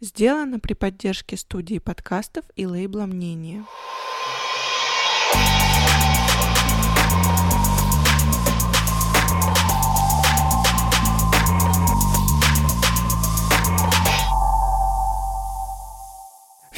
Сделано 0.00 0.60
при 0.60 0.74
поддержке 0.74 1.36
студии 1.36 1.78
подкастов 1.78 2.44
и 2.54 2.66
лейбла 2.66 3.06
«Мнение». 3.06 3.64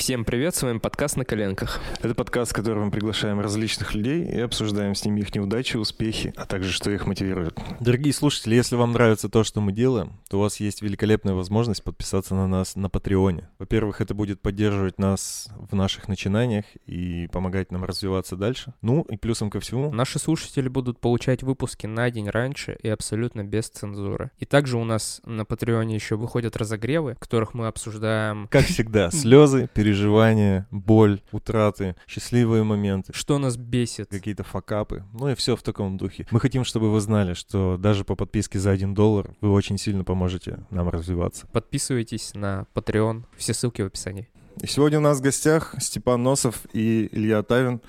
Всем 0.08 0.24
привет, 0.24 0.54
с 0.54 0.62
вами 0.62 0.78
подкаст 0.78 1.18
«На 1.18 1.26
коленках». 1.26 1.80
Это 2.00 2.14
подкаст, 2.14 2.52
в 2.52 2.54
котором 2.54 2.86
мы 2.86 2.90
приглашаем 2.90 3.40
различных 3.40 3.94
людей 3.94 4.24
и 4.24 4.40
обсуждаем 4.40 4.94
с 4.94 5.04
ними 5.04 5.20
их 5.20 5.34
неудачи, 5.34 5.76
успехи, 5.76 6.32
а 6.34 6.46
также 6.46 6.72
что 6.72 6.90
их 6.90 7.06
мотивирует. 7.06 7.60
Дорогие 7.78 8.14
слушатели, 8.14 8.54
если 8.54 8.76
вам 8.76 8.92
нравится 8.92 9.28
то, 9.28 9.44
что 9.44 9.60
мы 9.60 9.72
делаем, 9.72 10.18
то 10.30 10.38
у 10.38 10.40
вас 10.40 10.60
есть 10.60 10.80
великолепная 10.80 11.34
возможность 11.34 11.84
подписаться 11.84 12.34
на 12.34 12.48
нас 12.48 12.74
на 12.74 12.88
Патреоне. 12.88 13.50
Во-первых, 13.58 14.00
это 14.00 14.14
будет 14.14 14.40
поддерживать 14.40 14.98
нас 14.98 15.50
в 15.70 15.74
наших 15.74 16.08
начинаниях 16.08 16.64
и 16.86 17.28
помогать 17.30 17.70
нам 17.70 17.84
развиваться 17.84 18.34
дальше. 18.34 18.72
Ну 18.80 19.02
и 19.10 19.18
плюсом 19.18 19.50
ко 19.50 19.60
всему... 19.60 19.92
Наши 19.92 20.18
слушатели 20.18 20.68
будут 20.68 21.00
получать 21.00 21.42
выпуски 21.42 21.86
на 21.86 22.10
день 22.10 22.30
раньше 22.30 22.78
и 22.82 22.88
абсолютно 22.88 23.44
без 23.44 23.68
цензуры. 23.68 24.30
И 24.38 24.46
также 24.46 24.78
у 24.78 24.84
нас 24.84 25.20
на 25.26 25.44
Патреоне 25.44 25.96
еще 25.96 26.16
выходят 26.16 26.56
разогревы, 26.56 27.16
в 27.16 27.18
которых 27.18 27.52
мы 27.52 27.66
обсуждаем... 27.66 28.48
Как 28.50 28.64
всегда, 28.64 29.10
слезы, 29.10 29.68
переживания 29.74 29.97
переживания, 29.98 30.66
боль, 30.70 31.20
утраты, 31.32 31.96
счастливые 32.06 32.62
моменты. 32.62 33.12
Что 33.12 33.38
нас 33.38 33.56
бесит. 33.56 34.08
Какие-то 34.10 34.44
факапы. 34.44 35.04
Ну 35.12 35.28
и 35.28 35.34
все 35.34 35.56
в 35.56 35.62
таком 35.62 35.96
духе. 35.96 36.26
Мы 36.30 36.40
хотим, 36.40 36.64
чтобы 36.64 36.90
вы 36.90 37.00
знали, 37.00 37.34
что 37.34 37.76
даже 37.76 38.04
по 38.04 38.14
подписке 38.14 38.58
за 38.58 38.70
1 38.70 38.94
доллар 38.94 39.34
вы 39.40 39.50
очень 39.50 39.78
сильно 39.78 40.04
поможете 40.04 40.60
нам 40.70 40.88
развиваться. 40.88 41.46
Подписывайтесь 41.52 42.34
на 42.34 42.66
Patreon. 42.74 43.24
Все 43.36 43.54
ссылки 43.54 43.82
в 43.82 43.86
описании. 43.86 44.28
И 44.62 44.66
сегодня 44.66 44.98
у 44.98 45.02
нас 45.02 45.18
в 45.18 45.22
гостях 45.22 45.74
Степан 45.78 46.22
Носов 46.22 46.62
и 46.72 47.08
Илья 47.12 47.42
Тавин. 47.42 47.80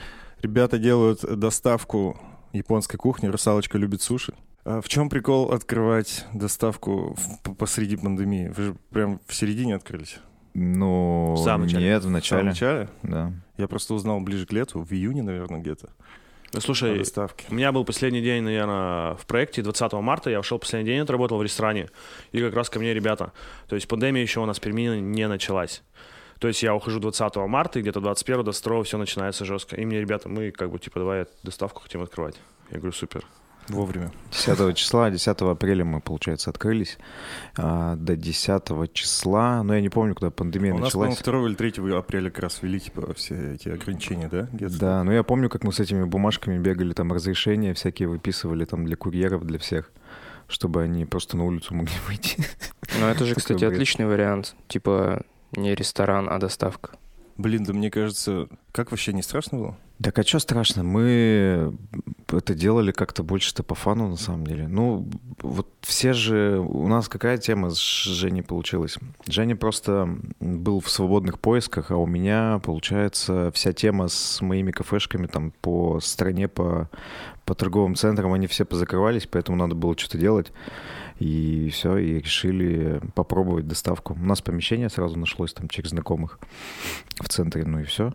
Ребята 0.41 0.80
делают 0.80 1.21
доставку 1.21 2.19
японской 2.53 2.97
кухни. 2.97 3.27
Русалочка 3.27 3.77
любит 3.77 4.02
суши. 4.02 4.33
А 4.65 4.81
в 4.81 4.87
чем 4.87 5.09
прикол 5.09 5.52
открывать 5.52 6.25
доставку 6.33 7.15
посреди 7.57 7.97
пандемии? 7.97 8.52
Вы 8.55 8.63
же 8.63 8.75
прям 8.89 9.19
в 9.27 9.33
середине 9.33 9.75
открылись. 9.75 10.19
Ну, 10.61 11.35
в 11.35 11.38
самом 11.38 11.67
начале. 11.67 11.85
нет, 11.85 12.03
в 12.03 12.09
начале. 12.09 12.19
В 12.21 12.27
самом 12.27 12.45
начале? 12.47 12.89
Да. 13.03 13.31
Я 13.57 13.67
просто 13.69 13.93
узнал 13.93 14.19
ближе 14.19 14.45
к 14.45 14.52
лету, 14.52 14.81
в 14.81 14.91
июне, 14.91 15.23
наверное, 15.23 15.61
где-то. 15.61 15.89
Ну, 16.52 16.59
слушай, 16.59 17.02
у 17.49 17.53
меня 17.53 17.71
был 17.71 17.85
последний 17.85 18.21
день, 18.21 18.43
наверное, 18.43 19.13
в 19.15 19.25
проекте 19.25 19.61
20 19.61 19.93
марта, 19.93 20.30
я 20.30 20.39
ушел 20.39 20.59
последний 20.59 20.91
день, 20.91 20.99
отработал 20.99 21.37
в 21.37 21.43
ресторане, 21.43 21.89
и 22.33 22.41
как 22.41 22.53
раз 22.55 22.69
ко 22.69 22.80
мне 22.80 22.93
ребята. 22.93 23.31
То 23.67 23.75
есть 23.75 23.87
пандемия 23.87 24.21
еще 24.21 24.41
у 24.41 24.45
нас 24.45 24.57
в 24.57 24.61
Перми 24.61 24.99
не 24.99 25.27
началась. 25.27 25.81
То 26.39 26.47
есть 26.47 26.61
я 26.61 26.75
ухожу 26.75 26.99
20 26.99 27.35
марта, 27.47 27.80
и 27.80 27.81
где-то 27.81 28.02
21 28.02 28.43
до 28.43 28.52
2 28.52 28.83
все 28.83 28.97
начинается 28.97 29.45
жестко. 29.45 29.77
И 29.77 29.85
мне 29.85 30.02
ребята, 30.02 30.27
мы 30.27 30.52
как 30.52 30.71
бы 30.71 30.80
типа 30.80 30.99
давай 30.99 31.25
доставку 31.43 31.83
хотим 31.83 32.02
открывать. 32.02 32.35
Я 32.71 32.80
говорю, 32.80 32.93
супер. 32.93 33.25
Вовремя. 33.69 34.11
10 34.31 34.75
числа, 34.75 35.09
10 35.09 35.41
апреля 35.41 35.85
мы, 35.85 36.01
получается, 36.01 36.49
открылись. 36.49 36.97
А, 37.57 37.95
до 37.95 38.15
10 38.15 38.93
числа, 38.93 39.63
но 39.63 39.75
я 39.75 39.81
не 39.81 39.89
помню, 39.89 40.15
когда 40.15 40.31
пандемия 40.31 40.73
У 40.73 40.79
началась. 40.79 41.09
нас, 41.11 41.21
2 41.21 41.47
или 41.47 41.55
3 41.55 41.91
апреля 41.93 42.29
как 42.29 42.43
раз 42.43 42.61
ввели 42.61 42.79
типа, 42.79 43.13
все 43.13 43.53
эти 43.53 43.69
ограничения, 43.69 44.27
да? 44.29 44.47
Где-то? 44.51 44.79
Да, 44.79 45.03
но 45.03 45.13
я 45.13 45.23
помню, 45.23 45.49
как 45.49 45.63
мы 45.63 45.71
с 45.71 45.79
этими 45.79 46.03
бумажками 46.03 46.57
бегали, 46.57 46.93
там 46.93 47.11
разрешения 47.11 47.73
всякие 47.73 48.07
выписывали 48.07 48.65
там 48.65 48.85
для 48.85 48.95
курьеров, 48.95 49.45
для 49.45 49.59
всех 49.59 49.91
чтобы 50.51 50.81
они 50.81 51.05
просто 51.05 51.37
на 51.37 51.45
улицу 51.45 51.75
могли 51.75 51.93
выйти. 52.07 52.43
Ну, 52.99 53.05
это 53.05 53.23
же, 53.23 53.35
кстати, 53.35 53.63
отличный 53.63 54.07
вариант. 54.07 54.55
Типа 54.67 55.21
не 55.51 55.75
ресторан, 55.75 56.27
а 56.27 56.39
доставка. 56.39 56.91
Блин, 57.37 57.63
да 57.63 57.73
мне 57.73 57.89
кажется, 57.89 58.47
как 58.71 58.91
вообще 58.91 59.13
не 59.13 59.21
страшно 59.21 59.57
было? 59.57 59.77
Так 60.02 60.17
а 60.17 60.23
что 60.23 60.39
страшно? 60.39 60.83
Мы 60.83 61.75
это 62.31 62.53
делали 62.55 62.92
как-то 62.94 63.21
больше-то 63.21 63.64
по 63.64 63.76
фану, 63.76 64.08
на 64.08 64.15
самом 64.15 64.48
деле. 64.48 64.67
Ну, 64.67 65.05
вот 65.42 65.67
все 65.82 66.14
же... 66.14 66.60
У 66.60 66.87
нас 66.87 67.10
какая 67.10 67.37
тема 67.37 67.70
с 67.70 67.77
Женей 67.77 68.42
получилась? 68.42 68.98
Женя 69.27 69.58
просто 69.58 70.17
был 70.39 70.80
в 70.80 70.89
свободных 70.89 71.39
поисках, 71.39 71.92
а 71.92 71.98
у 71.98 72.05
меня, 72.05 72.61
получается, 72.64 73.52
вся 73.54 73.73
тема 73.73 74.08
с 74.08 74.39
моими 74.39 74.71
кафешками 74.71 75.27
там 75.27 75.52
по 75.59 75.99
стране, 75.99 76.48
по, 76.48 76.89
по 77.43 77.54
торговым 77.54 77.95
центрам, 77.95 78.32
они 78.32 78.48
все 78.48 78.64
позакрывались, 78.64 79.27
поэтому 79.27 79.58
надо 79.58 79.76
было 79.76 79.98
что-то 79.98 80.17
делать. 80.17 80.54
И 81.20 81.70
все, 81.73 81.98
и 81.98 82.20
решили 82.20 83.02
попробовать 83.15 83.67
доставку. 83.67 84.14
У 84.14 84.26
нас 84.26 84.42
помещение 84.42 84.89
сразу 84.89 85.20
нашлось 85.20 85.52
там 85.52 85.67
через 85.67 85.89
знакомых 85.89 86.39
в 87.20 87.27
центре, 87.27 87.65
ну 87.65 87.82
и 87.82 87.83
все 87.83 88.14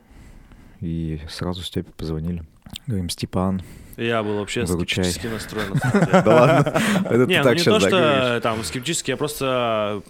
и 0.84 1.21
сразу 1.28 1.62
Степе 1.62 1.91
позвонили. 1.97 2.43
Говорим, 2.87 3.09
Степан, 3.09 3.62
я 3.97 4.22
был 4.22 4.39
вообще 4.39 4.65
Выручай. 4.65 5.05
скептически 5.05 5.27
настроен. 5.33 5.75
Да 6.25 6.25
ладно? 6.27 6.83
Это 7.05 7.27
не, 7.27 7.43
ну 7.43 7.53
не 7.53 7.62
то, 7.62 7.81
что 7.81 8.41
там 8.43 8.62
скептически, 8.65 9.11
я 9.12 9.17
просто 9.17 10.03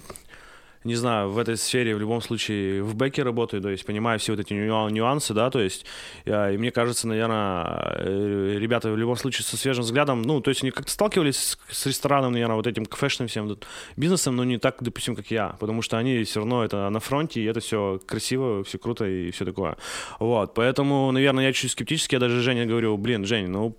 не 0.85 0.95
знаю, 0.97 1.31
в 1.31 1.39
этой 1.39 1.57
сфере 1.57 1.95
в 1.95 1.99
любом 1.99 2.21
случае 2.21 2.83
в 2.83 2.95
бэке 2.95 3.23
работаю, 3.23 3.63
то 3.63 3.71
есть 3.71 3.87
понимаю 3.87 4.19
все 4.19 4.33
вот 4.33 4.41
эти 4.41 4.53
нюансы, 4.53 5.33
да, 5.33 5.51
то 5.51 5.59
есть 5.59 5.87
я, 6.27 6.51
и 6.51 6.59
мне 6.59 6.71
кажется, 6.71 7.09
наверное, 7.09 7.97
э, 7.99 8.57
ребята 8.59 8.91
в 8.91 8.97
любом 8.97 9.17
случае 9.17 9.45
со 9.47 9.57
свежим 9.57 9.83
взглядом, 9.83 10.21
ну, 10.23 10.43
то 10.43 10.51
есть 10.51 10.63
они 10.63 10.71
как-то 10.71 10.93
сталкивались 10.93 11.57
с, 11.71 11.87
рестораном, 11.87 12.33
наверное, 12.33 12.57
вот 12.57 12.67
этим 12.67 12.85
кафешным 12.85 13.29
всем 13.29 13.59
бизнесом, 13.97 14.37
но 14.37 14.45
не 14.45 14.59
так, 14.59 14.77
допустим, 14.81 15.17
как 15.17 15.31
я, 15.31 15.57
потому 15.59 15.81
что 15.81 15.97
они 15.97 16.23
все 16.25 16.41
равно 16.41 16.63
это 16.63 16.91
на 16.91 17.01
фронте, 17.01 17.41
и 17.41 17.45
это 17.45 17.61
все 17.61 17.99
красиво, 18.07 18.63
все 18.65 18.79
круто 18.79 19.07
и 19.07 19.31
все 19.31 19.47
такое. 19.47 19.79
Вот, 20.19 20.53
поэтому, 20.53 21.11
наверное, 21.13 21.47
я 21.47 21.53
чуть 21.55 21.71
скептически, 21.71 22.17
я 22.17 22.21
даже 22.21 22.43
Жене 22.43 22.67
говорю, 22.67 22.97
блин, 22.99 23.25
Жень, 23.25 23.49
ну, 23.49 23.75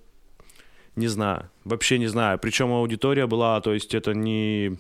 не 0.96 1.08
знаю, 1.08 1.50
вообще 1.66 2.00
не 2.00 2.08
знаю. 2.08 2.40
Причем 2.40 2.72
аудитория 2.72 3.28
была, 3.28 3.60
то 3.62 3.74
есть 3.74 3.94
это 3.94 4.14
не 4.14 4.78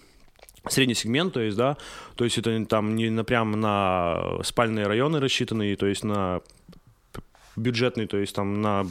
средний 0.69 0.95
сегмент, 0.95 1.33
то 1.33 1.41
есть, 1.41 1.57
да, 1.57 1.77
то 2.15 2.23
есть 2.23 2.37
это 2.37 2.65
там 2.65 2.95
не 2.95 3.09
на, 3.09 3.23
прям 3.23 3.51
на 3.59 4.43
спальные 4.43 4.87
районы 4.87 5.19
рассчитанные, 5.19 5.75
то 5.75 5.85
есть 5.85 6.03
на 6.03 6.41
бюджетный, 7.55 8.07
то 8.07 8.17
есть 8.17 8.35
там 8.35 8.61
на 8.61 8.83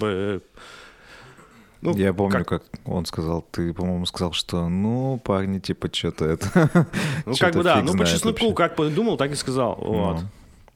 ну, 1.85 1.95
я 1.99 2.15
помню, 2.15 2.33
как... 2.33 2.49
как 2.49 2.63
он 2.87 3.05
сказал, 3.05 3.45
ты, 3.51 3.75
по-моему, 3.75 4.07
сказал, 4.07 4.33
что, 4.33 4.71
ну, 4.71 5.21
парни, 5.23 5.59
типа, 5.59 5.91
что-то 5.93 6.25
это... 6.25 6.71
Ну, 7.27 7.35
как 7.39 7.55
бы 7.55 7.63
да, 7.63 7.83
ну, 7.83 7.93
по 7.93 8.07
чесноку, 8.07 8.55
как 8.55 8.75
подумал, 8.75 9.19
так 9.19 9.33
и 9.33 9.35
сказал, 9.35 9.79
ну. 9.83 9.93
вот. 9.93 10.21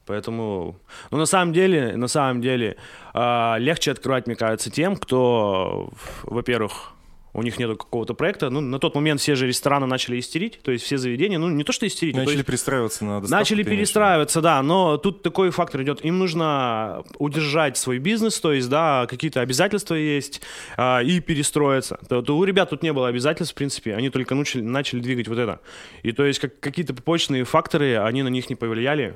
Поэтому, 0.05 0.75
ну, 1.09 1.17
на 1.17 1.25
самом 1.25 1.53
деле, 1.53 1.95
на 1.97 2.07
самом 2.07 2.41
деле, 2.41 2.77
э, 3.13 3.55
легче 3.59 3.91
открывать, 3.91 4.27
мне 4.27 4.35
кажется, 4.35 4.69
тем, 4.71 4.95
кто, 4.95 5.91
во-первых, 6.23 6.93
у 7.39 7.43
них 7.43 7.57
нет 7.57 7.69
какого-то 7.77 8.13
проекта. 8.13 8.49
Ну, 8.49 8.61
на 8.61 8.79
тот 8.79 8.95
момент 8.95 9.21
все 9.21 9.35
же 9.35 9.47
рестораны 9.47 9.85
начали 9.85 10.19
истерить, 10.19 10.59
то 10.61 10.71
есть 10.71 10.83
все 10.83 10.97
заведения, 10.97 11.39
ну, 11.39 11.49
не 11.49 11.63
то, 11.63 11.71
что 11.71 11.87
истерить. 11.87 12.15
Начали 12.15 12.35
есть, 12.35 12.45
перестраиваться 12.45 13.05
на 13.05 13.21
доставку. 13.21 13.39
Начали 13.39 13.63
перестраиваться, 13.63 14.41
да, 14.41 14.61
но 14.61 14.97
тут 14.97 15.23
такой 15.23 15.49
фактор 15.51 15.81
идет. 15.83 16.03
Им 16.03 16.19
нужно 16.19 17.03
удержать 17.17 17.77
свой 17.77 17.99
бизнес, 17.99 18.39
то 18.39 18.51
есть, 18.51 18.69
да, 18.69 19.07
какие-то 19.09 19.41
обязательства 19.41 19.95
есть, 19.95 20.41
а, 20.77 20.99
и 20.99 21.19
перестроиться. 21.19 21.99
То, 22.07 22.21
то 22.21 22.37
у 22.37 22.43
ребят 22.43 22.69
тут 22.69 22.83
не 22.83 22.93
было 22.93 23.07
обязательств, 23.07 23.53
в 23.53 23.57
принципе, 23.57 23.95
они 23.95 24.09
только 24.09 24.35
начали, 24.35 24.61
начали 24.61 24.99
двигать 24.99 25.27
вот 25.27 25.37
это. 25.37 25.61
И 26.03 26.11
то 26.11 26.25
есть 26.25 26.39
как, 26.39 26.59
какие-то 26.59 26.93
побочные 26.93 27.43
факторы, 27.45 27.97
они 27.97 28.23
на 28.23 28.29
них 28.29 28.49
не 28.49 28.55
повлияли. 28.55 29.15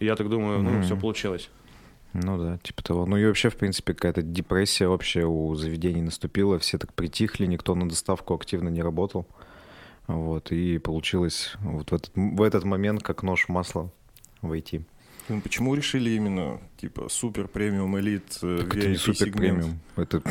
Я 0.00 0.16
так 0.16 0.28
думаю, 0.28 0.62
ну, 0.62 0.70
mm-hmm. 0.70 0.82
все 0.82 0.96
получилось. 0.96 1.50
Ну 2.14 2.38
да, 2.38 2.58
типа 2.58 2.82
того. 2.82 3.06
Ну 3.06 3.16
и 3.16 3.26
вообще, 3.26 3.50
в 3.50 3.56
принципе, 3.56 3.92
какая-то 3.92 4.22
депрессия 4.22 4.86
вообще 4.86 5.24
у 5.24 5.54
заведений 5.56 6.00
наступила. 6.00 6.58
Все 6.60 6.78
так 6.78 6.94
притихли, 6.94 7.46
никто 7.46 7.74
на 7.74 7.88
доставку 7.88 8.34
активно 8.34 8.68
не 8.68 8.82
работал. 8.82 9.26
Вот, 10.06 10.52
и 10.52 10.78
получилось 10.78 11.54
вот 11.60 11.90
в 11.90 11.94
этот, 11.94 12.12
в 12.14 12.42
этот 12.42 12.64
момент 12.64 13.02
как 13.02 13.22
нож 13.22 13.46
в 13.46 13.48
масло 13.48 13.90
войти. 14.42 14.82
Ну, 15.28 15.40
почему 15.40 15.74
решили 15.74 16.10
именно 16.10 16.60
типа 16.84 17.08
супер 17.08 17.48
премиум 17.48 17.98
элит 17.98 18.38
э, 18.42 18.58
так 18.60 18.76
это 18.76 18.88
не 18.88 18.96
супер 18.96 19.32
премиум 19.32 19.80
это 19.96 20.22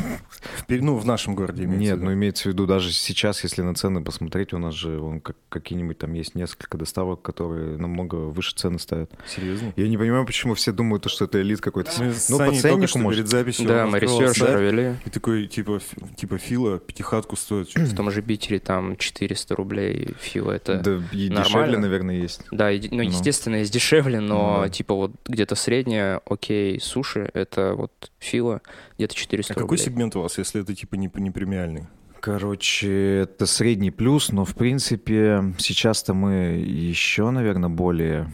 ну 0.68 0.96
в 0.96 1.04
нашем 1.04 1.34
городе 1.34 1.66
нет 1.66 2.00
ну 2.00 2.12
имеется 2.12 2.44
в 2.44 2.52
виду 2.52 2.66
даже 2.66 2.92
сейчас 2.92 3.42
если 3.42 3.62
на 3.62 3.74
цены 3.74 4.04
посмотреть 4.04 4.52
у 4.52 4.58
нас 4.58 4.74
же 4.74 5.00
он 5.00 5.20
как 5.20 5.36
какие-нибудь 5.48 5.98
там 5.98 6.12
есть 6.12 6.36
несколько 6.36 6.78
доставок 6.78 7.22
которые 7.22 7.76
намного 7.76 8.14
выше 8.16 8.54
цены 8.54 8.78
ставят 8.78 9.10
серьезно? 9.26 9.72
Я 9.76 9.88
не 9.88 9.98
понимаю 9.98 10.24
почему 10.26 10.54
все 10.54 10.70
думают 10.70 11.04
что 11.10 11.24
это 11.24 11.42
элит 11.42 11.60
какой-то. 11.60 11.90
Ну 12.28 12.38
по 12.38 12.52
ценнику 12.52 12.98
может. 12.98 13.18
перед 13.18 13.30
записью 13.30 13.66
да 13.66 13.86
мы 13.86 13.98
research 13.98 14.38
провели 14.38 14.94
и 15.04 15.10
такой 15.10 15.48
типа 15.48 15.80
типа 16.16 16.38
фила 16.38 16.78
пятихатку 16.78 17.34
стоит 17.34 17.74
в 17.74 17.96
том 17.96 18.10
же 18.12 18.22
Питере 18.22 18.60
там 18.60 18.96
400 18.96 19.56
рублей 19.56 20.14
фила 20.20 20.52
это 20.52 20.78
да 20.78 21.02
и 21.12 21.28
дешевле 21.28 21.78
наверное 21.78 22.14
есть. 22.14 22.42
Да 22.52 22.70
ну, 22.70 22.88
ну 22.92 23.02
естественно 23.02 23.56
есть 23.56 23.72
дешевле 23.72 24.20
но 24.20 24.62
ну 24.62 24.68
типа 24.68 24.94
вот 24.94 25.12
где-то 25.26 25.56
средняя 25.56 26.20
окей, 26.26 26.43
суши, 26.80 27.30
это 27.34 27.74
вот 27.74 28.12
фила, 28.18 28.62
где-то 28.96 29.14
400 29.14 29.52
а 29.52 29.54
рублей. 29.54 29.64
какой 29.64 29.78
сегмент 29.78 30.16
у 30.16 30.22
вас, 30.22 30.38
если 30.38 30.62
это 30.62 30.74
типа 30.74 30.96
не, 30.96 31.10
не 31.14 31.30
премиальный? 31.30 31.86
Короче, 32.20 33.18
это 33.18 33.44
средний 33.44 33.90
плюс, 33.90 34.32
но 34.32 34.44
в 34.44 34.54
принципе 34.54 35.52
сейчас-то 35.58 36.14
мы 36.14 36.32
еще, 36.64 37.28
наверное, 37.30 37.68
более 37.68 38.32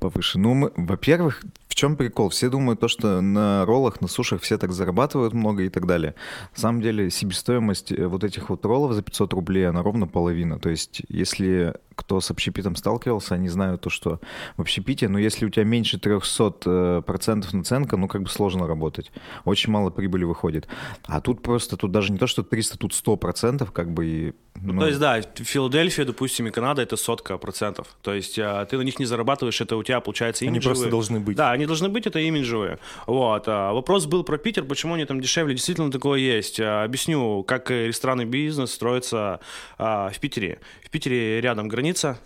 повыше. 0.00 0.38
Ну, 0.38 0.54
мы, 0.54 0.72
во-первых, 0.76 1.44
чем 1.80 1.96
прикол? 1.96 2.28
Все 2.28 2.50
думают 2.50 2.80
то, 2.80 2.88
что 2.88 3.20
на 3.22 3.64
роллах, 3.64 4.00
на 4.02 4.08
сушах 4.08 4.42
все 4.42 4.58
так 4.58 4.72
зарабатывают 4.72 5.32
много 5.32 5.62
и 5.62 5.70
так 5.70 5.86
далее. 5.86 6.14
На 6.54 6.60
самом 6.60 6.82
деле 6.82 7.10
себестоимость 7.10 7.90
э, 7.90 8.06
вот 8.06 8.22
этих 8.22 8.50
вот 8.50 8.64
роллов 8.66 8.92
за 8.92 9.02
500 9.02 9.32
рублей, 9.32 9.66
она 9.68 9.82
ровно 9.82 10.06
половина. 10.06 10.58
То 10.58 10.68
есть 10.68 11.02
если 11.08 11.74
кто 12.00 12.20
с 12.20 12.30
общепитом 12.30 12.76
сталкивался, 12.76 13.34
они 13.34 13.48
знают 13.48 13.82
то, 13.82 13.90
что 13.90 14.20
в 14.56 14.62
общепите, 14.62 15.08
но 15.08 15.18
если 15.18 15.44
у 15.44 15.50
тебя 15.50 15.64
меньше 15.64 15.98
300 15.98 16.54
э, 16.64 17.02
процентов 17.06 17.52
наценка, 17.52 17.96
ну 17.96 18.08
как 18.08 18.22
бы 18.22 18.28
сложно 18.28 18.66
работать. 18.66 19.12
Очень 19.44 19.70
мало 19.72 19.90
прибыли 19.90 20.24
выходит. 20.24 20.66
А 21.04 21.20
тут 21.20 21.42
просто, 21.42 21.76
тут 21.76 21.92
даже 21.92 22.12
не 22.12 22.18
то, 22.18 22.26
что 22.26 22.42
300, 22.42 22.78
тут 22.78 22.94
100 22.94 23.16
процентов 23.16 23.72
как 23.72 23.92
бы 23.92 24.06
и... 24.06 24.32
Ну, 24.62 24.80
то 24.80 24.86
есть, 24.88 24.98
да, 24.98 25.20
Филадельфия, 25.22 26.04
допустим, 26.04 26.46
и 26.46 26.50
Канада— 26.50 26.82
это 26.82 26.96
сотка 26.96 27.38
процентов. 27.38 27.96
То 28.02 28.12
есть 28.14 28.38
а, 28.38 28.64
ты 28.66 28.76
на 28.76 28.82
них 28.82 28.98
не 28.98 29.04
зарабатываешь, 29.06 29.60
это 29.60 29.76
у 29.76 29.82
тебя 29.82 30.00
получается 30.00 30.44
Они 30.44 30.54
имиджевые. 30.54 30.74
просто 30.74 30.90
должны 30.90 31.20
быть. 31.20 31.36
Да, 31.36 31.50
они 31.52 31.66
должны 31.70 31.88
быть, 31.88 32.06
это 32.06 32.18
имиджевые. 32.18 32.78
Вот. 33.06 33.44
А 33.46 33.72
вопрос 33.72 34.06
был 34.06 34.24
про 34.24 34.38
Питер, 34.38 34.64
почему 34.64 34.94
они 34.94 35.04
там 35.04 35.20
дешевле. 35.20 35.54
Действительно 35.54 35.90
такое 35.90 36.18
есть. 36.18 36.60
А, 36.60 36.84
объясню, 36.84 37.44
как 37.44 37.70
ресторанный 37.70 38.24
бизнес 38.24 38.72
строится 38.72 39.40
а, 39.78 40.10
в 40.10 40.18
Питере. 40.18 40.60
В 40.84 40.90
Питере 40.90 41.40
рядом 41.40 41.68
граница, 41.68 42.18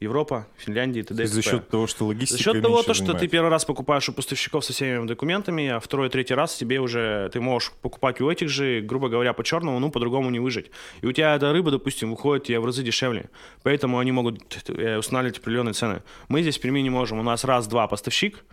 Европа, 0.00 0.46
Финляндия, 0.56 1.02
т.д. 1.02 1.26
За 1.26 1.42
счет 1.42 1.68
того, 1.68 1.88
что 1.88 2.06
логистика 2.06 2.36
За 2.36 2.42
счет 2.42 2.62
того, 2.62 2.82
то, 2.84 2.94
что 2.94 3.14
ты 3.14 3.26
первый 3.26 3.50
раз 3.50 3.64
покупаешь 3.64 4.08
у 4.08 4.12
поставщиков 4.12 4.64
со 4.64 4.72
всеми 4.72 5.04
документами, 5.06 5.68
а 5.68 5.80
второй, 5.80 6.08
третий 6.08 6.34
раз 6.34 6.54
тебе 6.54 6.78
уже 6.78 7.28
ты 7.32 7.40
можешь 7.40 7.72
покупать 7.82 8.20
у 8.20 8.30
этих 8.30 8.48
же, 8.48 8.80
грубо 8.80 9.08
говоря, 9.08 9.32
по 9.32 9.42
черному, 9.42 9.80
ну, 9.80 9.90
по-другому 9.90 10.30
не 10.30 10.38
выжить. 10.38 10.70
И 11.00 11.06
у 11.06 11.12
тебя 11.12 11.34
эта 11.34 11.52
рыба, 11.52 11.72
допустим, 11.72 12.10
выходит 12.10 12.44
тебе 12.44 12.60
в 12.60 12.64
разы 12.64 12.84
дешевле. 12.84 13.28
Поэтому 13.64 13.98
они 13.98 14.12
могут 14.12 14.40
э, 14.68 14.98
устанавливать 14.98 15.38
определенные 15.38 15.72
цены. 15.72 16.02
Мы 16.28 16.42
здесь 16.42 16.58
в 16.58 16.60
Перми 16.60 16.80
не 16.80 16.90
можем. 16.90 17.18
У 17.18 17.24
нас 17.24 17.42
раз-два 17.42 17.88
поставщик, 17.88 18.44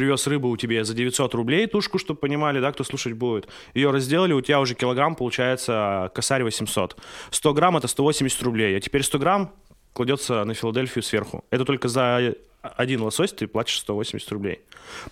привез 0.00 0.26
рыбу 0.26 0.48
у 0.48 0.56
тебя 0.56 0.82
за 0.82 0.94
900 0.94 1.34
рублей, 1.34 1.66
тушку, 1.66 1.98
чтобы 1.98 2.18
понимали, 2.20 2.58
да, 2.58 2.72
кто 2.72 2.84
слушать 2.84 3.12
будет. 3.12 3.48
Ее 3.74 3.90
разделали, 3.90 4.32
у 4.32 4.40
тебя 4.40 4.58
уже 4.58 4.74
килограмм 4.74 5.14
получается 5.14 6.10
косарь 6.14 6.42
800. 6.42 6.96
100 7.30 7.52
грамм 7.52 7.76
это 7.76 7.86
180 7.86 8.42
рублей, 8.42 8.78
а 8.78 8.80
теперь 8.80 9.02
100 9.02 9.18
грамм 9.18 9.52
кладется 9.92 10.44
на 10.44 10.54
Филадельфию 10.54 11.02
сверху. 11.02 11.44
Это 11.50 11.66
только 11.66 11.88
за 11.88 12.34
один 12.62 13.02
лосось 13.02 13.32
ты 13.32 13.46
платишь 13.46 13.78
180 13.80 14.32
рублей. 14.32 14.60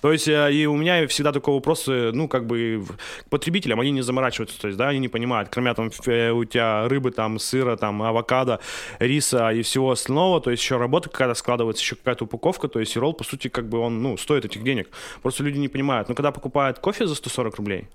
То 0.01 0.13
есть, 0.13 0.29
э, 0.29 0.53
и 0.53 0.67
у 0.67 0.77
меня 0.77 1.07
всегда 1.07 1.33
такой 1.33 1.55
вопрос, 1.55 1.89
э, 1.89 2.11
ну, 2.13 2.29
как 2.29 2.47
бы, 2.47 2.85
к 3.25 3.31
потребителям, 3.31 3.81
они 3.81 3.91
не 3.91 4.03
заморачиваются, 4.03 4.61
то 4.61 4.69
есть, 4.69 4.79
да, 4.79 4.89
они 4.89 4.99
не 4.99 5.09
понимают, 5.09 5.49
кроме 5.49 5.73
там 5.75 5.91
э, 6.07 6.31
у 6.31 6.45
тебя 6.45 6.89
рыбы, 6.89 7.11
там, 7.11 7.39
сыра, 7.39 7.77
там, 7.77 8.03
авокадо, 8.03 8.61
риса 8.99 9.51
и 9.51 9.63
всего 9.63 9.91
остального, 9.93 10.41
то 10.41 10.51
есть 10.51 10.63
еще 10.63 10.77
работа 10.77 11.09
какая-то 11.09 11.35
складывается, 11.35 11.83
еще 11.83 11.97
какая-то 11.97 12.25
упаковка, 12.25 12.69
то 12.69 12.81
есть 12.81 12.97
и 12.97 12.99
ролл, 12.99 13.15
по 13.15 13.25
сути, 13.25 13.49
как 13.49 13.69
бы 13.69 13.79
он, 13.79 14.03
ну, 14.03 14.17
стоит 14.17 14.45
этих 14.45 14.63
денег. 14.63 14.89
Просто 15.23 15.43
люди 15.43 15.59
не 15.59 15.69
понимают. 15.69 16.09
Но 16.09 16.15
когда 16.15 16.33
покупают 16.33 16.79
кофе 16.79 17.07
за 17.07 17.15
140 17.15 17.57
рублей, 17.57 17.89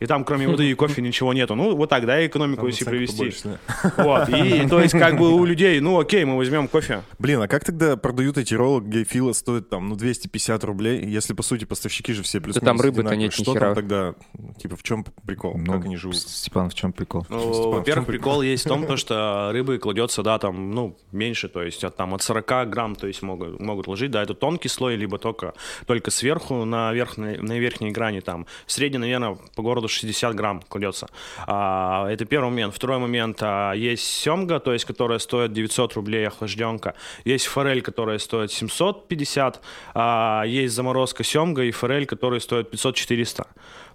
и 0.00 0.06
там 0.06 0.24
кроме 0.24 0.48
воды 0.48 0.70
и 0.70 0.74
кофе 0.74 1.02
ничего 1.02 1.32
нету. 1.32 1.54
Ну, 1.54 1.76
вот 1.76 1.90
так, 1.90 2.06
да, 2.06 2.26
экономику, 2.26 2.62
Там 2.62 2.68
если 2.68 2.84
привести. 2.84 3.32
да. 3.44 3.58
Вот, 3.98 4.28
и 4.30 4.66
то 4.70 4.80
есть 4.80 4.92
как 4.92 5.18
бы 5.18 5.32
у 5.32 5.44
людей, 5.44 5.78
ну 5.80 6.00
окей, 6.00 6.24
мы 6.24 6.36
возьмем 6.36 6.68
кофе. 6.68 7.02
Блин, 7.18 7.42
а 7.42 7.48
как 7.48 7.64
тогда 7.64 7.96
продают 7.96 8.38
эти 8.38 8.54
роллы, 8.54 8.80
где 8.80 9.04
фила 9.04 9.32
стоит 9.32 9.68
там, 9.68 9.90
ну, 9.90 9.96
250 9.96 10.64
рублей, 10.64 11.04
если, 11.04 11.34
по 11.34 11.42
сути, 11.42 11.66
поставщики 11.66 12.14
же 12.14 12.22
все 12.22 12.40
плюс 12.40 12.56
там 12.56 12.80
рыбы-то 12.80 13.14
нет 13.14 13.32
Что 13.32 13.54
там 13.54 13.74
тогда, 13.74 14.14
типа, 14.58 14.76
в 14.76 14.82
чем 14.82 15.04
прикол? 15.26 15.56
Ну, 15.58 15.72
как 15.72 15.84
они 15.84 15.96
живут? 15.96 16.16
Степан, 16.16 16.70
в 16.70 16.74
чем 16.74 16.92
прикол? 16.92 17.26
Ну, 17.28 17.72
во-первых, 17.72 18.06
прикол? 18.06 18.40
есть 18.40 18.64
в 18.64 18.68
том, 18.68 18.86
то, 18.86 18.96
что 18.96 19.50
рыбы 19.52 19.78
кладется, 19.78 20.22
да, 20.22 20.38
там, 20.38 20.70
ну, 20.70 20.96
меньше, 21.12 21.48
то 21.48 21.62
есть 21.62 21.84
от, 21.84 21.96
там, 21.96 22.14
от 22.14 22.22
40 22.22 22.70
грамм, 22.70 22.94
то 22.96 23.06
есть 23.06 23.20
могут, 23.20 23.60
могут 23.60 23.86
ложить, 23.86 24.10
да, 24.10 24.22
это 24.22 24.32
тонкий 24.32 24.68
слой, 24.68 24.96
либо 24.96 25.18
только, 25.18 25.52
только 25.86 26.10
сверху 26.10 26.64
на, 26.64 26.92
верхней, 26.94 27.36
на 27.36 27.58
верхней 27.58 27.90
грани, 27.90 28.20
там, 28.20 28.46
средний, 28.66 28.98
наверное, 28.98 29.36
по 29.54 29.62
городу 29.62 29.89
60 29.90 30.34
грамм 30.34 30.62
кладется. 30.68 31.08
А, 31.46 32.08
это 32.08 32.24
первый 32.24 32.50
момент. 32.50 32.74
Второй 32.74 32.98
момент, 32.98 33.38
а, 33.42 33.72
есть 33.72 34.04
семга, 34.04 34.60
то 34.60 34.72
есть, 34.72 34.84
которая 34.84 35.18
стоит 35.18 35.52
900 35.52 35.94
рублей, 35.94 36.26
охлажденка, 36.26 36.94
есть 37.24 37.46
форель, 37.46 37.82
которая 37.82 38.18
стоит 38.18 38.52
750, 38.52 39.60
а, 39.94 40.44
есть 40.46 40.74
заморозка 40.74 41.24
семга 41.24 41.62
и 41.64 41.70
форель, 41.70 42.06
которые 42.06 42.40
стоят 42.40 42.72
500-400. 42.72 43.46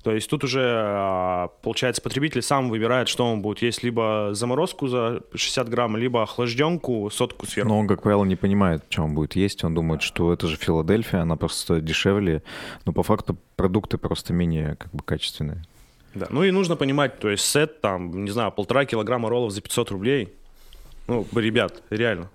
То 0.06 0.12
есть 0.12 0.30
тут 0.30 0.44
уже, 0.44 1.50
получается, 1.64 2.00
потребитель 2.00 2.44
сам 2.44 2.70
выбирает, 2.70 3.08
что 3.08 3.26
он 3.26 3.42
будет 3.42 3.64
есть, 3.64 3.82
либо 3.82 4.30
заморозку 4.34 4.88
за 4.88 5.24
60 5.34 5.68
грамм, 5.68 5.98
либо 5.98 6.22
охлажденку, 6.22 7.10
сотку 7.10 7.48
сверху. 7.48 7.70
Но 7.70 7.80
он, 7.80 7.88
как 7.88 8.04
правило, 8.04 8.24
не 8.24 8.36
понимает, 8.36 8.84
что 8.88 9.02
он 9.02 9.16
будет 9.16 9.36
есть. 9.36 9.64
Он 9.64 9.74
думает, 9.74 10.04
что 10.04 10.32
это 10.32 10.46
же 10.46 10.58
Филадельфия, 10.58 11.22
она 11.22 11.38
просто 11.38 11.60
стоит 11.60 11.86
дешевле. 11.86 12.44
Но 12.86 12.94
по 12.94 13.02
факту 13.02 13.36
продукты 13.56 13.98
просто 13.98 14.32
менее 14.32 14.76
как 14.76 14.92
бы 14.92 15.04
качественные. 15.04 15.64
Да. 16.16 16.28
Ну 16.30 16.44
и 16.44 16.52
нужно 16.52 16.76
понимать, 16.76 17.20
то 17.20 17.30
есть 17.30 17.46
сет, 17.46 17.82
там, 17.82 18.24
не 18.24 18.32
знаю, 18.32 18.52
полтора 18.52 18.86
килограмма 18.86 19.30
роллов 19.30 19.52
за 19.52 19.62
500 19.62 19.92
рублей. 19.92 20.34
Ну, 21.08 21.28
ребят, 21.36 21.84
реально. 21.90 22.30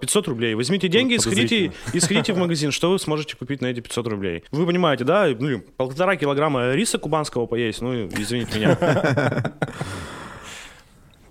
500 0.00 0.28
рублей. 0.28 0.54
Возьмите 0.54 0.88
деньги 0.88 1.14
и 1.14 1.18
сходите, 1.18 1.72
и 1.92 2.00
сходите 2.00 2.32
в 2.32 2.38
магазин. 2.38 2.70
Что 2.70 2.90
вы 2.90 2.98
сможете 2.98 3.36
купить 3.36 3.60
на 3.60 3.66
эти 3.66 3.80
500 3.80 4.06
рублей? 4.08 4.44
Вы 4.50 4.66
понимаете, 4.66 5.04
да? 5.04 5.28
Ну, 5.38 5.60
полтора 5.76 6.16
килограмма 6.16 6.72
риса 6.72 6.98
кубанского 6.98 7.46
поесть, 7.46 7.80
ну, 7.80 8.06
извините 8.06 8.58
меня. 8.58 8.78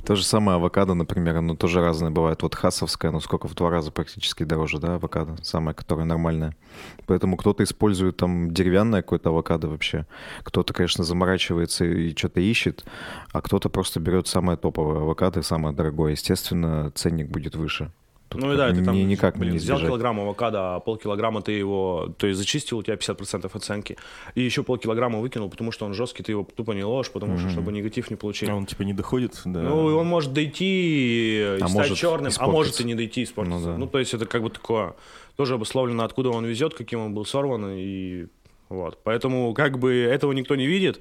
То 0.05 0.15
же 0.15 0.25
самое 0.25 0.57
авокадо, 0.57 0.95
например, 0.95 1.37
оно 1.37 1.55
тоже 1.55 1.79
разное 1.79 2.11
бывает. 2.11 2.41
Вот 2.43 2.55
хасовское, 2.55 3.09
ну 3.11 3.21
сколько, 3.21 3.47
в 3.47 3.55
два 3.55 3.69
раза 3.69 3.89
практически 3.89 4.43
дороже, 4.43 4.79
да, 4.79 4.95
авокадо, 4.95 5.37
самое, 5.43 5.73
которое 5.73 6.03
нормальное. 6.03 6.57
Поэтому 7.05 7.37
кто-то 7.37 7.63
использует 7.63 8.17
там 8.17 8.53
деревянное 8.53 9.01
какое-то 9.01 9.29
авокадо 9.29 9.69
вообще. 9.69 10.05
Кто-то, 10.43 10.73
конечно, 10.73 11.05
заморачивается 11.05 11.85
и 11.85 12.13
что-то 12.15 12.41
ищет, 12.41 12.83
а 13.31 13.41
кто-то 13.41 13.69
просто 13.69 14.01
берет 14.01 14.27
самое 14.27 14.57
топовое 14.57 14.97
авокадо, 14.97 15.41
самое 15.41 15.73
дорогое. 15.73 16.11
Естественно, 16.11 16.91
ценник 16.95 17.29
будет 17.29 17.55
выше. 17.55 17.89
Тут 18.33 18.41
Ну 18.41 18.53
и 18.53 18.57
да, 18.57 18.71
ты 18.73 18.83
там, 18.83 18.95
ни- 18.95 19.03
никак 19.03 19.37
блин, 19.37 19.53
не 19.53 19.57
взял 19.59 19.77
избежать. 19.77 19.89
килограмм 19.89 20.19
авокадо, 20.19 20.75
а 20.75 20.79
полкилограмма 20.81 21.41
ты 21.41 21.51
его, 21.53 22.13
то 22.17 22.27
есть 22.27 22.37
зачистил, 22.39 22.79
у 22.79 22.83
тебя 22.83 22.95
50% 22.95 23.49
оценки, 23.53 23.95
и 24.35 24.41
еще 24.41 24.63
полкилограмма 24.63 25.19
выкинул, 25.19 25.49
потому 25.49 25.71
что 25.71 25.85
он 25.85 25.93
жесткий, 25.93 26.23
ты 26.23 26.31
его 26.33 26.45
тупо 26.55 26.71
не 26.73 26.83
ложишь, 26.83 27.11
потому 27.11 27.37
что, 27.37 27.49
чтобы 27.49 27.71
негатив 27.71 28.09
не 28.09 28.17
получить. 28.17 28.49
А 28.49 28.55
он, 28.55 28.65
типа, 28.65 28.81
не 28.83 28.93
доходит 28.93 29.39
до... 29.45 29.61
Ну, 29.61 29.89
и 29.89 29.93
он 29.93 30.07
может 30.07 30.33
дойти 30.33 31.57
и 31.57 31.57
А 31.61 31.67
стать 31.67 31.95
черным, 31.95 32.25
а 32.27 32.29
испортиться. 32.29 32.51
может 32.51 32.81
и 32.81 32.83
не 32.83 32.95
дойти 32.95 33.23
испортиться. 33.23 33.59
Ну 33.59 33.77
Ну, 33.77 33.85
да. 33.85 33.91
то 33.91 33.99
есть 33.99 34.13
это 34.13 34.25
как 34.25 34.41
бы 34.43 34.49
такое, 34.49 34.93
тоже 35.37 35.53
обусловлено, 35.55 36.03
откуда 36.03 36.29
он 36.29 36.45
везет, 36.45 36.73
каким 36.73 36.99
он 36.99 37.13
был 37.13 37.25
сорван, 37.25 37.69
и 37.71 38.25
вот. 38.73 38.97
Поэтому 39.03 39.53
как 39.53 39.77
бы 39.77 39.93
этого 39.93 40.31
никто 40.31 40.55
не 40.55 40.65
видит. 40.65 40.99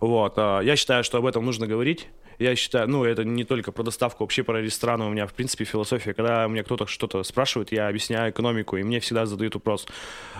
Вот. 0.00 0.34
А 0.36 0.60
Я 0.60 0.76
считаю, 0.76 1.02
что 1.04 1.18
об 1.18 1.26
этом 1.26 1.44
нужно 1.44 1.66
говорить. 1.66 2.08
Я 2.38 2.54
считаю, 2.56 2.88
ну, 2.88 3.04
это 3.04 3.24
не 3.24 3.44
только 3.44 3.72
про 3.72 3.82
доставку, 3.82 4.24
вообще 4.24 4.42
про 4.42 4.60
рестораны. 4.60 5.06
У 5.06 5.10
меня, 5.10 5.26
в 5.26 5.32
принципе, 5.32 5.64
философия. 5.64 6.14
Когда 6.14 6.46
у 6.46 6.48
меня 6.48 6.64
кто-то 6.64 6.86
что-то 6.86 7.22
спрашивает, 7.22 7.72
я 7.72 7.88
объясняю 7.88 8.30
экономику, 8.30 8.76
и 8.76 8.82
мне 8.82 9.00
всегда 9.00 9.24
задают 9.24 9.54
вопрос. 9.54 9.86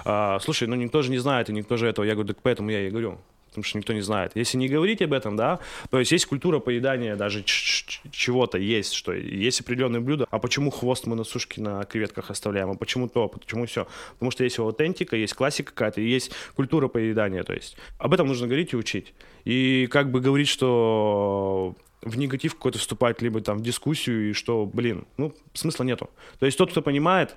а, 0.04 0.38
Слушай, 0.40 0.68
ну, 0.68 0.74
никто 0.74 1.02
же 1.02 1.10
не 1.10 1.18
знает, 1.18 1.48
и 1.48 1.52
никто 1.52 1.76
же 1.76 1.86
этого. 1.88 2.04
Я 2.04 2.14
говорю, 2.14 2.28
так 2.28 2.42
поэтому 2.42 2.70
я 2.70 2.86
и 2.86 2.90
говорю. 2.90 3.18
Потому 3.54 3.68
что 3.68 3.78
никто 3.78 3.92
не 3.92 4.00
знает. 4.00 4.32
Если 4.34 4.58
не 4.58 4.68
говорить 4.68 5.00
об 5.00 5.12
этом, 5.12 5.36
да, 5.36 5.60
то 5.88 6.00
есть 6.00 6.10
есть 6.10 6.26
культура 6.26 6.58
поедания 6.58 7.14
даже 7.14 7.44
чего-то 7.44 8.58
есть, 8.58 8.94
что 8.94 9.12
есть 9.12 9.60
определенные 9.60 10.00
блюда. 10.00 10.26
А 10.28 10.40
почему 10.40 10.72
хвост 10.72 11.06
мы 11.06 11.14
на 11.14 11.22
сушке 11.22 11.60
на 11.60 11.84
креветках 11.84 12.30
оставляем? 12.30 12.72
А 12.72 12.74
почему 12.74 13.08
то? 13.08 13.28
Почему 13.28 13.66
все? 13.66 13.86
Потому 14.14 14.32
что 14.32 14.42
есть 14.42 14.58
аутентика, 14.58 15.14
есть 15.14 15.34
классика 15.34 15.72
какая-то, 15.72 16.00
есть 16.00 16.32
культура 16.56 16.88
поедания. 16.88 17.44
То 17.44 17.52
есть 17.52 17.76
об 17.98 18.12
этом 18.12 18.26
нужно 18.26 18.48
говорить 18.48 18.72
и 18.72 18.76
учить. 18.76 19.14
И 19.44 19.86
как 19.88 20.10
бы 20.10 20.20
говорить, 20.20 20.48
что 20.48 21.76
в 22.02 22.18
негатив 22.18 22.56
какой-то 22.56 22.80
вступать, 22.80 23.22
либо 23.22 23.40
там 23.40 23.58
в 23.58 23.62
дискуссию, 23.62 24.30
и 24.30 24.32
что, 24.32 24.66
блин, 24.66 25.06
ну, 25.16 25.32
смысла 25.52 25.84
нету. 25.84 26.10
То 26.40 26.46
есть 26.46 26.58
тот, 26.58 26.72
кто 26.72 26.82
понимает, 26.82 27.36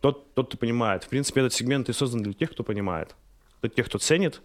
тот, 0.00 0.32
тот, 0.34 0.46
кто 0.46 0.58
понимает. 0.58 1.02
В 1.02 1.08
принципе, 1.08 1.40
этот 1.40 1.54
сегмент 1.54 1.88
и 1.88 1.92
создан 1.92 2.22
для 2.22 2.34
тех, 2.34 2.52
кто 2.52 2.62
понимает. 2.62 3.16
Для 3.62 3.70
тех, 3.70 3.86
кто 3.86 3.98
ценит 3.98 4.42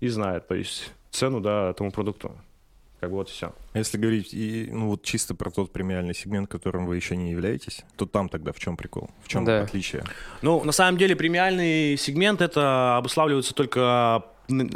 и 0.00 0.08
знает, 0.08 0.48
то 0.48 0.54
есть 0.54 0.92
цену, 1.10 1.40
да, 1.40 1.70
этому 1.70 1.90
продукту. 1.90 2.32
Как 3.00 3.10
бы 3.10 3.16
вот 3.16 3.28
и 3.28 3.32
все. 3.32 3.52
А 3.74 3.78
Если 3.78 3.96
говорить, 3.96 4.34
и, 4.34 4.68
ну 4.72 4.88
вот 4.88 5.04
чисто 5.04 5.34
про 5.34 5.50
тот 5.50 5.72
премиальный 5.72 6.14
сегмент, 6.14 6.50
которым 6.50 6.86
вы 6.86 6.96
еще 6.96 7.16
не 7.16 7.30
являетесь, 7.30 7.84
то 7.96 8.06
там 8.06 8.28
тогда 8.28 8.52
в 8.52 8.58
чем 8.58 8.76
прикол? 8.76 9.08
В 9.22 9.28
чем 9.28 9.44
Да. 9.44 9.62
отличие? 9.62 10.02
Ну, 10.42 10.64
на 10.64 10.72
самом 10.72 10.98
деле, 10.98 11.14
премиальный 11.14 11.96
сегмент 11.96 12.40
это 12.40 12.96
обуславливается 12.96 13.54
только 13.54 14.24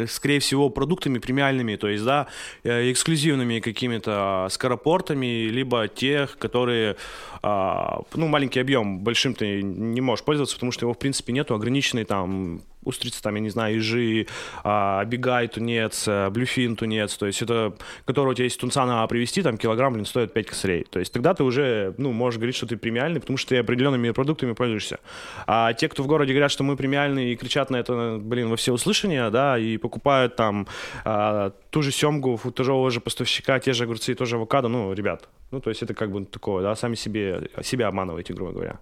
скорее 0.06 0.38
всего, 0.40 0.68
продуктами 0.68 1.18
премиальными, 1.18 1.76
то 1.76 1.88
есть, 1.88 2.04
да, 2.04 2.26
э, 2.62 2.92
эксклюзивными 2.92 3.60
какими-то 3.60 4.48
скоропортами, 4.50 5.48
либо 5.48 5.88
тех, 5.88 6.36
которые, 6.36 6.96
а, 7.42 8.02
ну, 8.14 8.28
маленький 8.28 8.60
объем, 8.60 9.00
большим 9.00 9.34
ты 9.34 9.62
не 9.62 10.02
можешь 10.02 10.24
пользоваться, 10.24 10.56
потому 10.56 10.72
что 10.72 10.84
его, 10.84 10.92
в 10.92 10.98
принципе, 10.98 11.32
нету, 11.32 11.54
ограниченный 11.54 12.04
там 12.04 12.60
устрицы, 12.84 13.22
там, 13.22 13.34
я 13.34 13.40
не 13.40 13.50
знаю, 13.50 13.76
ежи, 13.76 14.26
а, 14.64 15.04
бегай, 15.04 15.48
тунец, 15.48 16.04
а, 16.08 16.30
блюфин, 16.30 16.76
тунец, 16.76 17.16
то 17.16 17.26
есть 17.26 17.42
это, 17.42 17.74
который 18.04 18.30
у 18.30 18.34
тебя 18.34 18.44
есть 18.44 18.60
тунца 18.60 18.86
на 18.86 19.06
привезти, 19.06 19.42
там, 19.42 19.58
килограмм, 19.58 19.94
блин, 19.94 20.06
стоит 20.06 20.32
5 20.32 20.46
косарей. 20.46 20.84
То 20.84 20.98
есть 20.98 21.12
тогда 21.12 21.34
ты 21.34 21.44
уже, 21.44 21.94
ну, 21.98 22.12
можешь 22.12 22.38
говорить, 22.38 22.56
что 22.56 22.66
ты 22.66 22.76
премиальный, 22.76 23.20
потому 23.20 23.36
что 23.36 23.50
ты 23.50 23.58
определенными 23.58 24.10
продуктами 24.10 24.52
пользуешься. 24.52 24.98
А 25.46 25.72
те, 25.72 25.88
кто 25.88 26.02
в 26.02 26.06
городе 26.06 26.32
говорят, 26.32 26.50
что 26.50 26.64
мы 26.64 26.76
премиальные 26.76 27.32
и 27.32 27.36
кричат 27.36 27.70
на 27.70 27.76
это, 27.76 28.18
блин, 28.20 28.48
во 28.48 28.56
всеуслышание, 28.56 29.30
да, 29.30 29.58
и 29.58 29.76
покупают 29.76 30.36
там 30.36 30.66
а, 31.04 31.52
ту 31.70 31.82
же 31.82 31.92
семгу 31.92 32.40
у 32.42 32.50
того 32.50 32.90
же 32.90 33.00
поставщика, 33.00 33.58
те 33.58 33.72
же 33.72 33.84
огурцы, 33.84 34.14
тоже 34.14 34.36
авокадо, 34.36 34.68
ну, 34.68 34.92
ребят, 34.92 35.28
ну, 35.50 35.60
то 35.60 35.70
есть 35.70 35.82
это 35.82 35.94
как 35.94 36.10
бы 36.10 36.24
такое, 36.24 36.62
да, 36.62 36.74
сами 36.74 36.94
себе, 36.94 37.50
себя 37.62 37.88
обманываете, 37.88 38.34
грубо 38.34 38.52
говоря. 38.52 38.78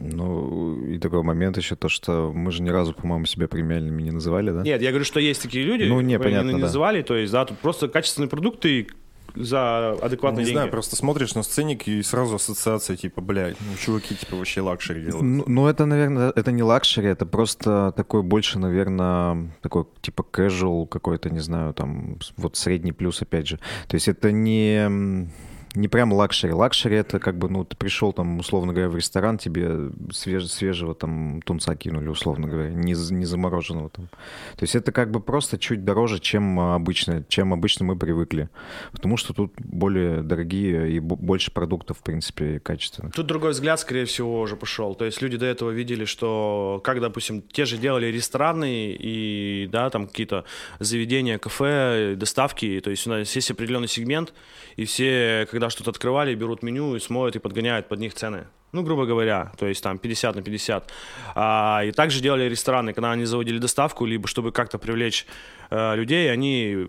Ну, 0.00 0.84
и 0.86 0.98
такой 0.98 1.22
момент 1.22 1.56
еще 1.56 1.76
то, 1.76 1.88
что 1.88 2.32
мы 2.34 2.50
же 2.50 2.62
ни 2.62 2.70
разу, 2.70 2.94
по-моему, 2.94 3.26
себя 3.26 3.48
премиальными 3.48 4.02
не 4.02 4.10
называли, 4.10 4.50
да? 4.50 4.62
Нет, 4.62 4.82
я 4.82 4.90
говорю, 4.90 5.04
что 5.04 5.20
есть 5.20 5.42
такие 5.42 5.64
люди, 5.64 5.84
Ну, 5.84 6.00
не, 6.00 6.18
понятно, 6.18 6.48
не 6.48 6.54
да. 6.56 6.62
называли, 6.66 7.02
то 7.02 7.16
есть, 7.16 7.32
да, 7.32 7.44
тут 7.44 7.58
просто 7.58 7.88
качественные 7.88 8.28
продукты 8.28 8.86
за 9.34 9.92
адекватные 9.92 10.40
Не 10.40 10.44
деньги. 10.44 10.56
знаю, 10.58 10.70
просто 10.70 10.94
смотришь 10.94 11.34
на 11.34 11.42
ценник 11.42 11.88
и 11.88 12.02
сразу 12.02 12.34
ассоциация, 12.36 12.96
типа, 12.96 13.22
блядь, 13.22 13.56
ну, 13.60 13.76
чуваки, 13.78 14.14
типа, 14.14 14.36
вообще 14.36 14.60
luxury 14.60 15.00
делают. 15.04 15.22
Ну, 15.22 15.44
ну, 15.46 15.66
это, 15.68 15.86
наверное, 15.86 16.32
это 16.36 16.52
не 16.52 16.62
luxury, 16.62 17.08
это 17.08 17.24
просто 17.24 17.94
такой 17.96 18.22
больше, 18.22 18.58
наверное, 18.58 19.50
такой 19.62 19.86
типа 20.02 20.26
casual 20.30 20.86
какой-то, 20.86 21.30
не 21.30 21.40
знаю, 21.40 21.72
там, 21.72 22.18
вот 22.36 22.56
средний 22.56 22.92
плюс, 22.92 23.22
опять 23.22 23.46
же. 23.48 23.58
То 23.88 23.94
есть 23.94 24.06
это 24.08 24.32
не, 24.32 25.28
не 25.74 25.88
прям 25.88 26.12
luxury. 26.12 26.52
Luxury 26.52 26.96
это 26.96 27.18
как 27.18 27.36
бы, 27.38 27.48
ну, 27.48 27.64
ты 27.64 27.76
пришел 27.76 28.12
там, 28.12 28.38
условно 28.38 28.72
говоря, 28.72 28.88
в 28.90 28.96
ресторан, 28.96 29.38
тебе 29.38 29.90
свеж- 30.10 30.46
свежего 30.46 30.94
там 30.94 31.40
тунца 31.42 31.74
кинули, 31.76 32.08
условно 32.08 32.48
говоря, 32.48 32.70
не, 32.70 32.92
не 32.92 33.24
замороженного 33.24 33.90
там. 33.90 34.08
То 34.56 34.62
есть 34.62 34.74
это 34.74 34.92
как 34.92 35.10
бы 35.10 35.20
просто 35.20 35.58
чуть 35.58 35.84
дороже, 35.84 36.18
чем 36.18 36.60
обычно, 36.60 37.24
чем 37.28 37.52
обычно 37.52 37.86
мы 37.86 37.96
привыкли. 37.96 38.48
Потому 38.92 39.16
что 39.16 39.32
тут 39.32 39.52
более 39.58 40.22
дорогие 40.22 40.92
и 40.92 40.98
бо- 41.00 41.16
больше 41.16 41.52
продуктов, 41.52 41.98
в 41.98 42.02
принципе, 42.02 42.60
качественных. 42.60 43.14
Тут 43.14 43.26
другой 43.26 43.52
взгляд, 43.52 43.80
скорее 43.80 44.04
всего, 44.04 44.40
уже 44.40 44.56
пошел. 44.56 44.94
То 44.94 45.04
есть 45.04 45.22
люди 45.22 45.36
до 45.36 45.46
этого 45.46 45.70
видели, 45.70 46.04
что, 46.04 46.80
как, 46.84 47.00
допустим, 47.00 47.42
те 47.42 47.64
же 47.64 47.78
делали 47.78 48.06
рестораны 48.06 48.92
и, 48.98 49.68
да, 49.72 49.88
там 49.90 50.06
какие-то 50.06 50.44
заведения, 50.80 51.38
кафе, 51.38 52.14
доставки. 52.16 52.80
То 52.80 52.90
есть 52.90 53.06
у 53.06 53.10
нас 53.10 53.34
есть 53.34 53.50
определенный 53.50 53.88
сегмент, 53.88 54.34
и 54.76 54.84
все, 54.84 55.46
когда 55.50 55.61
что-то 55.70 55.90
открывали, 55.90 56.34
берут 56.34 56.62
меню 56.62 56.96
и 56.96 57.00
смотрят 57.00 57.36
и 57.36 57.38
подгоняют 57.38 57.88
под 57.88 58.00
них 58.00 58.14
цены. 58.14 58.46
Ну, 58.72 58.82
грубо 58.82 59.04
говоря, 59.04 59.52
то 59.58 59.66
есть 59.66 59.82
там 59.82 59.98
50 59.98 60.36
на 60.36 60.42
50. 60.42 60.90
А, 61.34 61.82
и 61.84 61.92
также 61.92 62.20
делали 62.20 62.44
рестораны, 62.44 62.94
когда 62.94 63.12
они 63.12 63.24
заводили 63.26 63.58
доставку, 63.58 64.06
либо 64.06 64.26
чтобы 64.26 64.50
как-то 64.50 64.78
привлечь 64.78 65.26
э, 65.70 65.94
людей, 65.94 66.32
они 66.32 66.88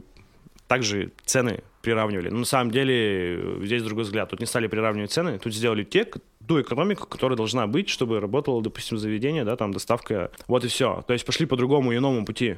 также 0.68 1.12
цены 1.26 1.62
приравнивали. 1.82 2.30
Но 2.30 2.40
на 2.40 2.46
самом 2.46 2.72
деле 2.72 3.36
э, 3.36 3.60
здесь 3.64 3.84
другой 3.84 4.06
взгляд. 4.06 4.30
Тут 4.30 4.40
не 4.40 4.46
стали 4.46 4.68
приравнивать 4.68 5.12
цены, 5.12 5.38
тут 5.40 5.54
сделали 5.54 5.84
те, 5.84 6.08
ту 6.48 6.62
экономику, 6.62 7.06
которая 7.06 7.36
должна 7.36 7.68
быть, 7.68 7.90
чтобы 7.90 8.22
работало, 8.22 8.62
допустим, 8.62 8.98
заведение, 8.98 9.44
да, 9.44 9.58
там 9.58 9.74
доставка. 9.74 10.32
Вот 10.48 10.64
и 10.64 10.70
все. 10.70 11.04
То 11.06 11.12
есть 11.14 11.26
пошли 11.26 11.46
по 11.46 11.58
другому 11.58 11.94
иному 11.94 12.26
пути. 12.26 12.58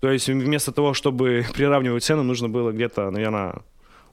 То 0.00 0.10
есть 0.10 0.28
вместо 0.28 0.70
того, 0.70 0.94
чтобы 0.94 1.44
приравнивать 1.54 2.04
цены, 2.04 2.22
нужно 2.22 2.48
было 2.48 2.70
где-то, 2.70 3.10
наверное, 3.10 3.62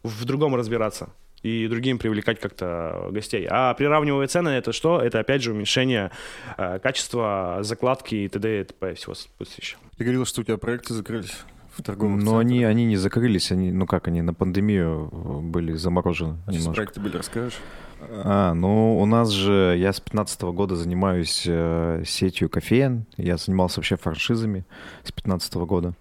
в 0.02 0.26
другом 0.26 0.56
разбираться 0.56 1.10
и 1.44 1.68
другим 1.68 1.98
привлекать 1.98 2.40
как-то 2.40 3.10
гостей. 3.12 3.48
А 3.50 3.74
приравнивая 3.74 4.28
цены, 4.28 4.50
это 4.50 4.72
что? 4.72 5.02
Это, 5.02 5.20
опять 5.20 5.42
же, 5.42 5.52
уменьшение 5.52 6.12
э, 6.58 6.80
качества 6.80 7.60
закладки 7.62 8.16
и 8.16 8.28
т.д. 8.28 8.62
и 8.62 8.64
т.п. 8.64 8.94
всего 8.96 9.14
еще. 9.58 9.78
Ты 9.98 10.04
говорил, 10.04 10.26
что 10.26 10.42
у 10.42 10.44
тебя 10.44 10.58
проекты 10.58 10.94
закрылись 10.94 11.38
в 11.76 11.84
торговых 11.84 12.22
Но 12.22 12.38
они, 12.38 12.64
они 12.64 12.86
не 12.86 12.98
закрылись, 12.98 13.52
они, 13.52 13.72
ну 13.72 13.86
как, 13.86 14.08
они 14.08 14.22
на 14.22 14.34
пандемию 14.34 15.10
э, 15.12 15.40
были 15.42 15.74
заморожены 15.74 16.38
А 16.46 16.52
немножко. 16.52 16.74
проекты 16.74 17.00
были, 17.00 17.18
расскажешь? 17.18 17.60
А, 18.02 18.54
ну 18.54 18.98
у 19.00 19.06
нас 19.06 19.30
же, 19.30 19.76
я 19.78 19.92
с 19.92 20.00
15 20.00 20.42
года 20.44 20.76
занимаюсь 20.76 21.44
э, 21.46 22.04
сетью 22.06 22.50
кофеен, 22.50 23.06
я 23.18 23.38
занимался 23.38 23.80
вообще 23.80 23.98
франшизами 23.98 24.66
с 25.04 25.12
15 25.12 25.54
года. 25.56 25.94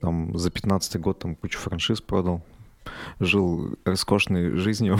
Там 0.00 0.36
за 0.38 0.50
15 0.50 1.00
год 1.00 1.18
там 1.18 1.34
кучу 1.34 1.58
франшиз 1.58 2.00
продал, 2.00 2.42
жил 3.18 3.78
роскошной 3.84 4.56
жизнью. 4.56 4.98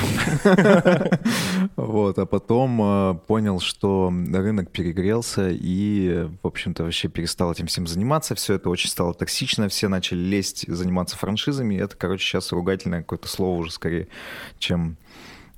Вот, 1.77 2.19
а 2.19 2.27
потом 2.27 2.81
э, 2.83 3.15
понял, 3.27 3.61
что 3.61 4.13
рынок 4.33 4.71
перегрелся 4.71 5.49
и, 5.51 6.29
в 6.43 6.47
общем-то, 6.47 6.85
вообще 6.85 7.09
перестал 7.09 7.53
этим 7.53 7.67
всем 7.67 7.87
заниматься. 7.87 8.35
Все 8.35 8.55
это 8.55 8.71
очень 8.71 8.89
стало 8.89 9.15
токсично, 9.15 9.69
все 9.69 9.89
начали 9.89 10.19
лезть, 10.19 10.65
заниматься 10.69 11.17
франшизами. 11.17 11.77
Это, 11.77 11.97
короче, 11.97 12.25
сейчас 12.25 12.53
ругательное 12.53 13.01
какое-то 13.01 13.29
слово 13.29 13.59
уже 13.59 13.73
скорее, 13.73 14.09
чем 14.59 14.97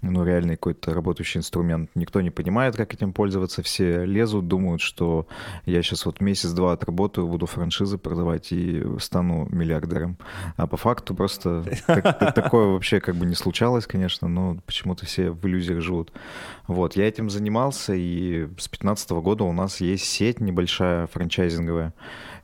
ну, 0.02 0.24
реальный 0.24 0.56
какой-то 0.56 0.92
работающий 0.92 1.38
инструмент. 1.38 1.90
Никто 1.94 2.20
не 2.20 2.30
понимает, 2.30 2.76
как 2.76 2.92
этим 2.92 3.12
пользоваться. 3.12 3.62
Все 3.62 4.04
лезут, 4.04 4.48
думают, 4.48 4.82
что 4.82 5.26
я 5.64 5.82
сейчас 5.82 6.04
вот 6.06 6.20
месяц-два 6.20 6.72
отработаю, 6.72 7.28
буду 7.28 7.46
франшизы 7.46 7.98
продавать 7.98 8.52
и 8.52 8.84
стану 8.98 9.46
миллиардером. 9.50 10.18
А 10.56 10.66
по 10.66 10.76
факту 10.76 11.14
просто 11.14 11.64
так- 11.86 12.34
такое 12.34 12.66
вообще 12.66 13.00
как 13.00 13.14
бы 13.14 13.26
не 13.26 13.34
случалось, 13.34 13.86
конечно, 13.86 14.28
но 14.28 14.58
почему-то 14.66 15.06
все 15.06 15.30
в 15.30 15.46
иллюзиях 15.46 15.80
живут. 15.80 16.12
Вот, 16.66 16.96
я 16.96 17.06
этим 17.06 17.30
занимался, 17.30 17.94
и 17.94 18.44
с 18.58 18.68
2015 18.68 19.10
года 19.12 19.44
у 19.44 19.52
нас 19.52 19.80
есть 19.80 20.04
сеть 20.04 20.40
небольшая 20.40 21.06
франчайзинговая. 21.06 21.94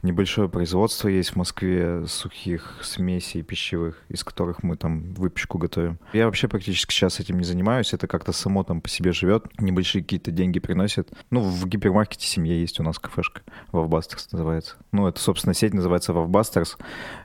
Небольшое 0.02 0.48
производство 0.48 1.08
есть 1.08 1.30
в 1.30 1.36
Москве 1.36 2.06
сухих 2.06 2.78
смесей 2.82 3.42
пищевых, 3.42 4.00
из 4.08 4.22
которых 4.22 4.62
мы 4.62 4.76
там 4.76 5.12
выпечку 5.14 5.58
готовим. 5.58 5.98
Я 6.12 6.26
вообще 6.26 6.46
практически 6.46 6.92
сейчас 6.92 7.18
этим 7.18 7.38
не 7.38 7.44
занимаюсь, 7.44 7.92
это 7.92 8.06
как-то 8.06 8.30
само 8.30 8.62
там 8.62 8.80
по 8.80 8.88
себе 8.88 9.12
живет, 9.12 9.46
небольшие 9.60 10.02
какие-то 10.02 10.30
деньги 10.30 10.60
приносит. 10.60 11.10
Ну, 11.30 11.40
в 11.40 11.66
гипермаркете 11.66 12.28
семье 12.28 12.60
есть 12.60 12.78
у 12.78 12.84
нас 12.84 13.00
кафешка, 13.00 13.42
Вовбастерс 13.72 14.30
называется. 14.30 14.76
Ну, 14.92 15.08
это, 15.08 15.18
собственно, 15.20 15.52
сеть 15.52 15.74
называется 15.74 16.12
Вовбастерс. 16.12 16.78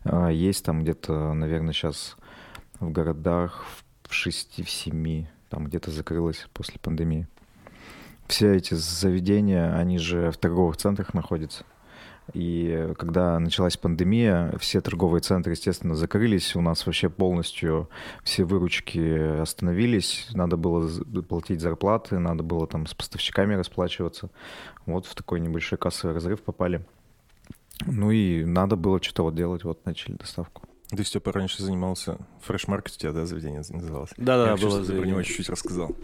А, 0.03 0.29
Есть 0.29 0.65
там 0.65 0.81
где-то, 0.81 1.33
наверное, 1.33 1.73
сейчас 1.73 2.17
в 2.79 2.91
городах 2.91 3.65
в 4.09 4.13
шести, 4.13 4.63
в 4.63 4.69
семи, 4.69 5.27
там 5.49 5.65
где-то 5.65 5.91
закрылась 5.91 6.47
после 6.53 6.79
пандемии. 6.79 7.27
Все 8.27 8.55
эти 8.55 8.73
заведения, 8.73 9.75
они 9.75 9.99
же 9.99 10.31
в 10.31 10.37
торговых 10.37 10.77
центрах 10.77 11.13
находятся. 11.13 11.65
И 12.31 12.93
когда 12.97 13.37
началась 13.37 13.75
пандемия, 13.75 14.55
все 14.57 14.79
торговые 14.79 15.21
центры, 15.21 15.53
естественно, 15.53 15.93
закрылись. 15.93 16.55
У 16.55 16.61
нас 16.61 16.85
вообще 16.85 17.09
полностью 17.09 17.89
все 18.23 18.45
выручки 18.45 19.39
остановились. 19.41 20.29
Надо 20.33 20.55
было 20.55 20.89
платить 21.27 21.59
зарплаты, 21.59 22.19
надо 22.19 22.43
было 22.43 22.65
там 22.65 22.87
с 22.87 22.93
поставщиками 22.93 23.55
расплачиваться. 23.55 24.29
Вот 24.85 25.05
в 25.05 25.15
такой 25.15 25.41
небольшой 25.41 25.77
кассовый 25.77 26.15
разрыв 26.15 26.41
попали. 26.41 26.85
Ну 27.85 28.11
и 28.11 28.45
надо 28.45 28.77
было 28.77 29.01
что-то 29.01 29.23
вот 29.23 29.35
делать. 29.35 29.63
Вот 29.65 29.85
начали 29.85 30.13
доставку. 30.13 30.63
Ты, 30.89 31.03
Степа, 31.03 31.31
раньше 31.31 31.61
занимался 31.61 32.17
фреш-маркет, 32.41 32.95
у 32.95 32.99
тебя, 32.99 33.11
да, 33.13 33.25
заведение 33.25 33.63
называлось? 33.67 34.11
Да-да, 34.15 34.51
хочу, 34.51 34.67
было 34.67 34.83
чтобы 34.83 34.85
ты 34.85 34.91
про 34.99 35.07
него 35.07 35.17
заведение. 35.17 35.23
чуть-чуть 35.23 35.49
рассказал. 35.49 35.95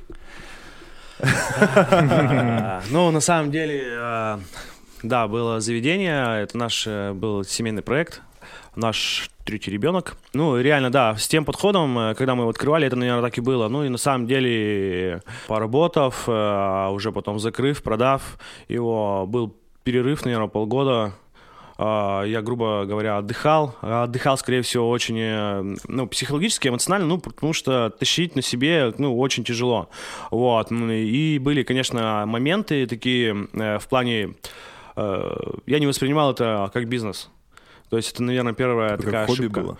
Ну, 2.91 3.11
на 3.11 3.19
самом 3.19 3.51
деле, 3.51 3.83
а, 3.99 4.39
да, 5.03 5.27
было 5.27 5.59
заведение, 5.59 6.41
это 6.43 6.57
наш 6.57 6.85
э, 6.87 7.13
был 7.13 7.43
семейный 7.43 7.81
проект, 7.81 8.21
наш 8.75 9.29
третий 9.45 9.71
ребенок. 9.71 10.15
Ну, 10.33 10.59
реально, 10.59 10.91
да, 10.91 11.15
с 11.15 11.27
тем 11.27 11.45
подходом, 11.45 11.97
э, 11.97 12.15
когда 12.15 12.35
мы 12.35 12.43
его 12.43 12.49
открывали, 12.49 12.87
это, 12.87 12.95
наверное, 12.95 13.21
так 13.21 13.37
и 13.37 13.41
было. 13.41 13.67
Ну, 13.67 13.83
и 13.83 13.89
на 13.89 13.97
самом 13.97 14.27
деле, 14.27 15.21
поработав, 15.47 16.25
э, 16.27 16.87
уже 16.91 17.11
потом 17.11 17.39
закрыв, 17.39 17.81
продав 17.83 18.37
его, 18.67 19.25
был 19.27 19.55
перерыв, 19.83 20.25
наверное, 20.25 20.47
полгода. 20.47 21.13
А, 21.81 22.23
Я, 22.23 22.41
грубо 22.41 22.83
говоря, 22.85 23.17
отдыхал. 23.19 23.73
А 23.81 24.03
Отдыхал, 24.03 24.37
скорее 24.37 24.61
всего, 24.63 24.89
очень, 24.89 25.17
э, 25.17 25.75
ну, 25.87 26.07
психологически, 26.07 26.67
эмоционально, 26.67 27.07
ну, 27.07 27.19
потому 27.19 27.53
что 27.53 27.89
тащить 27.89 28.35
на 28.35 28.41
себе, 28.41 28.93
ну, 28.97 29.17
очень 29.17 29.45
тяжело. 29.45 29.89
Вот. 30.29 30.71
М, 30.71 30.91
И 30.91 31.39
были, 31.39 31.63
конечно, 31.63 32.25
моменты 32.27 32.85
такие 32.85 33.47
э, 33.53 33.79
в 33.79 33.87
плане... 33.87 34.35
э, 34.99 35.51
Я 35.65 35.79
не 35.79 35.87
воспринимал 35.87 36.31
это 36.31 36.69
как 36.73 36.87
бизнес. 36.87 37.29
То 37.89 37.97
есть 37.97 38.13
это, 38.13 38.21
наверное, 38.21 38.53
первая 38.53 38.93
Это 38.93 39.03
такая 39.03 39.21
как 39.25 39.27
хобби 39.29 39.39
ошибка. 39.39 39.61
было. 39.61 39.77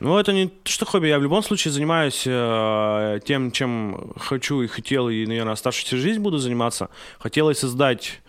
Ну, 0.00 0.18
это 0.18 0.32
не 0.32 0.48
то, 0.48 0.70
что 0.70 0.84
хобби. 0.84 1.06
Я 1.06 1.18
в 1.18 1.22
любом 1.22 1.42
случае 1.44 1.70
занимаюсь 1.72 2.24
э, 2.26 3.20
тем, 3.24 3.52
чем 3.52 4.12
хочу 4.16 4.62
и 4.62 4.66
хотел, 4.66 5.08
и, 5.08 5.24
наверное, 5.26 5.52
оставшуюся 5.52 5.96
жизнь 5.96 6.20
буду 6.20 6.38
заниматься. 6.38 6.88
Хотелось 7.20 7.58
создать 7.60 8.20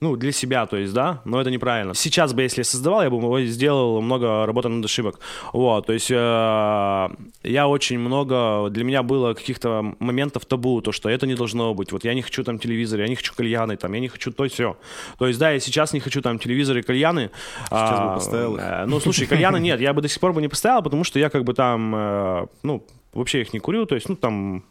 ну, 0.00 0.16
для 0.16 0.32
себя, 0.32 0.66
то 0.66 0.78
есть, 0.78 0.94
да, 0.94 1.20
но 1.26 1.40
это 1.40 1.50
неправильно. 1.50 1.94
Сейчас 1.94 2.32
бы, 2.32 2.40
если 2.42 2.60
я 2.60 2.64
создавал, 2.64 3.02
я 3.02 3.10
бы 3.10 3.46
сделал 3.46 4.00
много 4.00 4.46
работы 4.46 4.68
над 4.68 4.84
ошибок. 4.84 5.20
Вот, 5.52 5.86
то 5.86 5.92
есть 5.92 6.10
э, 6.10 7.08
я 7.42 7.68
очень 7.68 7.98
много, 7.98 8.70
для 8.70 8.84
меня 8.84 9.02
было 9.02 9.34
каких-то 9.34 9.94
моментов 9.98 10.46
табу, 10.46 10.80
то, 10.80 10.92
что 10.92 11.10
это 11.10 11.26
не 11.26 11.34
должно 11.34 11.74
быть. 11.74 11.92
Вот 11.92 12.04
я 12.04 12.14
не 12.14 12.22
хочу 12.22 12.44
там 12.44 12.58
телевизор, 12.58 13.00
я 13.00 13.08
не 13.08 13.14
хочу 13.14 13.34
кальяны, 13.34 13.76
там, 13.76 13.92
я 13.92 14.00
не 14.00 14.08
хочу 14.08 14.32
то 14.32 14.48
все. 14.48 14.78
То 15.18 15.26
есть, 15.26 15.38
да, 15.38 15.50
я 15.50 15.60
сейчас 15.60 15.92
не 15.92 16.00
хочу 16.00 16.22
там 16.22 16.38
телевизор 16.38 16.78
и 16.78 16.82
кальяны. 16.82 17.30
Сейчас 17.64 17.70
а, 17.70 18.08
бы 18.08 18.14
поставил 18.14 18.56
э, 18.56 18.86
Ну, 18.86 19.00
слушай, 19.00 19.26
кальяны 19.26 19.60
нет, 19.60 19.80
я 19.80 19.92
бы 19.92 20.00
до 20.00 20.08
сих 20.08 20.20
пор 20.20 20.32
бы 20.32 20.40
не 20.40 20.48
поставил, 20.48 20.82
потому 20.82 21.04
что 21.04 21.18
я 21.18 21.28
как 21.28 21.44
бы 21.44 21.52
там, 21.52 21.94
э, 21.94 22.46
ну, 22.62 22.86
вообще 23.12 23.42
их 23.42 23.52
не 23.52 23.60
курю, 23.60 23.84
то 23.84 23.96
есть, 23.96 24.08
ну, 24.08 24.16
там 24.16 24.64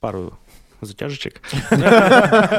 пару 0.00 0.32
затяжечек. 0.86 1.40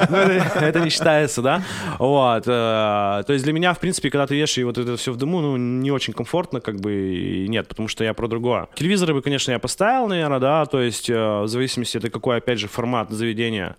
Ну, 0.10 0.18
это 0.18 0.80
не 0.80 0.90
считается, 0.90 1.42
да? 1.42 1.64
Вот. 2.00 2.44
э, 2.46 3.24
То 3.26 3.34
есть 3.34 3.44
для 3.44 3.54
меня, 3.54 3.74
в 3.74 3.80
принципе, 3.80 4.10
когда 4.10 4.28
ты 4.28 4.36
ешь 4.36 4.58
и 4.58 4.64
вот 4.64 4.78
это 4.78 4.98
все 4.98 5.12
в 5.12 5.18
дыму, 5.18 5.42
ну, 5.42 5.58
не 5.58 5.92
очень 5.92 6.14
комфортно, 6.14 6.60
как 6.62 6.80
бы, 6.80 6.94
и 6.94 7.48
нет, 7.48 7.68
потому 7.68 7.88
что 7.88 8.04
я 8.04 8.14
про 8.14 8.28
другое. 8.28 8.68
Телевизоры 8.76 9.14
бы, 9.14 9.22
конечно, 9.22 9.52
я 9.52 9.60
поставил, 9.60 10.08
наверное, 10.08 10.40
да, 10.40 10.66
то 10.66 10.82
есть 10.82 11.10
э, 11.10 11.42
в 11.42 11.48
зависимости, 11.48 11.98
это 11.98 12.10
какой, 12.10 12.38
опять 12.38 12.60
же, 12.60 12.68
формат 12.68 13.10
заведения. 13.12 13.76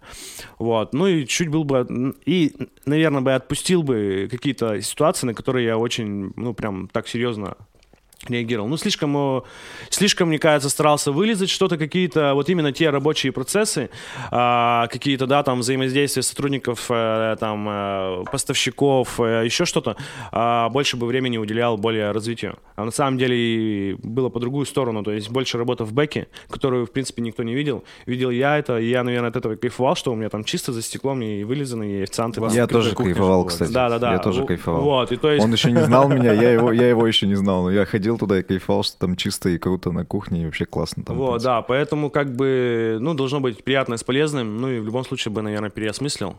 Вот. 0.59 0.93
Ну 0.93 1.07
и 1.07 1.27
чуть 1.27 1.49
был 1.49 1.65
бы... 1.65 2.15
И, 2.27 2.55
наверное, 2.87 3.21
бы 3.21 3.35
отпустил 3.35 3.83
бы 3.83 4.29
какие-то 4.31 4.81
ситуации, 4.81 5.27
на 5.27 5.35
которые 5.35 5.67
я 5.67 5.79
очень, 5.79 6.33
ну, 6.37 6.55
прям 6.55 6.89
так 6.89 7.09
серьезно 7.09 7.57
реагировал. 8.31 8.69
Ну, 8.69 8.76
слишком, 8.76 9.16
э, 9.16 9.40
слишком, 9.90 10.28
мне 10.28 10.38
кажется, 10.38 10.69
старался 10.69 11.12
вылезать 11.12 11.50
что-то, 11.50 11.76
какие-то, 11.76 12.35
вот 12.35 12.49
именно 12.49 12.73
те 12.73 12.90
рабочие 12.90 13.33
процессы, 13.33 13.90
а, 14.31 14.87
какие-то, 14.88 15.26
да, 15.26 15.43
там, 15.43 15.61
взаимодействия 15.61 16.23
сотрудников, 16.23 16.87
э, 16.90 17.37
там, 17.38 17.66
э, 17.69 18.25
поставщиков, 18.31 19.19
еще 19.19 19.64
что-то, 19.64 19.97
а, 20.33 20.69
больше 20.69 20.97
бы 20.97 21.07
времени 21.07 21.38
уделял 21.38 21.76
более 21.76 22.11
развитию. 22.12 22.59
А 22.76 22.85
на 22.85 22.90
самом 22.90 23.19
деле 23.19 23.97
было 24.02 24.28
по 24.28 24.40
другую 24.40 24.66
сторону, 24.66 25.02
то 25.02 25.12
есть 25.12 25.31
больше 25.31 25.59
работа 25.59 25.85
в 25.85 25.93
бэке, 25.93 26.28
которую, 26.49 26.87
в 26.87 26.90
принципе, 26.90 27.23
никто 27.23 27.43
не 27.43 27.54
видел. 27.54 27.85
Видел 28.07 28.31
я 28.31 28.59
это, 28.59 28.78
и 28.78 28.88
я, 28.88 29.04
наверное, 29.04 29.31
от 29.31 29.37
этого 29.37 29.57
кайфовал, 29.57 29.97
что 29.97 30.12
у 30.12 30.16
меня 30.16 30.28
там 30.28 30.45
чисто 30.45 30.73
за 30.73 30.83
стеклом 30.83 31.23
и 31.23 31.45
вылизано, 31.45 31.85
и 31.85 32.02
официанты. 32.02 32.40
Я 32.50 32.66
тоже 32.66 32.95
кайфовал, 32.95 33.45
кстати. 33.45 33.73
Да, 33.73 33.88
да, 33.88 33.99
да. 33.99 34.12
Я 34.12 34.19
тоже 34.19 34.45
кайфовал. 34.45 34.83
Вот, 34.83 35.12
и 35.12 35.16
то 35.16 35.31
есть... 35.31 35.45
Он 35.45 35.52
еще 35.52 35.71
не 35.71 35.83
знал 35.83 36.09
меня, 36.09 36.33
я 36.33 36.50
его, 36.50 36.73
я 36.73 36.88
его 36.88 37.07
еще 37.07 37.26
не 37.26 37.35
знал, 37.35 37.64
но 37.64 37.71
я 37.71 37.85
ходил 37.85 38.13
туда 38.18 38.38
и 38.38 38.42
кайфовал, 38.42 38.83
что 38.83 38.99
там 38.99 39.16
чисто 39.16 39.49
и 39.49 39.59
круто 39.59 39.92
на 39.92 40.04
кухне, 40.04 40.42
и 40.42 40.44
вообще 40.44 40.64
классно 40.64 41.04
там. 41.04 41.16
Вот, 41.16 41.42
да, 41.42 41.62
поэтому 41.62 42.11
как 42.11 42.35
бы, 42.35 42.99
ну, 43.00 43.14
должно 43.14 43.40
быть 43.40 43.64
приятное 43.64 43.99
с 43.99 44.04
полезным, 44.04 44.59
ну 44.61 44.71
и 44.71 44.80
в 44.80 44.85
любом 44.85 45.04
случае 45.04 45.33
бы, 45.33 45.42
наверное, 45.42 45.71
переосмыслил. 45.71 46.37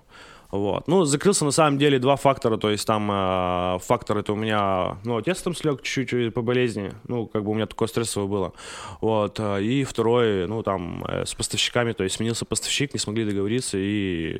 Вот. 0.51 0.87
Ну, 0.87 1.05
закрылся 1.05 1.43
на 1.43 1.51
самом 1.51 1.77
деле 1.77 1.99
два 1.99 2.15
фактора, 2.15 2.57
то 2.57 2.69
есть 2.69 2.85
там 2.85 3.09
э, 3.11 3.79
фактор 3.79 4.19
это 4.19 4.31
у 4.33 4.35
меня, 4.35 4.97
ну, 5.03 5.17
отец 5.17 5.41
там 5.41 5.55
слег 5.55 5.81
чуть-чуть 5.81 6.33
по 6.33 6.41
болезни, 6.41 6.93
ну, 7.07 7.25
как 7.25 7.43
бы 7.43 7.51
у 7.51 7.53
меня 7.55 7.65
такое 7.65 7.87
стрессовое 7.87 8.27
было. 8.27 8.53
Вот. 9.01 9.39
э, 9.39 9.63
И 9.63 9.83
второй, 9.83 10.47
ну, 10.47 10.63
там, 10.63 11.03
э, 11.07 11.25
с 11.25 11.33
поставщиками, 11.33 11.93
то 11.93 12.03
есть 12.03 12.17
сменился 12.17 12.45
поставщик, 12.45 12.93
не 12.93 12.99
смогли 12.99 13.25
договориться, 13.25 13.77
и 13.77 14.39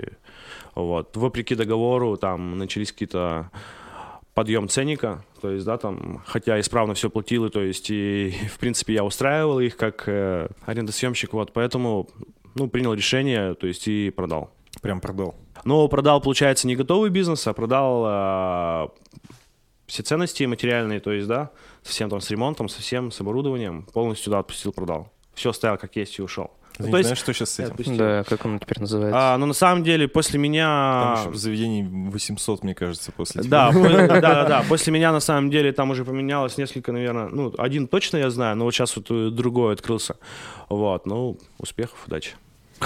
вот, 0.75 1.18
вопреки 1.18 1.56
договору 1.56 2.18
там 2.18 2.58
начались 2.58 2.92
какие-то 2.92 3.50
подъем 4.36 4.68
ценника, 4.68 5.24
то 5.42 5.50
есть, 5.50 5.65
да, 5.65 5.77
там, 5.77 6.22
хотя 6.27 6.60
исправно 6.60 6.94
все 6.94 7.10
платил, 7.10 7.46
и, 7.46 7.50
то 7.50 7.62
есть, 7.62 7.89
и, 7.89 8.36
в 8.54 8.60
принципе, 8.60 8.94
я 8.94 9.04
устраивал 9.04 9.60
их 9.60 9.77
как 9.77 10.04
э, 10.08 10.50
арендосъемщик, 10.65 11.34
вот, 11.34 11.54
поэтому, 11.54 12.10
ну, 12.54 12.68
принял 12.68 12.94
решение, 12.94 13.56
то 13.56 13.65
есть, 13.65 13.88
и 13.88 14.12
продал. 14.12 14.51
Прям 14.82 15.00
продал. 15.00 15.36
Но 15.63 15.88
продал, 15.88 16.22
получается, 16.22 16.68
не 16.68 16.75
готовый 16.75 17.10
бизнес, 17.10 17.48
а 17.48 17.54
продал 17.54 18.04
э, 18.06 18.88
все 19.88 20.04
ценности 20.04 20.44
материальные, 20.44 21.00
то 21.00 21.12
есть, 21.12 21.27
да, 21.27 21.51
совсем 21.82 22.10
там 22.10 22.20
с 22.20 22.30
ремонтом, 22.30 22.68
совсем 22.68 23.12
с 23.12 23.22
оборудованием, 23.22 23.84
полностью, 23.94 24.32
да, 24.32 24.39
отпустил, 24.39 24.74
продал. 24.74 25.12
Все 25.34 25.50
оставил 25.50 25.77
как 25.77 25.96
есть 25.96 26.20
и 26.20 26.22
ушел. 26.22 26.51
Ты 26.77 26.84
Ну, 26.84 26.88
не 26.88 26.91
то 26.91 26.98
есть- 26.98 27.08
знаешь, 27.08 27.20
что 27.20 27.34
сейчас 27.34 27.51
с 27.51 27.60
этим? 27.60 27.98
Да, 27.98 28.24
как 28.25 28.46
он 28.46 28.60
теперь 28.60 28.79
называется? 28.82 29.17
А, 29.34 29.38
ну, 29.38 29.46
на 29.46 29.53
самом 29.53 29.84
деле, 29.84 30.08
после 30.08 30.34
Там 30.34 30.41
меня... 30.41 31.15
еще 31.22 31.29
в 31.29 31.36
заведении 31.36 31.84
800, 32.10 32.63
мне 32.63 32.75
кажется, 32.75 33.12
после 33.13 33.44
Да, 33.44 33.72
тебя. 33.72 34.08
да, 34.08 34.22
да, 34.22 34.44
да. 34.46 34.65
После 34.67 34.91
меня 34.91 35.12
на 35.13 35.22
самом 35.22 35.50
деле 35.50 35.72
там 35.72 35.91
уже 35.91 36.03
поменялось 36.03 36.58
несколько, 36.58 36.91
наверное, 36.91 37.27
ну, 37.29 37.53
один 37.58 37.88
точно 37.88 38.17
я 38.17 38.29
знаю, 38.29 38.58
но 38.58 38.65
вот 38.65 38.74
сейчас 38.74 38.96
вот 38.98 39.08
э, 39.10 39.29
другой 39.32 39.74
открылся. 39.74 40.17
Вот, 40.70 41.05
ну, 41.05 41.38
успехов, 41.60 41.98
удачи. 42.08 42.32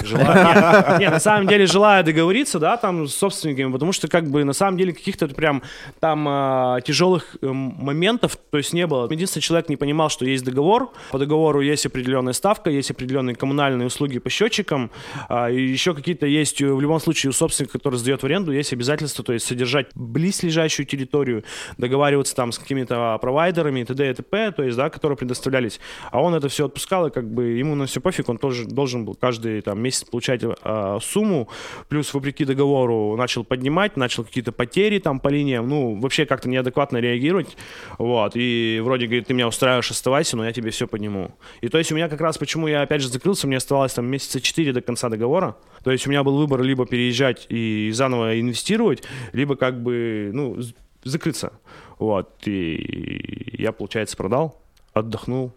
Желаю. 0.04 1.00
Нет, 1.00 1.12
на 1.12 1.20
самом 1.20 1.48
деле 1.48 1.66
желаю 1.66 2.04
договориться, 2.04 2.60
да, 2.60 2.78
там 2.78 3.08
с 3.08 3.16
собственниками, 3.16 3.72
потому 3.72 3.92
что 3.92 4.08
как 4.08 4.30
бы 4.30 4.44
на 4.44 4.54
самом 4.54 4.78
деле 4.78 4.94
каких-то 4.94 5.28
прям 5.28 5.64
там 6.00 6.26
а, 6.28 6.82
тяжелых 6.82 7.38
эм, 7.42 7.76
моментов, 7.78 8.38
то 8.52 8.58
есть 8.58 8.74
не 8.74 8.86
было. 8.86 9.12
Единственный 9.12 9.42
человек 9.42 9.70
не 9.70 9.78
понимал, 9.78 10.10
что 10.10 10.26
есть 10.26 10.46
договор, 10.46 10.92
по 11.12 11.18
договору 11.18 11.62
есть 11.62 11.86
определенная 11.86 12.34
ставка, 12.34 12.70
есть 12.70 12.92
определенные 12.92 13.36
коммунальные 13.36 13.88
услуги 13.88 14.20
по 14.20 14.30
счетчикам, 14.30 14.92
а, 15.28 15.50
и 15.50 15.62
еще 15.62 15.94
какие-то 15.94 16.28
есть 16.28 16.62
э, 16.62 16.72
в 16.72 16.80
любом 16.80 17.00
случае 17.00 17.32
у 17.32 17.34
собственника, 17.34 17.74
который 17.80 17.96
сдает 17.96 18.22
в 18.22 18.26
аренду, 18.26 18.52
есть 18.52 18.74
обязательства, 18.74 19.24
то 19.24 19.34
есть 19.34 19.46
содержать 19.46 19.88
близлежащую 19.96 20.86
территорию, 20.86 21.44
договариваться 21.78 22.36
там 22.36 22.52
с 22.52 22.60
какими-то 22.60 23.18
провайдерами 23.22 23.82
и 23.82 23.86
т.д. 23.86 24.10
и 24.10 24.14
т.п., 24.14 24.52
то 24.52 24.64
есть, 24.64 24.78
да, 24.78 24.90
которые 24.90 25.18
предоставлялись. 25.18 25.80
А 26.12 26.22
он 26.22 26.36
это 26.36 26.48
все 26.48 26.66
отпускал, 26.66 27.08
и 27.08 27.10
как 27.12 27.30
бы 27.30 27.46
ему 27.46 27.76
на 27.76 27.88
все 27.88 28.00
пофиг, 28.02 28.30
он 28.30 28.38
тоже 28.38 28.66
должен 28.66 29.06
был 29.06 29.16
каждый 29.16 29.62
там 29.62 29.79
месяц 29.80 30.04
получать 30.04 30.42
а, 30.44 31.00
сумму, 31.02 31.50
плюс 31.88 32.14
вопреки 32.14 32.46
договору 32.46 33.16
начал 33.18 33.44
поднимать, 33.44 33.98
начал 33.98 34.24
какие-то 34.24 34.52
потери 34.52 35.00
там 35.00 35.20
по 35.20 35.30
линиям, 35.30 35.68
ну, 35.68 36.00
вообще 36.00 36.26
как-то 36.26 36.50
неадекватно 36.50 36.98
реагировать, 36.98 37.58
вот, 37.98 38.34
и 38.36 38.80
вроде 38.84 39.06
говорит, 39.06 39.28
ты 39.28 39.34
меня 39.34 39.48
устраиваешь, 39.48 39.92
оставайся, 39.92 40.38
но 40.38 40.46
я 40.46 40.52
тебе 40.52 40.72
все 40.72 40.88
подниму. 40.88 41.36
И 41.62 41.70
то 41.70 41.78
есть 41.78 41.92
у 41.92 41.96
меня 41.96 42.10
как 42.10 42.22
раз, 42.22 42.38
почему 42.38 42.68
я 42.68 42.82
опять 42.82 43.02
же 43.02 43.10
закрылся, 43.10 43.48
мне 43.48 43.58
оставалось 43.58 43.94
там 43.94 44.06
месяца 44.06 44.42
4 44.42 44.74
до 44.74 44.82
конца 44.82 45.10
договора, 45.10 45.58
то 45.84 45.92
есть 45.92 46.08
у 46.08 46.10
меня 46.10 46.24
был 46.24 46.38
выбор 46.38 46.62
либо 46.62 46.86
переезжать 46.86 47.46
и 47.50 47.92
заново 47.94 48.40
инвестировать, 48.40 49.04
либо 49.34 49.56
как 49.56 49.82
бы, 49.82 50.32
ну, 50.34 50.58
закрыться, 51.04 51.54
вот, 51.98 52.30
и 52.46 53.56
я, 53.58 53.72
получается, 53.72 54.18
продал, 54.18 54.62
отдохнул, 54.94 55.54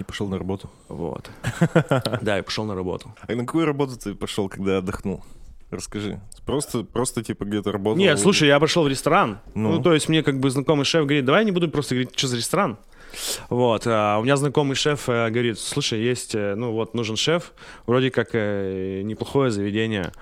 И 0.00 0.02
пошел 0.02 0.26
на 0.28 0.38
работу. 0.38 0.70
вот. 0.88 1.30
Да, 2.22 2.38
и 2.38 2.42
пошел 2.42 2.64
на 2.64 2.74
работу. 2.74 3.14
А 3.28 3.32
на 3.34 3.44
какую 3.44 3.66
работу 3.66 3.98
ты 3.98 4.14
пошел, 4.14 4.48
когда 4.48 4.78
отдохнул? 4.78 5.22
Расскажи. 5.70 6.20
Просто, 6.44 6.82
просто 6.82 7.22
типа 7.22 7.44
где-то 7.44 7.70
работал? 7.70 7.98
Нет, 7.98 8.18
слушай, 8.18 8.48
я 8.48 8.58
пошел 8.58 8.82
в 8.82 8.88
ресторан. 8.88 9.38
Ну? 9.54 9.72
Ну, 9.72 9.82
то 9.82 9.94
есть 9.94 10.08
мне 10.08 10.22
как 10.22 10.40
бы 10.40 10.50
знакомый 10.50 10.84
шеф 10.84 11.04
говорит, 11.04 11.24
давай 11.24 11.44
не 11.44 11.52
буду 11.52 11.68
просто 11.68 11.94
говорить, 11.94 12.18
что 12.18 12.26
за 12.26 12.38
ресторан. 12.38 12.78
Вот, 13.48 13.86
а 13.86 14.18
у 14.18 14.22
меня 14.22 14.36
знакомый 14.36 14.74
шеф 14.74 15.08
э, 15.08 15.30
говорит, 15.30 15.58
слушай, 15.58 16.00
есть, 16.00 16.34
э, 16.34 16.54
ну 16.54 16.72
вот 16.72 16.94
нужен 16.94 17.16
шеф, 17.16 17.52
вроде 17.86 18.10
как 18.10 18.30
э, 18.32 19.02
неплохое 19.02 19.50
заведение, 19.50 20.12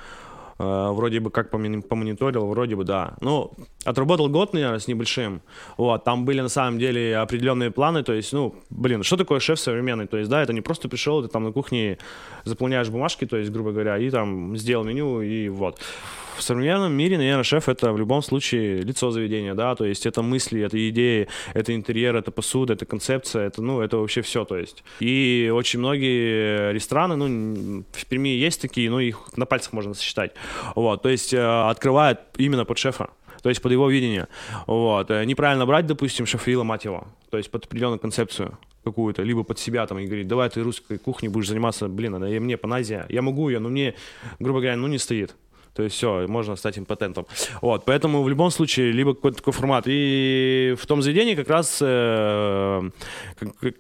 Э, 0.59 0.91
вроде 0.91 1.21
бы 1.21 1.31
как 1.31 1.51
помониторил, 1.51 2.47
вроде 2.47 2.75
бы 2.75 2.85
да. 2.85 3.15
Ну, 3.21 3.53
отработал 3.85 4.29
год, 4.29 4.53
наверное, 4.53 4.81
с 4.81 4.89
небольшим. 4.89 5.41
Вот, 5.77 6.05
там 6.05 6.25
были 6.25 6.41
на 6.41 6.49
самом 6.49 6.79
деле 6.79 7.17
определенные 7.17 7.71
планы, 7.71 8.03
то 8.03 8.13
есть, 8.13 8.33
ну, 8.33 8.55
блин, 8.71 9.05
что 9.05 9.17
такое 9.17 9.39
шеф 9.39 9.61
современный? 9.61 10.09
То 10.09 10.17
есть, 10.17 10.29
да, 10.29 10.43
это 10.43 10.53
не 10.53 10.61
просто 10.61 10.89
пришел, 10.89 11.23
ты 11.23 11.29
там 11.29 11.45
на 11.45 11.53
кухне 11.53 11.99
заполняешь 12.45 12.89
бумажки, 12.89 13.25
то 13.25 13.37
есть, 13.37 13.53
грубо 13.53 13.71
говоря, 13.71 13.99
и 13.99 14.11
там 14.11 14.57
сделал 14.57 14.85
меню, 14.85 15.23
и 15.23 15.49
вот. 15.49 15.81
В 16.39 16.43
современном 16.43 16.93
мире, 16.93 17.19
наверное, 17.19 17.43
шеф 17.43 17.69
это 17.69 17.93
в 17.93 17.99
любом 17.99 18.23
случае 18.23 18.83
лицо 18.83 19.11
заведения, 19.11 19.55
да, 19.55 19.75
то 19.75 19.85
есть 19.85 20.07
это 20.07 20.23
мысли, 20.23 20.63
это 20.63 20.89
идеи, 20.89 21.27
это 21.53 21.75
интерьер, 21.75 22.15
это 22.15 22.31
посуда, 22.31 22.75
это 22.75 22.87
концепция, 22.87 23.49
это, 23.49 23.61
ну, 23.61 23.81
это 23.81 23.97
вообще 23.97 24.23
все, 24.23 24.45
то 24.45 24.57
есть. 24.57 24.85
И 25.01 25.51
очень 25.53 25.81
многие 25.81 26.73
рестораны, 26.73 27.17
ну, 27.17 27.85
в 27.91 28.07
Перми 28.07 28.29
есть 28.29 28.63
такие, 28.63 28.89
но 28.89 29.01
их 29.01 29.37
на 29.37 29.47
пальцах 29.47 29.73
можно 29.73 29.95
сосчитать, 29.95 30.31
вот, 30.77 31.03
то 31.03 31.09
есть 31.09 31.35
э, 31.35 31.69
открывают 31.71 32.21
именно 32.37 32.65
под 32.65 32.79
шефа. 32.79 33.11
То 33.43 33.51
есть 33.51 33.63
под 33.63 33.71
его 33.71 33.89
видение. 33.89 34.27
Вот. 34.67 35.13
Э, 35.13 35.25
Неправильно 35.25 35.65
брать, 35.65 35.87
допустим, 35.87 36.27
шефа 36.27 36.51
и 36.51 36.57
ломать 36.57 36.85
его. 36.85 37.07
То 37.31 37.39
есть 37.39 37.51
под 37.53 37.67
определенную 37.67 38.01
концепцию 38.01 38.59
какую-то, 38.83 39.23
либо 39.23 39.45
под 39.45 39.59
себя 39.59 39.87
там 39.87 39.99
и 39.99 40.07
говорить, 40.07 40.27
давай 40.27 40.49
ты 40.51 40.63
русской 40.63 40.99
кухней 40.99 41.29
будешь 41.29 41.49
заниматься, 41.49 41.89
блин, 41.89 42.15
она 42.15 42.27
мне 42.27 42.57
паназия, 42.57 43.07
я 43.09 43.23
могу 43.23 43.49
ее, 43.49 43.59
но 43.61 43.69
мне, 43.69 43.95
грубо 44.41 44.61
говоря, 44.61 44.77
ну 44.77 44.89
не 44.89 44.99
стоит. 44.99 45.37
То 45.79 45.85
есть 45.85 45.95
все, 45.95 46.27
можно 46.27 46.57
стать 46.57 46.77
импотентом. 46.77 47.25
Вот, 47.63 47.85
поэтому 47.85 48.25
в 48.25 48.29
любом 48.29 48.51
случае, 48.51 48.91
либо 48.91 49.15
какой-то 49.15 49.37
такой 49.37 49.53
формат. 49.53 49.85
И 49.87 50.75
в 50.77 50.85
том 50.87 51.03
заведении 51.03 51.37
как 51.37 51.49
раз, 51.49 51.79
э, 51.81 52.91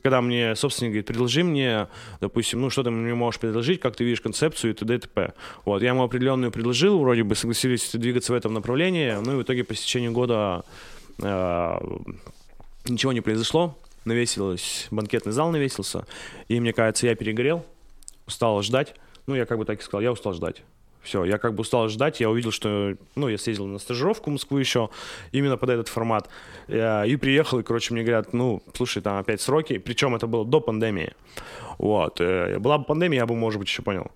когда 0.01 0.21
мне 0.21 0.55
собственник 0.55 0.93
говорит, 0.93 1.07
предложи 1.07 1.43
мне, 1.43 1.89
допустим, 2.21 2.61
ну 2.61 2.71
что 2.71 2.85
ты 2.85 2.91
мне 2.93 3.15
можешь 3.15 3.41
предложить, 3.41 3.81
как 3.81 3.97
ты 3.97 4.05
видишь 4.05 4.21
концепцию 4.21 4.71
и 4.71 4.75
т.д. 4.75 4.95
и 4.95 4.99
т.п. 4.99 5.33
Вот, 5.65 5.83
я 5.83 5.89
ему 5.89 6.05
определенную 6.05 6.53
предложил, 6.53 7.01
вроде 7.01 7.25
бы 7.25 7.35
согласились 7.35 7.91
двигаться 7.93 8.33
в 8.33 8.37
этом 8.37 8.55
направлении, 8.55 9.17
ну 9.21 9.33
и 9.33 9.37
в 9.39 9.43
итоге 9.43 9.65
по 9.65 9.73
истечению 9.73 10.13
года 10.13 10.65
э, 11.21 11.79
ничего 12.85 13.13
не 13.13 13.23
произошло, 13.23 13.77
навесилось, 14.05 14.87
банкетный 14.93 15.33
зал 15.33 15.51
навесился, 15.51 16.07
и 16.47 16.61
мне 16.61 16.73
кажется, 16.73 17.09
я 17.09 17.17
перегорел, 17.17 17.67
устал 18.25 18.63
ждать, 18.63 18.95
ну 19.27 19.35
я 19.35 19.47
как 19.47 19.59
бы 19.59 19.65
так 19.65 19.81
и 19.81 19.83
сказал, 19.83 20.01
я 20.01 20.13
устал 20.13 20.33
ждать. 20.33 20.63
Все, 21.03 21.25
я 21.25 21.39
как 21.39 21.55
бы 21.55 21.63
устал 21.63 21.89
ждать, 21.89 22.21
я 22.21 22.29
увидел, 22.29 22.51
что, 22.51 22.97
ну, 23.15 23.29
я 23.29 23.39
съездил 23.39 23.67
на 23.67 23.79
стажировку 23.79 24.31
в 24.31 24.33
Москву 24.35 24.59
еще, 24.59 24.91
именно 25.33 25.57
под 25.57 25.71
этот 25.71 25.89
формат, 25.89 26.29
Я- 26.67 27.07
и 27.07 27.17
приехал, 27.17 27.61
и, 27.61 27.63
короче, 27.63 27.95
мне 27.95 28.03
говорят, 28.03 28.33
ну, 28.33 28.63
слушай, 28.75 29.01
там 29.01 29.17
опять 29.19 29.41
сроки, 29.41 29.79
причем 29.79 30.15
это 30.15 30.27
было 30.27 30.45
до 30.45 30.61
пандемии, 30.61 31.13
вот, 31.79 32.21
э, 32.21 32.59
была 32.59 32.79
бы 32.79 32.85
пандемия, 32.85 33.21
я 33.21 33.27
бы, 33.27 33.35
может 33.35 33.59
быть, 33.59 33.69
еще 33.69 33.83
понял. 33.83 34.11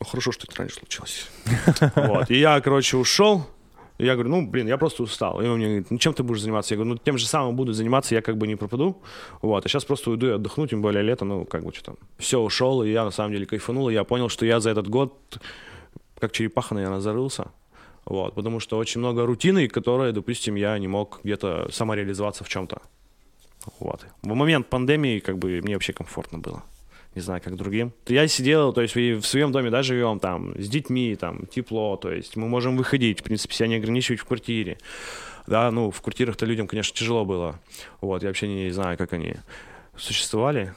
Хорошо, 0.00 0.32
что 0.32 0.46
это 0.48 0.56
раньше 0.58 0.76
случилось. 0.76 1.28
Вот, 1.96 2.30
и 2.30 2.38
я, 2.38 2.60
короче, 2.60 2.96
ушел, 2.96 3.46
я 3.98 4.12
говорю, 4.14 4.28
ну, 4.30 4.46
блин, 4.46 4.68
я 4.68 4.76
просто 4.76 5.02
устал. 5.02 5.40
И 5.40 5.46
он 5.46 5.56
мне 5.56 5.66
говорит, 5.66 5.90
ну, 5.90 5.98
чем 5.98 6.12
ты 6.12 6.22
будешь 6.22 6.42
заниматься? 6.42 6.74
Я 6.74 6.76
говорю, 6.76 6.92
ну, 6.94 6.98
тем 6.98 7.16
же 7.18 7.26
самым 7.26 7.56
буду 7.56 7.72
заниматься, 7.72 8.14
я 8.14 8.20
как 8.22 8.36
бы 8.36 8.46
не 8.46 8.54
пропаду. 8.56 9.02
Вот, 9.42 9.64
а 9.64 9.68
сейчас 9.68 9.84
просто 9.86 10.10
уйду 10.10 10.26
и 10.26 10.30
отдохну, 10.32 10.66
тем 10.66 10.82
более 10.82 11.02
лето, 11.02 11.24
ну, 11.24 11.44
как 11.46 11.64
бы 11.64 11.72
что 11.74 11.84
там. 11.84 11.96
Все, 12.18 12.38
ушел, 12.38 12.82
и 12.82 12.90
я 12.90 13.04
на 13.04 13.10
самом 13.10 13.32
деле 13.32 13.46
кайфанул, 13.46 13.88
и 13.88 13.94
я 13.94 14.04
понял, 14.04 14.28
что 14.28 14.44
я 14.44 14.60
за 14.60 14.68
этот 14.70 14.88
год, 14.88 15.38
как 16.18 16.32
черепаха, 16.32 16.74
наверное, 16.74 17.00
зарылся. 17.00 17.50
Вот, 18.04 18.34
потому 18.34 18.60
что 18.60 18.78
очень 18.78 19.00
много 19.00 19.26
рутины, 19.26 19.66
которые, 19.68 20.12
допустим, 20.12 20.54
я 20.54 20.78
не 20.78 20.86
мог 20.86 21.20
где-то 21.24 21.68
самореализоваться 21.72 22.44
в 22.44 22.48
чем-то. 22.48 22.80
Вот. 23.80 24.06
В 24.22 24.34
момент 24.34 24.68
пандемии, 24.68 25.18
как 25.18 25.38
бы, 25.38 25.60
мне 25.62 25.74
вообще 25.74 25.92
комфортно 25.92 26.38
было. 26.38 26.62
Не 27.16 27.22
знаю, 27.22 27.40
как 27.42 27.56
другим. 27.56 27.92
Я 28.06 28.28
сидел, 28.28 28.72
то 28.72 28.82
есть 28.82 28.94
в 28.94 29.22
своем 29.22 29.50
доме, 29.50 29.70
да, 29.70 29.82
живем 29.82 30.20
там, 30.20 30.54
с 30.60 30.68
детьми, 30.68 31.16
там, 31.16 31.46
тепло, 31.46 31.96
то 31.96 32.12
есть 32.12 32.36
мы 32.36 32.46
можем 32.46 32.76
выходить, 32.76 33.20
в 33.20 33.22
принципе, 33.22 33.54
себя 33.54 33.68
не 33.68 33.76
ограничивать 33.76 34.20
в 34.20 34.24
квартире. 34.26 34.78
Да, 35.46 35.70
ну, 35.70 35.90
в 35.90 36.00
квартирах-то 36.02 36.44
людям, 36.44 36.66
конечно, 36.66 36.94
тяжело 36.94 37.24
было. 37.24 37.58
Вот, 38.00 38.22
я 38.22 38.28
вообще 38.28 38.48
не 38.48 38.70
знаю, 38.70 38.98
как 38.98 39.12
они 39.14 39.36
существовали, 39.96 40.74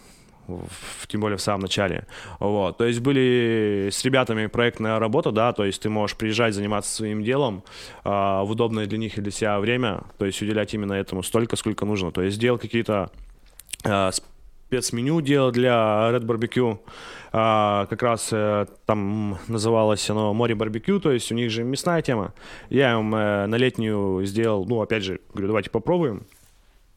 в- 0.58 1.08
тем 1.08 1.22
более 1.22 1.38
в 1.38 1.42
самом 1.42 1.62
начале. 1.62 2.06
Вот, 2.40 2.78
то 2.78 2.86
есть 2.86 3.00
были 3.00 3.90
с 3.92 4.04
ребятами 4.04 4.48
проектная 4.48 5.00
работа, 5.00 5.32
да, 5.32 5.54
то 5.54 5.66
есть 5.66 5.82
ты 5.82 5.90
можешь 5.90 6.18
приезжать, 6.18 6.54
заниматься 6.54 6.94
своим 6.94 7.24
делом 7.24 7.64
а, 8.04 8.44
в 8.44 8.52
удобное 8.52 8.86
для 8.86 8.98
них 8.98 9.18
и 9.18 9.22
для 9.22 9.32
себя 9.32 9.60
время, 9.60 10.04
то 10.18 10.26
есть 10.26 10.42
уделять 10.42 10.74
именно 10.74 10.94
этому 10.94 11.24
столько, 11.24 11.56
сколько 11.56 11.86
нужно. 11.86 12.12
То 12.12 12.22
есть 12.22 12.40
делал 12.40 12.58
какие-то 12.58 13.12
а, 13.84 14.12
спецменю 14.70 15.22
делал 15.22 15.52
для 15.52 16.10
Red 16.12 16.26
Barbecue, 16.26 16.78
а, 17.32 17.86
как 17.88 18.04
раз 18.04 18.30
э, 18.32 18.66
там 18.86 19.38
называлось 19.48 20.08
оно 20.10 20.34
море 20.34 20.56
барбекю, 20.56 21.00
то 21.00 21.12
есть 21.12 21.32
у 21.32 21.36
них 21.36 21.52
же 21.52 21.64
мясная 21.64 22.02
тема. 22.02 22.34
Я 22.70 22.94
им 22.94 23.14
э, 23.14 23.46
на 23.48 23.56
летнюю 23.56 24.24
сделал, 24.26 24.66
ну, 24.66 24.82
опять 24.82 25.04
же, 25.04 25.20
говорю, 25.34 25.48
давайте 25.48 25.70
попробуем. 25.70 26.26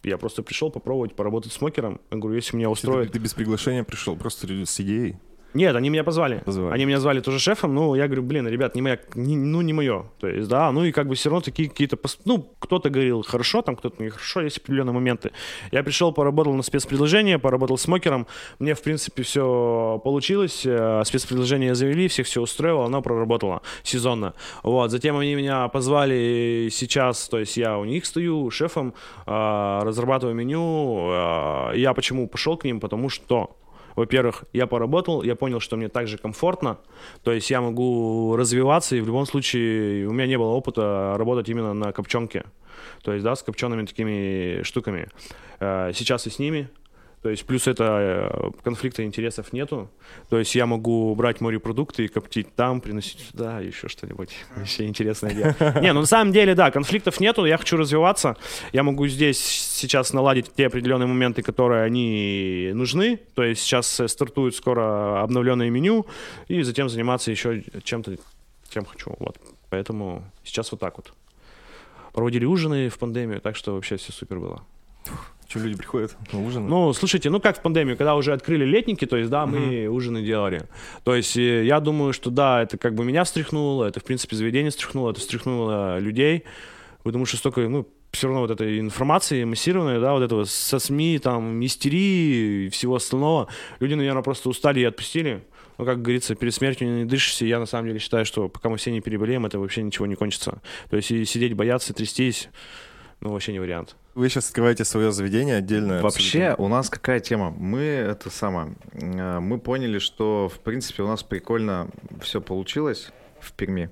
Я 0.03 0.19
просто 0.19 0.43
пришел 0.43 0.71
попробовать 0.71 1.15
поработать 1.15 1.53
смокером. 1.53 2.01
Я 2.11 2.19
говорю, 2.19 2.37
если 2.37 2.57
меня 2.57 2.67
Ты, 2.67 2.73
устроит... 2.73 3.12
ты 3.12 3.19
без 3.19 3.35
приглашения 3.35 3.85
пришел, 3.85 4.17
просто 4.17 4.47
с 4.67 4.81
идеей. 4.81 5.17
Нет, 5.55 5.77
они 5.77 5.91
меня 5.91 6.05
позвали. 6.05 6.38
Позвали. 6.45 6.73
Они 6.75 6.85
меня 6.87 6.99
звали 6.99 7.21
тоже 7.21 7.38
шефом, 7.38 7.75
ну, 7.75 7.95
я 7.95 8.07
говорю, 8.07 8.23
блин, 8.23 8.49
ребят, 8.49 8.75
не 8.75 8.83
моя, 8.83 8.99
не- 9.15 9.37
ну, 9.37 9.61
не 9.61 9.73
мое. 9.73 10.07
То 10.19 10.29
есть, 10.29 10.49
да, 10.49 10.73
ну, 10.73 10.85
и 10.85 10.93
как 10.93 11.09
бы 11.09 11.15
все 11.15 11.29
равно 11.29 11.43
такие 11.43 11.69
какие-то, 11.69 11.99
ну, 12.25 12.49
кто-то 12.59 12.88
говорил 12.88 13.23
хорошо, 13.23 13.62
там, 13.62 13.77
кто-то 13.77 14.03
не 14.03 14.09
хорошо, 14.09 14.41
есть 14.41 14.59
определенные 14.59 14.95
моменты. 14.95 15.33
Я 15.71 15.83
пришел, 15.83 16.12
поработал 16.12 16.55
на 16.55 16.62
спецпредложение, 16.62 17.38
поработал 17.38 17.77
с 17.77 17.87
мокером, 17.87 18.27
мне, 18.59 18.75
в 18.75 18.83
принципе, 18.83 19.23
все 19.23 20.01
получилось, 20.03 20.62
э, 20.65 21.03
спецпредложение 21.05 21.75
завели, 21.75 22.09
всех 22.09 22.27
все 22.27 22.41
устроило, 22.41 22.87
оно 22.87 23.03
проработало 23.03 23.61
сезонно. 23.83 24.35
Вот, 24.62 24.91
затем 24.91 25.19
они 25.19 25.35
меня 25.35 25.69
позвали 25.69 26.69
сейчас, 26.71 27.29
то 27.29 27.38
есть 27.38 27.57
я 27.57 27.79
у 27.79 27.85
них 27.85 28.07
стою 28.07 28.51
шефом, 28.51 28.95
э, 29.27 29.81
разрабатываю 29.83 30.35
меню, 30.35 31.11
э, 31.11 31.79
я 31.79 31.93
почему 31.95 32.27
пошел 32.27 32.57
к 32.57 32.65
ним, 32.65 32.81
потому 32.81 33.09
что 33.11 33.51
во-первых, 33.96 34.44
я 34.52 34.66
поработал, 34.66 35.22
я 35.22 35.35
понял, 35.35 35.61
что 35.61 35.76
мне 35.76 35.88
также 35.88 36.18
комфортно, 36.18 36.78
то 37.22 37.33
есть 37.33 37.50
я 37.50 37.61
могу 37.61 38.37
развиваться, 38.37 38.96
и 38.96 39.00
в 39.00 39.07
любом 39.07 39.26
случае 39.26 40.07
у 40.07 40.12
меня 40.12 40.26
не 40.26 40.38
было 40.38 40.50
опыта 40.50 41.14
работать 41.16 41.48
именно 41.48 41.74
на 41.74 41.92
копченке, 41.92 42.44
то 43.02 43.12
есть, 43.12 43.24
да, 43.24 43.35
с 43.35 43.42
копчеными 43.42 43.85
такими 43.87 44.62
штуками. 44.62 45.09
Э, 45.61 45.92
Сейчас 45.94 46.26
и 46.26 46.31
с 46.31 46.38
ними, 46.38 46.68
то 47.22 47.30
есть 47.30 47.44
плюс 47.44 47.68
это 47.68 48.30
э, 48.32 48.50
конфликта 48.64 49.04
интересов 49.04 49.52
нету, 49.52 49.90
то 50.28 50.38
есть 50.38 50.54
я 50.54 50.66
могу 50.66 51.14
брать 51.14 51.40
морепродукты 51.40 52.04
и 52.04 52.08
коптить 52.08 52.54
там, 52.54 52.80
приносить 52.80 53.20
сюда, 53.20 53.61
еще 53.61 53.88
что-нибудь, 53.88 54.30
вообще 54.56 54.87
интересное 54.87 55.32
дело. 55.32 55.80
Не, 55.80 55.92
ну 55.92 56.00
на 56.00 56.06
самом 56.06 56.32
деле, 56.32 56.54
да, 56.54 56.70
конфликтов 56.70 57.20
нету, 57.20 57.44
я 57.44 57.56
хочу 57.58 57.76
развиваться, 57.76 58.37
я 58.72 58.82
могу 58.82 59.06
здесь 59.06 59.38
сейчас 59.38 60.12
наладить 60.12 60.52
те 60.54 60.66
определенные 60.66 61.06
моменты, 61.06 61.42
которые 61.42 61.85
они 61.85 62.70
нужны. 62.74 63.18
То 63.35 63.42
есть 63.42 63.62
сейчас 63.62 64.02
стартует 64.06 64.54
скоро 64.54 65.22
обновленное 65.22 65.70
меню, 65.70 66.06
и 66.48 66.62
затем 66.62 66.88
заниматься 66.88 67.30
еще 67.30 67.62
чем-то, 67.82 68.16
чем 68.68 68.85
хочу. 68.85 69.14
Вот. 69.18 69.37
Поэтому 69.70 70.24
сейчас 70.44 70.70
вот 70.72 70.80
так 70.80 70.96
вот. 70.96 71.12
Проводили 72.12 72.44
ужины 72.44 72.88
в 72.88 72.98
пандемию, 72.98 73.40
так 73.40 73.56
что 73.56 73.74
вообще 73.74 73.96
все 73.96 74.12
супер 74.12 74.38
было. 74.38 74.62
Что 75.49 75.59
люди 75.59 75.77
приходят 75.77 76.17
на 76.33 76.43
ужин? 76.43 76.67
Ну, 76.67 76.95
слушайте, 76.95 77.29
ну 77.29 77.38
как 77.38 77.59
в 77.59 77.62
пандемию, 77.62 77.97
когда 77.99 78.15
уже 78.15 78.33
открыли 78.33 78.65
летники, 78.65 79.05
то 79.05 79.19
есть, 79.19 79.29
да, 79.29 79.45
мы 79.45 79.87
ужины 79.87 80.23
делали. 80.23 80.62
То 81.05 81.15
есть, 81.15 81.37
э, 81.37 81.65
я 81.67 81.81
думаю, 81.81 82.15
что 82.15 82.31
да, 82.31 82.62
это 82.62 82.79
как 82.79 82.95
бы 82.95 83.05
меня 83.05 83.25
встряхнуло, 83.25 83.85
это, 83.85 84.01
в 84.01 84.05
принципе, 84.05 84.35
заведение 84.35 84.71
встряхнуло, 84.71 85.11
это 85.11 85.21
встряхнуло 85.21 85.99
людей, 85.99 86.45
потому 87.03 87.27
что 87.27 87.37
столько, 87.37 87.69
ну, 87.69 87.87
все 88.12 88.29
равно 88.29 88.43
вот 88.43 88.51
этой 88.51 88.81
информации 88.81 89.45
массированной, 89.45 90.01
да, 90.01 90.12
вот 90.12 90.23
этого 90.23 90.45
со 90.45 90.79
СМИ, 90.79 91.19
там, 91.19 91.62
истерии 91.65 92.67
и 92.67 92.69
всего 92.71 92.97
остального, 92.97 93.49
люди, 93.81 93.93
наверное, 93.93 94.23
просто 94.23 94.49
устали 94.49 94.81
и 94.81 94.85
отпустили. 94.85 95.45
Но, 95.79 95.85
как 95.85 96.03
говорится, 96.03 96.35
перед 96.35 96.55
смертью 96.55 96.88
не 96.88 97.05
дышишься. 97.05 97.47
Я 97.47 97.59
на 97.59 97.67
самом 97.67 97.88
деле 97.88 97.99
считаю, 97.99 98.25
что 98.25 98.49
пока 98.49 98.69
мы 98.69 98.77
все 98.77 98.91
не 98.91 99.01
переболеем, 99.01 99.47
это 99.47 99.59
вообще 99.59 99.83
ничего 99.83 100.07
не 100.07 100.15
кончится. 100.15 100.61
То 100.91 100.97
есть 100.97 101.11
и 101.11 101.25
сидеть, 101.25 101.55
бояться, 101.55 101.95
трястись, 101.95 102.51
ну, 103.22 103.30
вообще 103.32 103.52
не 103.52 103.61
вариант. 103.61 103.96
Вы 104.14 104.28
сейчас 104.28 104.48
открываете 104.48 104.85
свое 104.85 105.11
заведение 105.12 105.56
отдельное. 105.56 106.02
Вообще, 106.02 106.40
абсолютно. 106.48 106.64
у 106.64 106.68
нас 106.68 106.90
какая 106.90 107.20
тема? 107.20 107.50
Мы 107.50 107.80
это 107.80 108.28
самое, 108.30 108.74
э, 108.92 109.38
мы 109.40 109.58
поняли, 109.58 109.98
что 109.98 110.50
в 110.54 110.58
принципе 110.58 111.02
у 111.02 111.08
нас 111.08 111.22
прикольно 111.22 111.88
все 112.20 112.40
получилось 112.40 113.11
в 113.40 113.52
Перми 113.52 113.90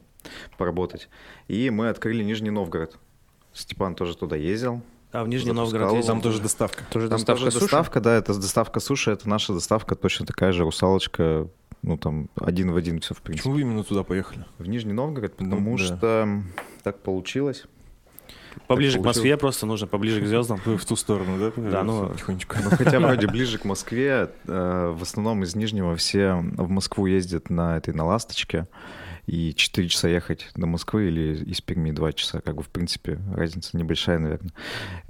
поработать, 0.59 1.09
и 1.49 1.71
мы 1.71 1.89
открыли 1.89 2.23
Нижний 2.23 2.51
Новгород. 2.51 2.99
Степан 3.55 3.95
тоже 3.95 4.17
туда 4.17 4.37
ездил. 4.37 4.83
А 5.13 5.25
в 5.25 5.29
Нижний 5.29 5.53
Новгород 5.53 5.93
ездил 5.93 6.13
Там 6.15 6.21
тоже 6.21 6.41
доставка. 6.41 6.85
Тоже 6.91 7.09
Там 7.09 7.19
доставка 7.19 7.41
тоже 7.45 7.53
суши? 7.53 7.65
доставка, 7.65 8.01
да, 8.01 8.15
это 8.17 8.35
доставка 8.35 8.81
суши, 8.81 9.11
это 9.13 9.29
наша 9.29 9.53
доставка, 9.55 9.95
точно 9.97 10.27
такая 10.27 10.53
же 10.53 10.63
русалочка, 10.65 11.49
ну 11.83 11.97
там 11.97 12.29
один 12.37 12.71
в 12.73 12.77
один 12.77 13.01
все 13.01 13.15
в 13.15 13.23
принципе. 13.23 13.43
Почему 13.49 13.55
вы 13.55 13.61
именно 13.63 13.83
туда 13.85 14.03
поехали? 14.03 14.45
В 14.59 14.69
Нижний 14.69 14.93
Новгород, 14.93 15.35
Ну, 15.41 15.51
потому 15.51 15.79
да. 15.79 15.85
что 15.85 16.43
так 16.83 16.99
получилось. 17.01 17.65
Поближе 18.67 18.95
Так 18.95 19.03
к 19.03 19.07
Москве 19.07 19.37
просто 19.37 19.67
нужно, 19.67 19.87
поближе 19.87 20.21
к 20.21 20.27
звездам. 20.27 20.59
В 20.65 20.85
ту 20.85 20.97
сторону, 20.97 21.39
да? 21.39 21.53
Да, 21.71 21.83
ну- 21.85 22.09
потихонечку. 22.09 22.57
Ну, 22.63 22.71
хотя 22.71 23.01
вроде 23.01 23.27
ближе 23.27 23.59
к 23.59 23.65
Москве. 23.65 24.31
э, 24.47 24.95
В 24.97 25.03
основном 25.03 25.43
из 25.43 25.55
Нижнего 25.57 25.97
все 25.97 26.35
в 26.35 26.69
Москву 26.69 27.07
ездят 27.07 27.51
на 27.51 27.77
этой, 27.77 27.95
на 27.95 28.05
«Ласточке». 28.05 28.67
И 29.27 29.55
4 29.55 29.89
часа 29.89 30.09
ехать 30.09 30.51
до 30.57 30.67
Москвы 30.67 31.07
или 31.09 31.45
из 31.45 31.61
Перми 31.61 31.93
2 31.93 32.13
часа. 32.15 32.41
Как 32.41 32.57
бы, 32.57 32.63
в 32.63 32.69
принципе, 32.69 33.21
разница 33.33 33.77
небольшая, 33.77 34.19
наверное. 34.19 34.51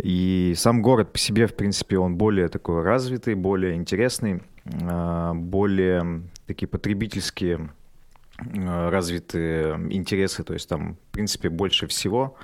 И 0.03 0.53
сам 0.57 0.83
город 0.83 1.12
по 1.12 1.18
себе, 1.18 1.46
в 1.46 1.55
принципе, 1.55 1.96
он 1.98 2.16
более 2.16 2.48
такой 2.48 2.83
развитый, 2.83 3.35
более 3.35 3.76
интересный, 3.76 4.42
э, 4.66 5.33
более 5.35 6.22
такие 6.46 6.66
потребительские 6.68 7.70
э, 8.38 8.88
развитые 8.90 9.76
интересы, 9.90 10.42
то 10.44 10.53
есть 10.55 10.68
там, 10.68 10.94
в 11.09 11.12
принципе, 11.12 11.48
больше 11.48 11.87
всего. 11.87 12.37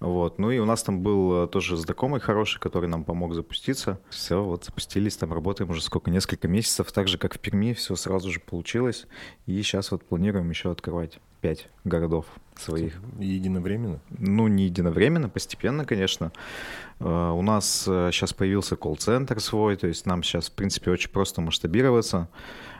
Вот. 0.00 0.38
Ну 0.38 0.50
и 0.50 0.58
у 0.58 0.64
нас 0.64 0.82
там 0.82 1.00
был 1.00 1.44
э, 1.44 1.46
тоже 1.48 1.76
знакомый 1.76 2.20
хороший, 2.20 2.60
который 2.60 2.88
нам 2.88 3.04
помог 3.04 3.34
запуститься. 3.34 4.00
Все, 4.10 4.42
вот 4.42 4.64
запустились, 4.64 5.16
там 5.16 5.32
работаем 5.32 5.70
уже 5.70 5.82
сколько, 5.82 6.10
несколько 6.10 6.46
месяцев, 6.46 6.92
так 6.92 7.08
же, 7.08 7.18
как 7.18 7.34
в 7.34 7.40
Перми, 7.40 7.72
все 7.72 7.96
сразу 7.96 8.30
же 8.30 8.40
получилось. 8.40 9.06
И 9.46 9.60
сейчас 9.62 9.90
вот 9.90 10.04
планируем 10.04 10.48
еще 10.50 10.70
открывать 10.70 11.18
пять 11.40 11.68
городов 11.84 12.26
своих. 12.56 13.00
Единовременно. 13.18 14.00
Ну, 14.10 14.48
не 14.48 14.64
единовременно, 14.64 15.28
постепенно, 15.28 15.84
конечно. 15.84 16.32
Э, 17.00 17.30
У 17.30 17.42
нас 17.42 17.82
сейчас 17.84 18.32
появился 18.32 18.76
колл-центр 18.76 19.40
свой, 19.40 19.76
то 19.76 19.88
есть 19.88 20.06
нам 20.06 20.22
сейчас, 20.22 20.48
в 20.48 20.52
принципе, 20.52 20.90
очень 20.92 21.10
просто 21.10 21.40
масштабироваться. 21.40 22.28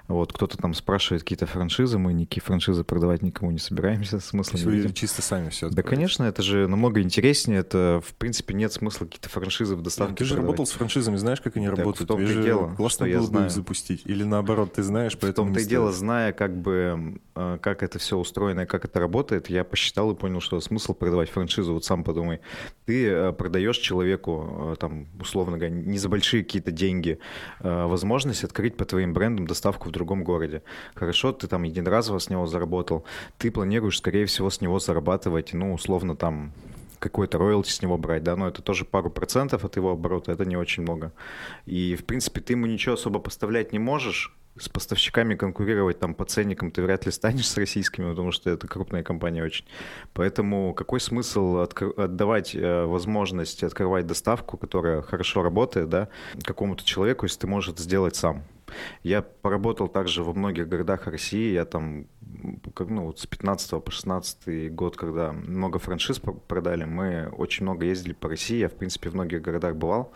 Вот 0.08 0.32
кто-то 0.32 0.56
там 0.56 0.72
спрашивает 0.72 1.22
какие-то 1.22 1.44
франшизы, 1.46 1.98
мы 1.98 2.14
никакие 2.14 2.42
франшизы 2.42 2.82
продавать 2.82 3.22
никому 3.22 3.50
не 3.50 3.58
собираемся, 3.58 4.20
смысла 4.20 4.56
не 4.58 4.64
видим. 4.64 4.94
чисто 4.94 5.20
сами 5.20 5.50
все 5.50 5.68
Да, 5.68 5.82
конечно, 5.82 6.24
это 6.24 6.42
же 6.42 6.66
намного 6.66 7.02
интереснее. 7.02 7.60
Это, 7.60 8.00
в 8.04 8.14
принципе, 8.14 8.54
нет 8.54 8.72
смысла 8.72 9.04
какие-то 9.04 9.28
франшизы 9.28 9.76
в 9.76 9.82
доставке 9.82 10.14
Ты 10.16 10.24
же 10.24 10.30
продавать. 10.30 10.46
работал 10.52 10.66
с 10.66 10.70
франшизами, 10.70 11.16
знаешь, 11.16 11.40
как 11.42 11.56
они 11.56 11.66
Так 11.66 11.78
работают? 11.78 12.00
в 12.00 12.06
том-то 12.06 12.26
же 12.26 12.42
дело, 12.42 12.74
классно 12.74 13.06
что 13.06 13.18
было 13.18 13.30
бы 13.30 13.44
их 13.44 13.50
запустить. 13.50 14.02
Или 14.06 14.24
наоборот, 14.24 14.72
ты 14.74 14.82
знаешь, 14.82 15.14
В 15.14 15.18
поэтому 15.18 15.48
том-то 15.48 15.60
не 15.60 15.66
и 15.66 15.68
дело, 15.68 15.92
зная, 15.92 16.32
как 16.32 16.56
бы, 16.56 17.20
э, 17.34 17.58
как 17.60 17.82
это 17.82 17.98
все 17.98 18.16
устроено 18.16 18.60
и 18.62 18.66
как 18.66 18.86
это 18.86 18.98
работает, 19.00 19.50
я 19.50 19.62
посчитал 19.62 20.10
и 20.12 20.14
понял, 20.14 20.40
что 20.40 20.58
смысл 20.60 20.94
продавать 20.94 21.28
франшизу. 21.28 21.74
Вот 21.74 21.84
сам 21.84 22.02
подумай, 22.02 22.40
ты 22.86 23.06
э, 23.06 23.32
продаешь 23.32 23.76
человеку, 23.76 24.72
э, 24.72 24.76
там, 24.80 25.06
условно 25.20 25.58
говоря, 25.58 25.74
не 25.74 25.98
за 25.98 26.08
большие 26.08 26.42
какие-то 26.44 26.70
деньги, 26.70 27.18
возможность 27.60 28.44
открыть 28.44 28.76
по 28.76 28.84
твоим 28.86 29.12
брендам 29.12 29.46
доставку 29.46 29.90
в 29.90 29.92
другом 29.98 30.24
городе. 30.24 30.62
Хорошо, 30.94 31.32
ты 31.32 31.46
там 31.46 31.64
единоразово 31.64 32.18
с 32.18 32.30
него 32.30 32.46
заработал. 32.46 33.04
Ты 33.36 33.50
планируешь, 33.50 33.98
скорее 33.98 34.24
всего, 34.24 34.50
с 34.50 34.60
него 34.60 34.78
зарабатывать, 34.78 35.52
ну, 35.52 35.74
условно, 35.74 36.16
там, 36.16 36.52
какой-то 36.98 37.38
роялти 37.38 37.70
с 37.70 37.82
него 37.82 37.96
брать, 37.98 38.22
да, 38.22 38.36
но 38.36 38.48
это 38.48 38.62
тоже 38.62 38.84
пару 38.84 39.10
процентов 39.10 39.64
от 39.64 39.76
его 39.76 39.90
оборота, 39.90 40.32
это 40.32 40.44
не 40.44 40.56
очень 40.56 40.82
много. 40.82 41.12
И, 41.66 41.96
в 41.96 42.04
принципе, 42.04 42.40
ты 42.40 42.54
ему 42.54 42.66
ничего 42.66 42.94
особо 42.94 43.18
поставлять 43.20 43.72
не 43.72 43.78
можешь, 43.78 44.34
с 44.60 44.68
поставщиками 44.68 45.34
конкурировать 45.36 45.98
там 45.98 46.14
по 46.14 46.24
ценникам 46.24 46.70
ты 46.70 46.82
вряд 46.82 47.06
ли 47.06 47.12
станешь 47.12 47.48
с 47.48 47.56
российскими, 47.56 48.10
потому 48.10 48.32
что 48.32 48.50
это 48.50 48.66
крупная 48.66 49.02
компания 49.02 49.44
очень. 49.44 49.64
Поэтому 50.14 50.74
какой 50.74 51.00
смысл 51.00 51.58
отдавать 51.96 52.54
э, 52.54 52.84
возможность 52.84 53.62
открывать 53.62 54.06
доставку, 54.06 54.56
которая 54.56 55.02
хорошо 55.02 55.42
работает, 55.42 55.88
да, 55.88 56.08
какому-то 56.42 56.84
человеку, 56.84 57.26
если 57.26 57.40
ты 57.40 57.46
можешь 57.46 57.74
это 57.74 57.82
сделать 57.82 58.16
сам? 58.16 58.42
Я 59.02 59.22
поработал 59.22 59.88
также 59.88 60.22
во 60.22 60.32
многих 60.32 60.68
городах 60.68 61.06
России. 61.06 61.52
Я 61.52 61.64
там, 61.64 62.06
ну, 62.20 63.06
вот 63.06 63.18
с 63.20 63.26
15 63.26 63.82
по 63.82 63.90
16 63.90 64.72
год, 64.74 64.96
когда 64.96 65.32
много 65.32 65.78
франшиз 65.78 66.20
продали, 66.20 66.84
мы 66.84 67.28
очень 67.28 67.64
много 67.64 67.86
ездили 67.86 68.12
по 68.12 68.28
России. 68.28 68.58
Я, 68.58 68.68
в 68.68 68.74
принципе, 68.74 69.10
в 69.10 69.14
многих 69.14 69.42
городах 69.42 69.76
бывал. 69.76 70.12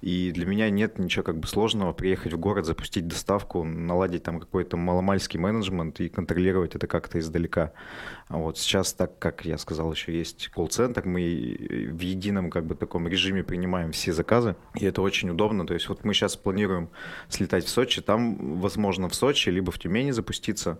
И 0.00 0.30
для 0.32 0.46
меня 0.46 0.70
нет 0.70 0.98
ничего 0.98 1.22
как 1.22 1.38
бы 1.38 1.46
сложного 1.46 1.92
приехать 1.92 2.32
в 2.32 2.38
город, 2.38 2.66
запустить 2.66 3.08
доставку, 3.08 3.64
наладить 3.64 4.22
там 4.22 4.40
какой-то 4.40 4.76
маломальский 4.76 5.38
менеджмент 5.38 6.00
и 6.00 6.08
контролировать 6.08 6.74
это 6.74 6.86
как-то 6.86 7.18
издалека. 7.18 7.72
Вот 8.28 8.58
сейчас, 8.58 8.92
так 8.92 9.18
как 9.18 9.44
я 9.44 9.58
сказал, 9.58 9.92
еще 9.92 10.16
есть 10.16 10.48
колл-центр, 10.48 11.04
мы 11.06 11.90
в 11.92 12.00
едином 12.00 12.50
как 12.50 12.66
бы 12.66 12.74
таком 12.74 13.08
режиме 13.08 13.42
принимаем 13.42 13.92
все 13.92 14.12
заказы, 14.12 14.56
и 14.74 14.84
это 14.84 15.02
очень 15.02 15.30
удобно. 15.30 15.66
То 15.66 15.74
есть 15.74 15.88
вот 15.88 16.04
мы 16.04 16.12
сейчас 16.14 16.36
планируем 16.36 16.88
слетать 17.28 17.64
в 17.64 17.68
Сочи, 17.68 17.95
там, 18.02 18.60
возможно, 18.60 19.08
в 19.08 19.14
Сочи, 19.14 19.48
либо 19.48 19.70
в 19.70 19.78
Тюмени 19.78 20.10
запуститься. 20.10 20.78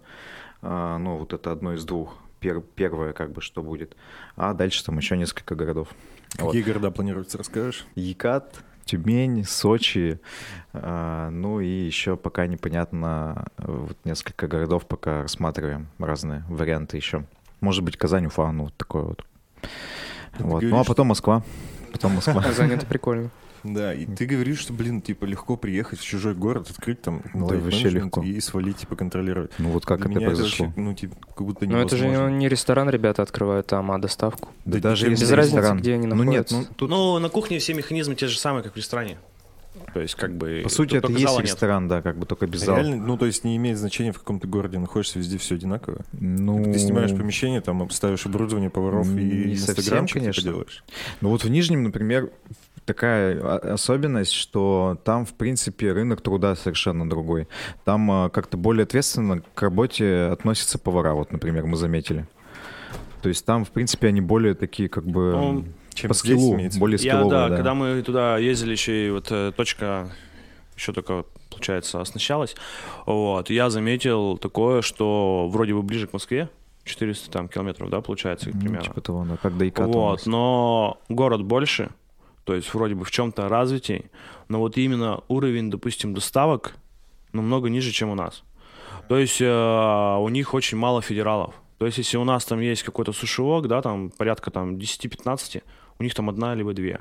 А, 0.63 0.99
ну, 0.99 1.17
вот 1.17 1.33
это 1.33 1.53
одно 1.53 1.75
из 1.75 1.85
двух 1.85 2.17
первое, 2.41 3.13
как 3.13 3.33
бы, 3.33 3.41
что 3.41 3.63
будет. 3.63 3.97
А 4.37 4.55
дальше 4.55 4.85
там 4.85 4.97
еще 4.99 5.17
несколько 5.17 5.55
городов. 5.55 5.89
Какие 6.31 6.63
вот. 6.63 6.67
города 6.67 6.91
планируется, 6.91 7.39
расскажешь? 7.39 7.87
Екат, 7.95 8.63
Тюмень, 8.85 9.45
Сочи, 9.45 10.21
а, 10.73 11.31
ну 11.31 11.61
и 11.61 11.67
еще 11.67 12.17
пока 12.17 12.47
непонятно, 12.47 13.47
вот 13.59 13.97
несколько 14.05 14.47
городов 14.47 14.87
пока 14.87 15.23
рассматриваем 15.23 15.89
разные 15.99 16.45
варианты 16.49 16.97
еще. 16.97 17.25
Может 17.61 17.83
быть, 17.83 17.97
Казань, 17.97 18.27
Уфа, 18.27 18.51
ну 18.53 18.65
вот 18.65 18.77
такое 18.77 19.03
вот. 19.03 19.25
вот. 20.39 20.63
Ну 20.63 20.79
а 20.79 20.85
потом 20.85 21.09
Москва. 21.09 21.43
Потом 21.93 22.15
Москва. 22.15 22.43
Казань 22.43 22.73
это 22.73 22.87
прикольно. 22.87 23.31
Да, 23.75 23.95
и 23.95 24.07
ты 24.07 24.27
говоришь, 24.27 24.61
что, 24.61 24.73
блин, 24.73 25.03
типа 25.03 25.25
легко 25.25 25.57
приехать 25.57 25.99
в 25.99 26.05
чужой 26.05 26.35
город, 26.35 26.71
открыть 26.71 27.03
там 27.03 27.23
ну, 27.35 27.47
вообще 27.47 27.89
легко. 27.89 28.23
и 28.23 28.41
свалить, 28.41 28.79
типа 28.79 28.97
контролировать. 28.97 29.51
Ну 29.59 29.71
вот 29.71 29.85
как 29.85 30.07
Для 30.07 30.17
это 30.17 30.27
произошло? 30.27 30.67
Это 30.67 30.75
вообще, 30.75 30.81
ну 30.81 30.95
типа 30.95 31.17
как 31.35 31.47
будто 31.47 31.67
Ну 31.67 31.79
это 31.79 31.97
же 31.97 32.09
не 32.09 32.49
ресторан 32.49 32.91
ребята 32.91 33.23
открывают 33.23 33.67
там, 33.67 33.91
а 33.91 33.99
доставку. 33.99 34.51
Да, 34.65 34.79
да 34.79 34.91
даже 34.91 35.09
без 35.09 35.31
разницы, 35.31 35.57
ресторан. 35.57 35.79
где 35.79 35.95
они 35.95 36.07
находятся. 36.07 36.55
Ну 36.55 36.61
нет, 36.61 36.69
ну, 36.71 36.75
тут... 36.77 36.91
ну 36.91 37.19
на 37.19 37.29
кухне 37.29 37.59
все 37.59 37.75
механизмы 37.75 38.15
те 38.15 38.29
же 38.29 38.39
самые, 38.39 38.63
как 38.63 38.75
в 38.75 38.77
ресторане. 38.77 39.19
То 39.93 40.01
есть, 40.01 40.15
как 40.15 40.35
бы... 40.37 40.61
По 40.63 40.69
сути, 40.69 40.97
это 40.97 41.11
есть 41.13 41.39
ресторан, 41.39 41.85
нет. 41.85 41.91
да, 41.91 42.03
как 42.03 42.19
бы 42.19 42.27
только 42.27 42.47
без 42.47 42.61
зала. 42.61 42.79
Реально, 42.79 42.97
ну, 42.97 43.17
то 43.17 43.27
есть 43.27 43.45
не 43.45 43.57
имеет 43.57 43.79
значения, 43.79 44.13
в 44.13 44.19
каком 44.19 44.41
то 44.41 44.49
городе 44.49 44.79
находишься, 44.79 45.19
везде 45.19 45.39
все 45.39 45.55
одинаково? 45.55 46.05
Ну... 46.13 46.65
Ты 46.65 46.79
снимаешь 46.79 47.11
помещение, 47.11 47.61
там 47.61 47.89
ставишь 47.91 48.27
оборудование 48.27 48.71
поваров 48.71 49.09
и 49.17 49.53
инстаграмчик 49.53 50.19
конечно. 50.19 50.43
делаешь? 50.43 50.85
Ну 51.21 51.31
вот 51.31 51.45
в 51.45 51.49
Нижнем, 51.49 51.83
например, 51.83 52.31
такая 52.87 53.75
особенность, 53.75 54.33
что 54.33 54.99
там, 55.05 55.27
в 55.27 55.35
принципе, 55.35 55.93
рынок 55.93 56.23
труда 56.23 56.55
совершенно 56.55 57.09
другой. 57.09 57.49
Там 57.85 58.11
а, 58.11 58.31
как-то 58.31 58.57
более 58.57 58.85
ответственно 58.85 59.43
к 59.55 59.63
работе 59.63 60.29
относятся 60.33 60.79
повара, 60.79 61.13
вот, 61.13 61.33
например, 61.33 61.67
мы 61.67 61.77
заметили. 61.77 62.27
То 63.23 63.29
есть 63.29 63.45
там, 63.45 63.65
в 63.65 63.71
принципе, 63.71 64.09
они 64.09 64.21
более 64.21 64.55
такие, 64.55 64.89
как 64.89 65.05
бы... 65.05 65.33
Ну, 65.33 65.65
чем 65.95 66.09
по 66.09 66.15
скиллу, 66.15 66.59
более 66.79 66.99
скилловые, 66.99 67.25
Я, 67.25 67.31
да, 67.31 67.49
да, 67.49 67.57
когда 67.57 67.75
мы 67.75 68.03
туда 68.03 68.39
ездили, 68.39 68.73
еще 68.73 69.07
и 69.07 69.11
вот 69.11 69.29
э, 69.31 69.53
точка 69.57 70.11
еще 70.77 70.93
только, 70.93 71.25
получается, 71.51 72.01
оснащалась, 72.01 72.55
вот, 73.07 73.49
я 73.51 73.71
заметил 73.71 74.37
такое, 74.37 74.83
что 74.83 75.49
вроде 75.51 75.75
бы 75.75 75.83
ближе 75.83 76.07
к 76.07 76.13
Москве, 76.13 76.51
400 76.85 77.31
там 77.31 77.49
километров, 77.49 77.91
да, 77.91 78.01
получается, 78.01 78.51
ну, 78.53 78.61
примерно. 78.61 78.85
Типа 78.85 79.01
того, 79.01 79.25
да, 79.25 79.37
как 79.39 79.57
до 79.57 79.69
Иката. 79.69 79.89
Вот, 79.89 80.27
но 80.27 81.01
город 81.09 81.43
больше, 81.43 81.91
то 82.47 82.55
есть 82.55 82.73
вроде 82.73 82.95
бы 82.95 83.05
в 83.05 83.11
чем-то 83.11 83.49
развитий, 83.49 84.05
но 84.49 84.61
вот 84.61 84.77
именно 84.77 85.25
уровень, 85.27 85.69
допустим, 85.69 86.15
доставок 86.15 86.77
намного 87.33 87.69
ниже, 87.69 87.91
чем 87.91 88.11
у 88.11 88.15
нас. 88.15 88.45
То 89.09 89.19
есть 89.19 89.41
э, 89.41 90.17
у 90.19 90.29
них 90.29 90.55
очень 90.55 90.79
мало 90.79 91.03
федералов. 91.03 91.55
То 91.79 91.87
есть 91.87 91.99
если 91.99 92.17
у 92.17 92.25
нас 92.25 92.45
там 92.45 92.61
есть 92.61 92.85
какой-то 92.85 93.13
сушевок, 93.13 93.67
да, 93.67 93.83
там 93.83 94.11
порядка 94.11 94.53
там 94.53 94.77
10-15, 94.77 95.63
у 95.99 96.03
них 96.05 96.15
там 96.15 96.31
одна 96.31 96.55
либо 96.55 96.73
две. 96.73 97.01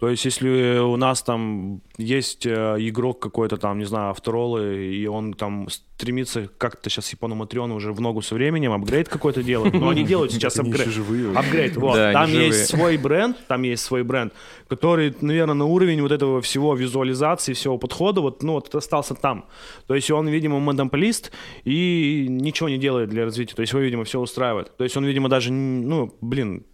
То 0.00 0.08
есть, 0.08 0.24
если 0.24 0.78
у 0.78 0.96
нас 0.96 1.22
там 1.22 1.80
есть 1.96 2.46
э, 2.46 2.50
игрок 2.78 3.20
какой-то 3.20 3.56
там, 3.56 3.78
не 3.78 3.84
знаю, 3.84 4.10
авторолы, 4.10 4.86
и 4.86 5.06
он 5.06 5.34
там 5.34 5.68
стремится 5.68 6.50
как-то 6.58 6.90
сейчас 6.90 7.12
Япону 7.12 7.36
Матриону 7.36 7.76
уже 7.76 7.92
в 7.92 8.00
ногу 8.00 8.20
со 8.20 8.34
временем, 8.34 8.72
апгрейд 8.72 9.08
какой-то 9.08 9.42
делать. 9.42 9.72
Но 9.72 9.88
они 9.88 10.02
делают 10.04 10.32
сейчас 10.32 10.58
апгрейд. 10.58 10.88
Апгрейд, 11.36 11.76
вот. 11.76 11.94
Там 11.94 12.28
есть 12.28 12.66
свой 12.66 12.96
бренд, 12.96 13.36
там 13.46 13.62
есть 13.62 13.84
свой 13.84 14.02
бренд, 14.02 14.32
который, 14.68 15.14
наверное, 15.20 15.54
на 15.54 15.64
уровень 15.64 16.02
вот 16.02 16.10
этого 16.10 16.40
всего 16.40 16.74
визуализации, 16.74 17.52
всего 17.52 17.78
подхода, 17.78 18.20
вот, 18.20 18.42
ну, 18.42 18.54
вот 18.54 18.74
остался 18.74 19.14
там. 19.14 19.46
То 19.86 19.94
есть 19.94 20.10
он, 20.10 20.28
видимо, 20.28 20.58
монополист 20.58 21.30
и 21.64 22.26
ничего 22.28 22.68
не 22.68 22.78
делает 22.78 23.10
для 23.10 23.24
развития. 23.24 23.54
То 23.54 23.62
есть 23.62 23.72
его, 23.72 23.80
видимо, 23.80 24.02
все 24.02 24.18
устраивает. 24.18 24.76
То 24.76 24.82
есть 24.82 24.96
он, 24.96 25.04
видимо, 25.04 25.28
даже, 25.28 25.52
ну, 25.52 26.12
блин, 26.20 26.64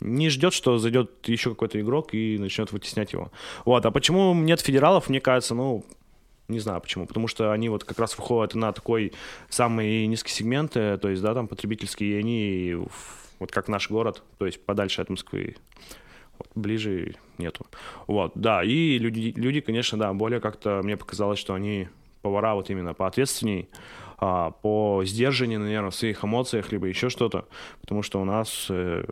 не 0.00 0.28
ждет, 0.28 0.52
что 0.52 0.78
зайдет 0.78 1.10
еще 1.28 1.50
какой-то 1.50 1.80
игрок 1.80 2.14
и 2.14 2.38
начнет 2.38 2.72
вытеснять 2.72 3.12
его. 3.12 3.30
Вот. 3.64 3.84
А 3.86 3.90
почему 3.90 4.34
нет 4.34 4.60
федералов, 4.60 5.08
мне 5.08 5.20
кажется, 5.20 5.54
ну, 5.54 5.84
не 6.48 6.60
знаю 6.60 6.80
почему. 6.80 7.06
Потому 7.06 7.28
что 7.28 7.52
они 7.52 7.68
вот 7.68 7.84
как 7.84 7.98
раз 7.98 8.16
выходят 8.16 8.54
на 8.54 8.72
такой 8.72 9.12
самый 9.48 10.06
низкий 10.06 10.32
сегмент, 10.32 10.76
э, 10.76 10.98
то 10.98 11.08
есть, 11.08 11.22
да, 11.22 11.34
там 11.34 11.48
потребительские, 11.48 12.12
и 12.12 12.18
они 12.18 12.76
вот 13.38 13.50
как 13.50 13.68
наш 13.68 13.90
город, 13.90 14.22
то 14.38 14.46
есть 14.46 14.64
подальше 14.64 15.02
от 15.02 15.10
Москвы. 15.10 15.56
Вот, 16.38 16.48
ближе 16.54 17.14
нету. 17.38 17.66
Вот, 18.06 18.32
да, 18.34 18.62
и 18.62 18.98
люди, 18.98 19.32
люди, 19.36 19.60
конечно, 19.60 19.98
да, 19.98 20.12
более 20.12 20.40
как-то 20.40 20.80
мне 20.82 20.96
показалось, 20.96 21.38
что 21.38 21.54
они 21.54 21.88
повара 22.22 22.54
вот 22.54 22.70
именно 22.70 22.92
поответственней, 22.92 23.68
а, 24.18 24.50
по 24.50 25.02
сдержанию, 25.04 25.60
наверное, 25.60 25.90
в 25.90 25.94
своих 25.94 26.24
эмоциях, 26.24 26.72
либо 26.72 26.86
еще 26.86 27.08
что-то, 27.08 27.46
потому 27.80 28.02
что 28.02 28.20
у 28.20 28.24
нас 28.24 28.66
э, 28.70 29.04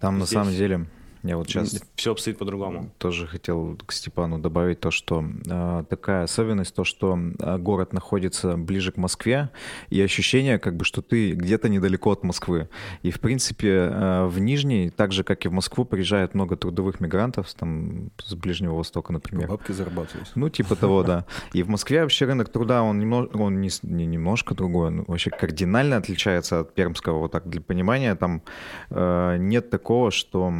там 0.00 0.16
Здесь... 0.16 0.32
на 0.32 0.44
самом 0.44 0.56
деле 0.56 0.86
я 1.22 1.36
вот 1.36 1.48
сейчас 1.48 1.78
все 1.96 2.12
обстоит 2.12 2.38
по-другому. 2.38 2.90
Тоже 2.98 3.26
хотел 3.26 3.76
к 3.84 3.92
Степану 3.92 4.38
добавить 4.38 4.80
то, 4.80 4.90
что 4.90 5.22
э, 5.46 5.84
такая 5.88 6.24
особенность, 6.24 6.74
то, 6.74 6.84
что 6.84 7.18
э, 7.38 7.58
город 7.58 7.92
находится 7.92 8.56
ближе 8.56 8.92
к 8.92 8.96
Москве, 8.96 9.50
и 9.90 10.00
ощущение, 10.00 10.58
как 10.58 10.76
бы, 10.76 10.84
что 10.84 11.02
ты 11.02 11.32
где-то 11.32 11.68
недалеко 11.68 12.12
от 12.12 12.22
Москвы. 12.22 12.68
И, 13.02 13.10
в 13.10 13.20
принципе, 13.20 13.68
э, 13.68 14.26
в 14.26 14.38
Нижний, 14.38 14.88
так 14.90 15.12
же, 15.12 15.22
как 15.22 15.44
и 15.44 15.48
в 15.48 15.52
Москву, 15.52 15.84
приезжает 15.84 16.34
много 16.34 16.56
трудовых 16.56 17.00
мигрантов, 17.00 17.52
там, 17.54 18.10
с 18.24 18.34
Ближнего 18.34 18.74
Востока, 18.76 19.12
например. 19.12 19.48
Бабки 19.48 19.72
зарабатывать. 19.72 20.32
Ну, 20.34 20.48
типа 20.48 20.74
того, 20.74 21.02
да. 21.02 21.26
И 21.52 21.62
в 21.62 21.68
Москве 21.68 22.02
вообще 22.02 22.24
рынок 22.24 22.48
труда, 22.48 22.82
он, 22.82 22.98
немного, 22.98 23.36
он 23.36 23.60
не, 23.60 23.68
не 23.82 24.06
немножко 24.06 24.54
другой, 24.54 24.88
он 24.88 25.04
вообще 25.06 25.30
кардинально 25.30 25.96
отличается 25.96 26.60
от 26.60 26.74
пермского, 26.74 27.18
вот 27.18 27.32
так 27.32 27.48
для 27.48 27.60
понимания. 27.60 28.14
Там 28.14 28.42
э, 28.88 29.36
нет 29.38 29.68
такого, 29.68 30.10
что 30.10 30.52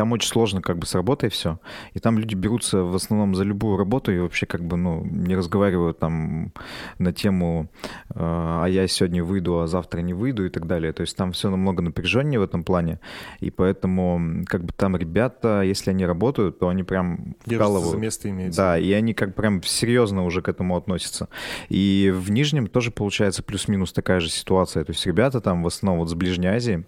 там 0.00 0.12
очень 0.12 0.28
сложно 0.30 0.62
как 0.62 0.78
бы 0.78 0.86
с 0.86 0.94
работой 0.94 1.28
все. 1.28 1.58
И 1.92 1.98
там 1.98 2.18
люди 2.18 2.34
берутся 2.34 2.84
в 2.84 2.94
основном 2.94 3.34
за 3.34 3.44
любую 3.44 3.76
работу 3.76 4.10
и 4.10 4.18
вообще 4.18 4.46
как 4.46 4.64
бы, 4.64 4.78
ну, 4.78 5.04
не 5.04 5.36
разговаривают 5.36 5.98
там 5.98 6.54
на 6.98 7.12
тему 7.12 7.68
э, 8.08 8.14
«а 8.16 8.64
я 8.64 8.88
сегодня 8.88 9.22
выйду, 9.22 9.60
а 9.60 9.66
завтра 9.66 10.00
не 10.00 10.14
выйду» 10.14 10.46
и 10.46 10.48
так 10.48 10.66
далее. 10.66 10.94
То 10.94 11.02
есть 11.02 11.14
там 11.18 11.32
все 11.32 11.50
намного 11.50 11.82
напряженнее 11.82 12.40
в 12.40 12.42
этом 12.42 12.64
плане. 12.64 12.98
И 13.40 13.50
поэтому 13.50 14.42
как 14.46 14.64
бы 14.64 14.72
там 14.72 14.96
ребята, 14.96 15.60
если 15.60 15.90
они 15.90 16.06
работают, 16.06 16.58
то 16.58 16.68
они 16.70 16.82
прям 16.82 17.34
вкалывают. 17.44 17.90
за 17.90 17.98
место 17.98 18.30
имеется. 18.30 18.58
Да, 18.58 18.78
и 18.78 18.90
они 18.92 19.12
как 19.12 19.34
прям 19.34 19.62
серьезно 19.62 20.24
уже 20.24 20.40
к 20.40 20.48
этому 20.48 20.78
относятся. 20.78 21.28
И 21.68 22.10
в 22.10 22.30
Нижнем 22.30 22.68
тоже 22.68 22.90
получается 22.90 23.42
плюс-минус 23.42 23.92
такая 23.92 24.20
же 24.20 24.30
ситуация. 24.30 24.82
То 24.82 24.92
есть 24.92 25.04
ребята 25.04 25.42
там 25.42 25.62
в 25.62 25.66
основном 25.66 26.00
вот 26.00 26.08
с 26.08 26.14
Ближней 26.14 26.48
Азии, 26.48 26.86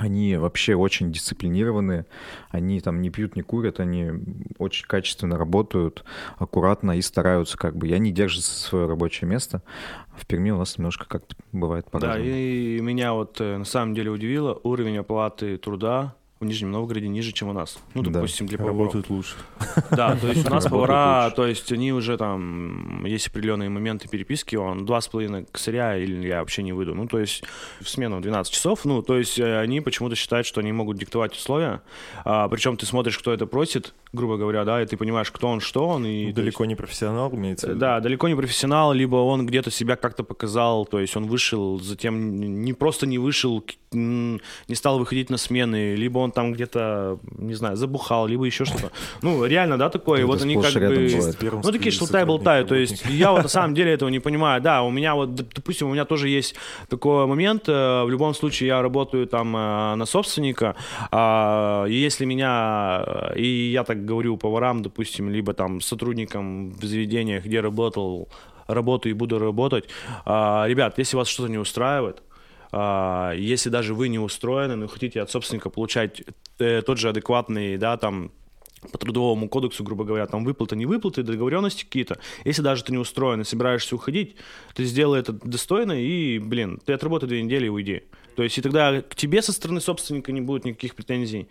они 0.00 0.36
вообще 0.36 0.74
очень 0.74 1.12
дисциплинированные, 1.12 2.06
они 2.48 2.80
там 2.80 3.02
не 3.02 3.10
пьют, 3.10 3.36
не 3.36 3.42
курят, 3.42 3.80
они 3.80 4.10
очень 4.58 4.86
качественно 4.86 5.36
работают, 5.36 6.04
аккуратно 6.38 6.96
и 6.96 7.02
стараются 7.02 7.58
как 7.58 7.76
бы, 7.76 7.88
и 7.88 7.92
они 7.92 8.10
держат 8.10 8.44
свое 8.44 8.86
рабочее 8.86 9.28
место. 9.28 9.62
В 10.16 10.26
Перми 10.26 10.50
у 10.50 10.58
нас 10.58 10.78
немножко 10.78 11.06
как-то 11.06 11.36
бывает 11.52 11.90
по-разному. 11.90 12.24
Да, 12.24 12.30
и 12.30 12.80
меня 12.80 13.12
вот 13.12 13.40
э, 13.40 13.58
на 13.58 13.64
самом 13.64 13.94
деле 13.94 14.10
удивило 14.10 14.58
уровень 14.62 14.98
оплаты 14.98 15.58
труда 15.58 16.14
в 16.40 16.44
Нижнем 16.46 16.70
Новгороде 16.70 17.06
ниже, 17.06 17.32
чем 17.32 17.48
у 17.50 17.52
нас. 17.52 17.78
Ну, 17.92 18.02
Да. 18.02 18.10
допустим, 18.12 18.46
для 18.46 18.56
поваров. 18.56 18.78
Работают 18.78 19.10
лучше. 19.10 19.34
Да, 19.90 20.16
то 20.16 20.26
есть 20.28 20.46
у 20.46 20.50
нас 20.50 20.64
повара, 20.64 21.30
то 21.36 21.46
есть 21.46 21.70
они 21.70 21.92
уже 21.92 22.16
там, 22.16 23.04
есть 23.04 23.28
определенные 23.28 23.68
моменты 23.68 24.08
переписки, 24.08 24.56
он 24.56 24.86
два 24.86 25.02
с 25.02 25.08
половиной 25.08 25.44
косаря 25.52 25.98
или 25.98 26.26
я 26.28 26.38
вообще 26.38 26.62
не 26.62 26.72
выйду. 26.72 26.94
Ну, 26.94 27.06
то 27.06 27.18
есть 27.18 27.44
в 27.82 27.88
смену 27.90 28.22
12 28.22 28.50
часов, 28.54 28.86
ну, 28.86 29.02
то 29.02 29.18
есть 29.18 29.38
э, 29.38 29.60
они 29.60 29.82
почему-то 29.82 30.16
считают, 30.16 30.46
что 30.46 30.60
они 30.60 30.72
могут 30.72 30.96
диктовать 30.96 31.34
условия, 31.34 31.82
а, 32.24 32.48
причем 32.48 32.78
ты 32.78 32.86
смотришь, 32.86 33.18
кто 33.18 33.34
это 33.34 33.44
просит, 33.46 33.92
грубо 34.14 34.38
говоря, 34.38 34.64
да, 34.64 34.80
и 34.82 34.86
ты 34.86 34.96
понимаешь, 34.96 35.30
кто 35.30 35.46
он, 35.48 35.60
что 35.60 35.86
он. 35.86 36.06
И, 36.06 36.32
то 36.32 36.36
Далеко 36.40 36.64
не 36.64 36.74
профессионал, 36.74 37.30
имеется 37.34 37.66
в 37.66 37.68
есть, 37.68 37.76
виду. 37.76 37.80
да, 37.80 38.00
далеко 38.00 38.28
не 38.28 38.34
профессионал, 38.34 38.94
либо 38.94 39.16
он 39.16 39.44
где-то 39.44 39.70
себя 39.70 39.96
как-то 39.96 40.24
показал, 40.24 40.86
то 40.86 41.00
есть 41.00 41.14
он 41.18 41.26
вышел, 41.26 41.78
затем 41.80 42.64
не 42.64 42.72
просто 42.72 43.06
не 43.06 43.18
вышел, 43.18 43.62
не 43.92 44.74
стал 44.74 44.98
выходить 44.98 45.28
на 45.28 45.36
смены, 45.36 45.94
либо 45.96 46.18
он 46.18 46.29
там 46.30 46.52
где-то, 46.52 47.18
не 47.38 47.54
знаю, 47.54 47.76
забухал, 47.76 48.26
либо 48.26 48.44
еще 48.44 48.64
что-то. 48.64 48.90
Ну, 49.22 49.44
реально, 49.44 49.76
да, 49.78 49.90
такое, 49.90 50.18
и 50.18 50.22
Это 50.22 50.28
вот 50.28 50.42
они 50.42 50.54
как 50.54 50.74
бы... 50.74 51.08
Ну, 51.62 51.72
такие 51.72 51.90
спиздит 51.90 51.94
шелтай-болтай, 51.94 52.64
то 52.64 52.74
есть 52.74 53.04
я 53.06 53.32
вот 53.32 53.42
на 53.42 53.48
самом 53.48 53.74
деле 53.74 53.92
этого 53.92 54.08
не 54.10 54.20
понимаю. 54.20 54.60
Да, 54.62 54.82
у 54.82 54.90
меня 54.90 55.14
вот, 55.14 55.34
допустим, 55.34 55.88
у 55.88 55.92
меня 55.92 56.04
тоже 56.04 56.28
есть 56.28 56.54
такой 56.88 57.26
момент, 57.26 57.68
э, 57.68 58.04
в 58.04 58.10
любом 58.10 58.34
случае 58.34 58.68
я 58.68 58.82
работаю 58.82 59.26
там 59.26 59.56
э, 59.56 59.94
на 59.96 60.06
собственника, 60.06 60.76
а, 61.10 61.84
и 61.86 61.94
если 61.94 62.24
меня, 62.24 63.04
э, 63.06 63.38
и 63.38 63.70
я 63.70 63.84
так 63.84 64.04
говорю 64.04 64.36
поварам, 64.36 64.82
допустим, 64.82 65.30
либо 65.30 65.52
там 65.52 65.80
сотрудникам 65.80 66.70
в 66.72 66.84
заведениях, 66.84 67.44
где 67.44 67.60
работал, 67.60 68.28
работаю 68.66 69.14
и 69.14 69.16
буду 69.16 69.38
работать, 69.38 69.84
а, 70.24 70.66
ребят, 70.66 70.98
если 70.98 71.16
вас 71.16 71.28
что-то 71.28 71.50
не 71.50 71.58
устраивает, 71.58 72.22
если 72.72 73.68
даже 73.68 73.94
вы 73.94 74.08
не 74.08 74.18
устроены, 74.18 74.76
но 74.76 74.86
хотите 74.86 75.20
от 75.20 75.30
собственника 75.30 75.70
получать 75.70 76.22
э, 76.58 76.82
тот 76.82 76.98
же 76.98 77.08
адекватный, 77.08 77.76
да, 77.78 77.96
там, 77.96 78.30
по 78.92 78.98
трудовому 78.98 79.48
кодексу, 79.48 79.84
грубо 79.84 80.04
говоря, 80.04 80.26
там 80.26 80.44
выплаты, 80.44 80.76
не 80.76 80.86
выплаты, 80.86 81.22
договоренности 81.22 81.84
какие-то. 81.84 82.18
Если 82.44 82.62
даже 82.62 82.82
ты 82.84 82.92
не 82.92 82.98
устроен 82.98 83.40
и 83.40 83.44
собираешься 83.44 83.94
уходить, 83.94 84.36
ты 84.74 84.84
сделай 84.84 85.20
это 85.20 85.32
достойно 85.32 85.92
и, 85.92 86.38
блин, 86.38 86.80
ты 86.84 86.94
отработай 86.94 87.28
две 87.28 87.42
недели 87.42 87.66
и 87.66 87.68
уйди. 87.68 88.04
То 88.36 88.42
есть 88.42 88.56
и 88.56 88.62
тогда 88.62 89.02
к 89.02 89.14
тебе 89.14 89.42
со 89.42 89.52
стороны 89.52 89.80
собственника 89.80 90.32
не 90.32 90.40
будет 90.40 90.64
никаких 90.64 90.94
претензий. 90.94 91.48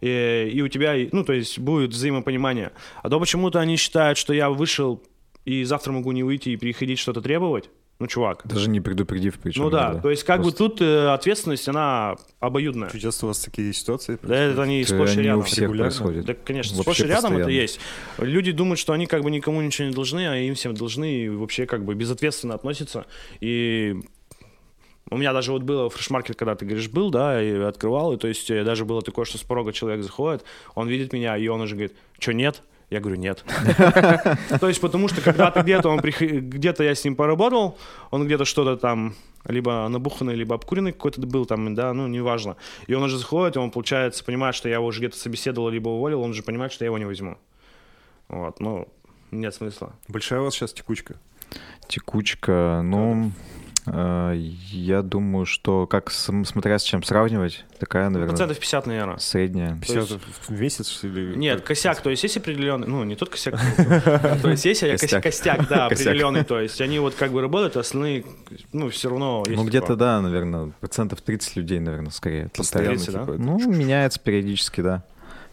И, 0.00 0.50
и 0.52 0.62
у 0.62 0.68
тебя, 0.68 0.94
ну, 1.12 1.24
то 1.24 1.34
есть 1.34 1.58
будет 1.58 1.90
взаимопонимание. 1.90 2.72
А 3.02 3.10
то 3.10 3.20
почему-то 3.20 3.60
они 3.60 3.76
считают, 3.76 4.16
что 4.16 4.32
я 4.32 4.48
вышел 4.48 5.02
и 5.44 5.64
завтра 5.64 5.92
могу 5.92 6.12
не 6.12 6.22
выйти 6.22 6.50
и 6.50 6.56
приходить 6.56 6.98
что-то 6.98 7.20
требовать. 7.20 7.68
Ну, 8.00 8.06
чувак. 8.06 8.40
Даже 8.46 8.68
не 8.70 8.80
предупредив 8.80 9.38
причем. 9.38 9.64
ну 9.64 9.70
да, 9.70 9.84
иногда. 9.88 10.00
то 10.00 10.10
есть 10.10 10.24
как 10.24 10.40
Просто. 10.40 10.64
бы 10.64 10.68
тут 10.70 10.80
э, 10.80 11.08
ответственность, 11.12 11.68
она 11.68 12.16
обоюдная. 12.40 12.88
Чуть 12.90 13.02
часто 13.02 13.26
у 13.26 13.28
вас 13.28 13.38
такие 13.40 13.72
ситуации? 13.74 14.18
Да, 14.22 14.34
это 14.34 14.62
они 14.62 14.80
Это 14.80 14.94
сплошь 14.94 15.12
и 15.12 15.16
не 15.16 15.20
у 15.20 15.24
рядом. 15.26 15.42
всех 15.42 15.58
Регулярно? 15.64 15.84
происходит. 15.90 16.24
Да, 16.24 16.34
конечно, 16.34 16.76
Вообще 16.78 16.82
сплошь 16.94 17.00
и 17.00 17.04
рядом 17.12 17.32
это 17.34 17.40
постоянно. 17.44 17.60
есть. 17.60 17.80
Люди 18.18 18.52
думают, 18.52 18.78
что 18.80 18.94
они 18.94 19.06
как 19.06 19.22
бы 19.22 19.30
никому 19.30 19.60
ничего 19.60 19.86
не 19.88 19.94
должны, 19.94 20.26
а 20.26 20.36
им 20.36 20.54
всем 20.54 20.72
должны 20.74 21.12
и 21.24 21.28
вообще 21.28 21.66
как 21.66 21.84
бы 21.84 21.94
безответственно 21.94 22.54
относятся. 22.54 23.04
И 23.40 23.96
у 25.10 25.18
меня 25.18 25.34
даже 25.34 25.52
вот 25.52 25.62
было 25.62 25.90
фрешмаркет, 25.90 26.36
когда 26.36 26.54
ты 26.54 26.64
говоришь, 26.64 26.88
был, 26.88 27.10
да, 27.10 27.42
и 27.42 27.52
открывал, 27.58 28.14
и 28.14 28.16
то 28.16 28.28
есть 28.28 28.50
э, 28.50 28.64
даже 28.64 28.86
было 28.86 29.02
такое, 29.02 29.26
что 29.26 29.36
с 29.36 29.42
порога 29.42 29.72
человек 29.74 30.02
заходит, 30.02 30.42
он 30.74 30.88
видит 30.88 31.12
меня, 31.12 31.36
и 31.36 31.46
он 31.48 31.60
уже 31.60 31.74
говорит, 31.74 31.94
что 32.18 32.32
нет? 32.32 32.62
Я 32.90 32.98
говорю, 33.00 33.16
нет. 33.16 33.44
То 34.60 34.68
есть 34.68 34.80
потому 34.80 35.06
что 35.08 35.20
когда-то 35.20 35.62
где-то 35.62 35.88
он 35.88 36.00
где-то 36.00 36.82
я 36.82 36.94
с 36.94 37.04
ним 37.04 37.14
поработал, 37.14 37.78
он 38.10 38.26
где-то 38.26 38.44
что-то 38.44 38.76
там 38.76 39.14
либо 39.46 39.86
набуханный, 39.88 40.34
либо 40.34 40.56
обкуренный 40.56 40.92
какой-то 40.92 41.20
был 41.20 41.46
там, 41.46 41.74
да, 41.74 41.94
ну, 41.94 42.08
неважно. 42.08 42.56
И 42.88 42.94
он 42.94 43.02
уже 43.04 43.16
заходит, 43.16 43.56
и 43.56 43.58
он, 43.58 43.70
получается, 43.70 44.24
понимает, 44.24 44.54
что 44.54 44.68
я 44.68 44.74
его 44.76 44.86
уже 44.86 44.98
где-то 44.98 45.16
собеседовал, 45.16 45.70
либо 45.70 45.88
уволил, 45.88 46.20
он 46.20 46.30
уже 46.30 46.42
понимает, 46.42 46.72
что 46.72 46.84
я 46.84 46.86
его 46.86 46.98
не 46.98 47.06
возьму. 47.06 47.38
Вот, 48.28 48.60
ну, 48.60 48.88
нет 49.30 49.54
смысла. 49.54 49.94
Большая 50.08 50.40
у 50.40 50.44
вас 50.44 50.54
сейчас 50.54 50.72
текучка? 50.72 51.14
Текучка, 51.88 52.82
ну, 52.84 53.32
я 53.92 55.02
думаю, 55.02 55.46
что 55.46 55.86
как 55.86 56.10
смотря 56.10 56.78
с 56.78 56.82
чем 56.82 57.02
сравнивать, 57.02 57.64
такая, 57.78 58.08
наверное, 58.08 58.28
Процентов 58.30 58.58
50, 58.58 58.86
наверное. 58.86 59.18
средняя. 59.18 59.76
50 59.80 60.20
в 60.48 60.50
месяц 60.60 61.00
или... 61.02 61.34
Нет, 61.36 61.62
косяк, 61.62 62.00
то 62.00 62.10
есть 62.10 62.22
есть 62.22 62.36
определенный, 62.36 62.86
ну, 62.86 63.02
не 63.04 63.16
тот 63.16 63.30
косяк, 63.30 63.54
то 64.42 64.50
есть 64.50 64.64
есть 64.64 64.80
Костяк. 65.20 65.68
да, 65.68 65.86
определенный, 65.86 66.44
то 66.44 66.60
есть 66.60 66.80
они 66.80 66.98
вот 66.98 67.14
как 67.14 67.32
бы 67.32 67.40
работают, 67.40 67.76
а 67.76 67.80
остальные, 67.80 68.24
ну, 68.72 68.90
все 68.90 69.08
равно 69.10 69.42
есть 69.46 69.56
Ну, 69.60 69.66
где-то, 69.66 69.88
такое. 69.88 69.96
да, 69.98 70.20
наверное, 70.20 70.72
процентов 70.80 71.20
30 71.22 71.56
людей, 71.56 71.80
наверное, 71.80 72.10
скорее. 72.10 72.48
Постоянно, 72.56 72.96
да? 72.96 73.04
типа, 73.04 73.34
Ну, 73.38 73.58
меняется 73.70 74.20
периодически, 74.20 74.80
да. 74.82 75.02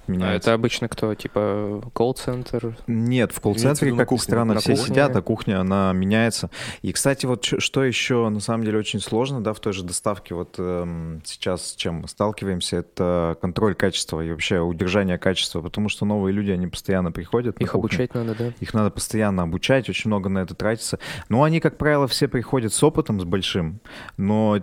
А 0.08 0.12
Меняется. 0.12 0.50
это 0.50 0.54
обычно 0.54 0.88
кто? 0.88 1.14
Типа 1.16 1.82
колл-центр? 1.94 2.78
Нет, 2.88 3.32
в 3.32 3.42
колл-центре, 3.42 3.94
как 3.96 4.12
ни 4.12 4.18
странно, 4.18 4.54
на 4.56 4.60
все 4.60 4.76
кухне. 4.76 4.88
сидят, 4.88 5.16
а 5.16 5.22
кухня, 5.22 5.60
она 5.60 5.92
меняется. 5.94 6.50
И, 6.82 6.94
кстати, 6.94 7.26
вот 7.26 7.44
что 7.46 7.84
еще, 7.84 8.30
на 8.30 8.40
самом 8.40 8.64
деле, 8.64 8.80
очень 8.80 9.00
сложно, 9.00 9.44
да, 9.44 9.54
в 9.54 9.60
той 9.60 9.74
же 9.74 9.84
доставке, 9.84 10.34
вот 10.34 10.56
эм, 10.58 11.22
сейчас 11.26 11.72
с 11.72 11.76
чем 11.76 11.96
мы 11.96 12.08
сталкиваемся, 12.08 12.78
это 12.78 13.38
контроль 13.42 13.76
качества 13.76 14.22
и 14.24 14.32
вообще 14.32 14.60
удержание 14.60 15.18
качества, 15.18 15.62
потому 15.62 15.90
что 15.90 16.06
новые 16.06 16.34
люди, 16.34 16.52
они 16.52 16.68
постоянно 16.68 17.12
приходят. 17.12 17.58
Их 17.60 17.76
обучать 17.76 18.14
надо, 18.14 18.36
да? 18.36 18.54
Их 18.60 18.74
надо 18.74 18.92
постоянно 18.92 19.44
обучать, 19.44 19.90
очень 19.90 20.10
много 20.10 20.30
на 20.30 20.40
это 20.40 20.56
тратится. 20.56 21.00
Но 21.30 21.44
они, 21.44 21.60
как 21.60 21.78
правило, 21.78 22.08
все 22.08 22.28
приходят 22.28 22.74
с 22.74 22.82
опытом, 22.84 23.20
с 23.20 23.26
большим, 23.26 23.80
но 24.16 24.60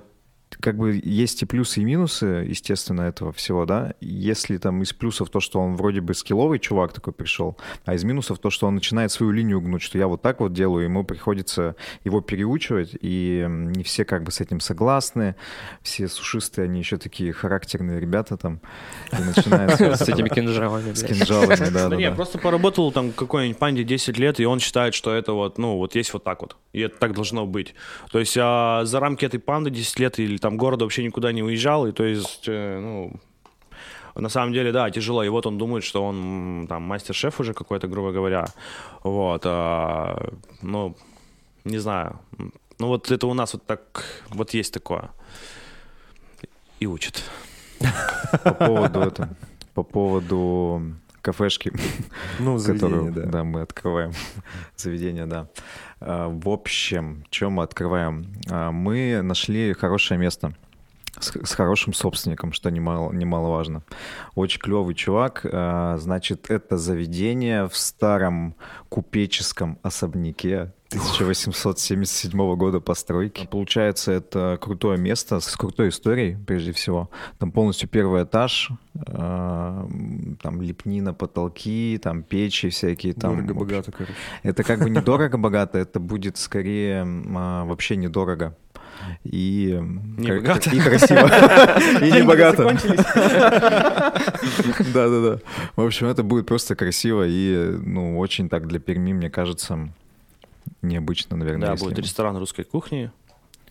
как 0.64 0.78
бы 0.78 0.98
есть 1.04 1.42
и 1.42 1.46
плюсы, 1.46 1.82
и 1.82 1.84
минусы, 1.84 2.24
естественно, 2.48 3.02
этого 3.02 3.32
всего, 3.32 3.66
да. 3.66 3.92
Если 4.00 4.56
там 4.56 4.82
из 4.82 4.94
плюсов 4.94 5.28
то, 5.28 5.38
что 5.38 5.60
он 5.60 5.76
вроде 5.76 6.00
бы 6.00 6.14
скилловый 6.14 6.58
чувак 6.58 6.94
такой 6.94 7.12
пришел, 7.12 7.58
а 7.84 7.92
из 7.92 8.02
минусов 8.02 8.38
то, 8.38 8.48
что 8.48 8.66
он 8.66 8.74
начинает 8.74 9.12
свою 9.12 9.30
линию 9.30 9.60
гнуть, 9.60 9.82
что 9.82 9.98
я 9.98 10.06
вот 10.06 10.22
так 10.22 10.40
вот 10.40 10.54
делаю, 10.54 10.84
ему 10.84 11.04
приходится 11.04 11.76
его 12.02 12.22
переучивать, 12.22 12.96
и 12.98 13.44
не 13.46 13.84
все 13.84 14.06
как 14.06 14.22
бы 14.22 14.32
с 14.32 14.40
этим 14.40 14.60
согласны, 14.60 15.36
все 15.82 16.08
сушистые, 16.08 16.64
они 16.64 16.78
еще 16.78 16.96
такие 16.96 17.34
характерные 17.34 18.00
ребята 18.00 18.38
там, 18.38 18.60
и 19.12 19.22
начинают 19.22 19.72
С 19.72 20.08
этими 20.08 20.28
кинжалами, 20.34 20.94
с 20.94 21.04
кинжалами, 21.04 21.56
да, 21.56 21.70
Да 21.70 21.88
да, 21.90 21.96
не, 21.96 22.08
да. 22.08 22.16
просто 22.16 22.38
поработал 22.38 22.90
там 22.90 23.12
какой-нибудь 23.12 23.58
панде 23.58 23.84
10 23.84 24.16
лет, 24.16 24.40
и 24.40 24.46
он 24.46 24.60
считает, 24.60 24.94
что 24.94 25.14
это 25.14 25.34
вот, 25.34 25.58
ну, 25.58 25.76
вот 25.76 25.94
есть 25.94 26.14
вот 26.14 26.24
так 26.24 26.40
вот. 26.40 26.56
И 26.72 26.80
это 26.80 26.96
так 26.98 27.12
должно 27.12 27.44
быть. 27.44 27.74
То 28.10 28.18
есть 28.18 28.34
а 28.40 28.86
за 28.86 28.98
рамки 28.98 29.26
этой 29.26 29.40
панды 29.40 29.68
10 29.68 29.98
лет 29.98 30.18
или 30.18 30.38
там 30.38 30.53
города 30.56 30.84
вообще 30.84 31.04
никуда 31.04 31.32
не 31.32 31.42
уезжал, 31.42 31.86
и 31.86 31.92
то 31.92 32.04
есть, 32.04 32.44
э, 32.46 32.78
ну, 32.80 33.12
на 34.14 34.28
самом 34.28 34.52
деле, 34.52 34.72
да, 34.72 34.90
тяжело. 34.90 35.24
И 35.24 35.28
вот 35.28 35.46
он 35.46 35.58
думает, 35.58 35.84
что 35.84 36.04
он 36.04 36.66
там 36.68 36.82
мастер-шеф 36.82 37.40
уже 37.40 37.52
какой-то, 37.52 37.88
грубо 37.88 38.12
говоря. 38.12 38.46
Вот. 39.02 39.42
а, 39.44 40.32
ну, 40.62 40.96
не 41.64 41.78
знаю. 41.78 42.20
Ну, 42.78 42.88
вот 42.88 43.10
это 43.10 43.26
у 43.26 43.34
нас 43.34 43.54
вот 43.54 43.64
так, 43.66 44.04
вот 44.30 44.54
есть 44.54 44.72
такое. 44.72 45.10
И 46.80 46.86
учат. 46.86 47.22
По 48.42 48.54
поводу 48.54 49.00
этого, 49.00 49.28
по 49.74 49.82
поводу 49.82 50.82
кафешки, 51.22 51.72
Ну, 52.38 52.58
которую 52.58 53.04
заведение, 53.04 53.10
да. 53.10 53.30
да, 53.30 53.44
мы 53.44 53.62
открываем. 53.62 54.12
Заведение, 54.76 55.26
да. 55.26 55.48
А, 56.04 56.28
В 56.28 56.48
общем, 56.48 57.24
что 57.30 57.50
мы 57.50 57.62
открываем? 57.62 58.26
А, 58.50 58.70
Мы 58.70 59.22
нашли 59.22 59.72
хорошее 59.72 60.20
место 60.20 60.54
с, 61.18 61.54
хорошим 61.54 61.92
собственником, 61.92 62.52
что 62.52 62.70
немало, 62.70 63.12
немаловажно. 63.12 63.82
Очень 64.34 64.60
клевый 64.60 64.94
чувак. 64.94 65.46
А, 65.50 65.96
Значит, 65.98 66.50
это 66.50 66.76
заведение 66.76 67.68
в 67.68 67.76
старом 67.76 68.54
купеческом 68.88 69.78
особняке 69.82 70.72
1877 70.98 72.56
года 72.56 72.80
постройки. 72.80 73.46
Получается, 73.50 74.12
это 74.12 74.58
крутое 74.60 74.98
место 74.98 75.40
с 75.40 75.56
крутой 75.56 75.88
историей, 75.88 76.36
прежде 76.46 76.72
всего. 76.72 77.10
Там 77.38 77.52
полностью 77.52 77.88
первый 77.88 78.22
этаж, 78.24 78.70
а, 79.08 79.86
там 80.42 80.62
лепнина, 80.62 81.14
потолки, 81.14 81.98
там 82.02 82.22
печи 82.22 82.68
всякие. 82.70 83.12
Там, 83.14 83.36
Дорого-богато, 83.46 83.92
короче. 83.92 84.14
это 84.42 84.62
как 84.62 84.80
бы 84.80 84.90
недорого-богато, 84.90 85.78
это 85.84 86.00
будет 86.00 86.36
скорее 86.36 87.04
а, 87.34 87.64
вообще 87.64 87.96
недорого. 87.96 88.56
И, 89.24 89.76
Не 90.18 90.26
кра- 90.26 90.36
богато. 90.40 90.70
и 90.70 90.80
красиво. 90.80 91.28
И 92.06 92.12
не 92.12 92.22
богато. 92.22 92.62
Да-да-да. 94.94 95.38
В 95.76 95.80
общем, 95.84 96.06
это 96.06 96.22
будет 96.22 96.46
просто 96.46 96.74
красиво 96.76 97.24
и, 97.26 97.76
ну, 97.84 98.18
очень 98.18 98.48
так 98.48 98.66
для 98.66 98.78
Перми, 98.78 99.12
мне 99.12 99.30
кажется, 99.30 99.90
необычно, 100.84 101.36
наверное. 101.36 101.66
Да, 101.68 101.72
если 101.72 101.84
будет 101.86 101.98
ресторан 101.98 102.36
русской 102.36 102.64
кухни. 102.64 103.10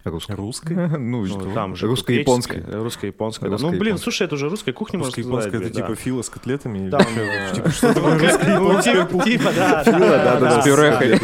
русское. 0.04 0.36
Русское? 0.36 0.88
Ну, 0.98 1.26
Ну, 1.26 1.54
там 1.54 1.76
же 1.76 1.88
русско-японское. 1.88 2.56
греческое, 2.58 2.82
Русско-японское. 2.84 3.50
да. 3.50 3.58
Ну, 3.60 3.72
блин, 3.72 3.98
слушай, 3.98 4.24
это 4.24 4.36
уже 4.36 4.50
русская 4.50 4.74
кухня, 4.74 5.00
можно 5.00 5.12
сказать. 5.14 5.54
это 5.62 5.70
типа 5.70 5.96
фила 5.96 6.22
с 6.22 6.30
котлетами? 6.30 6.80
или 6.80 6.90
Да, 6.90 7.00
чё? 7.00 7.10
ну, 7.16 7.56
Типа 7.56 7.70
что 7.72 7.94
такое 7.94 8.20
русско-японская 8.20 9.06
типа, 9.08 9.24
типа, 9.24 9.52
да. 9.56 9.84
Фила, 9.84 10.00
да-да-да. 10.00 10.62
С 10.62 10.66
пюрехой. 10.66 11.20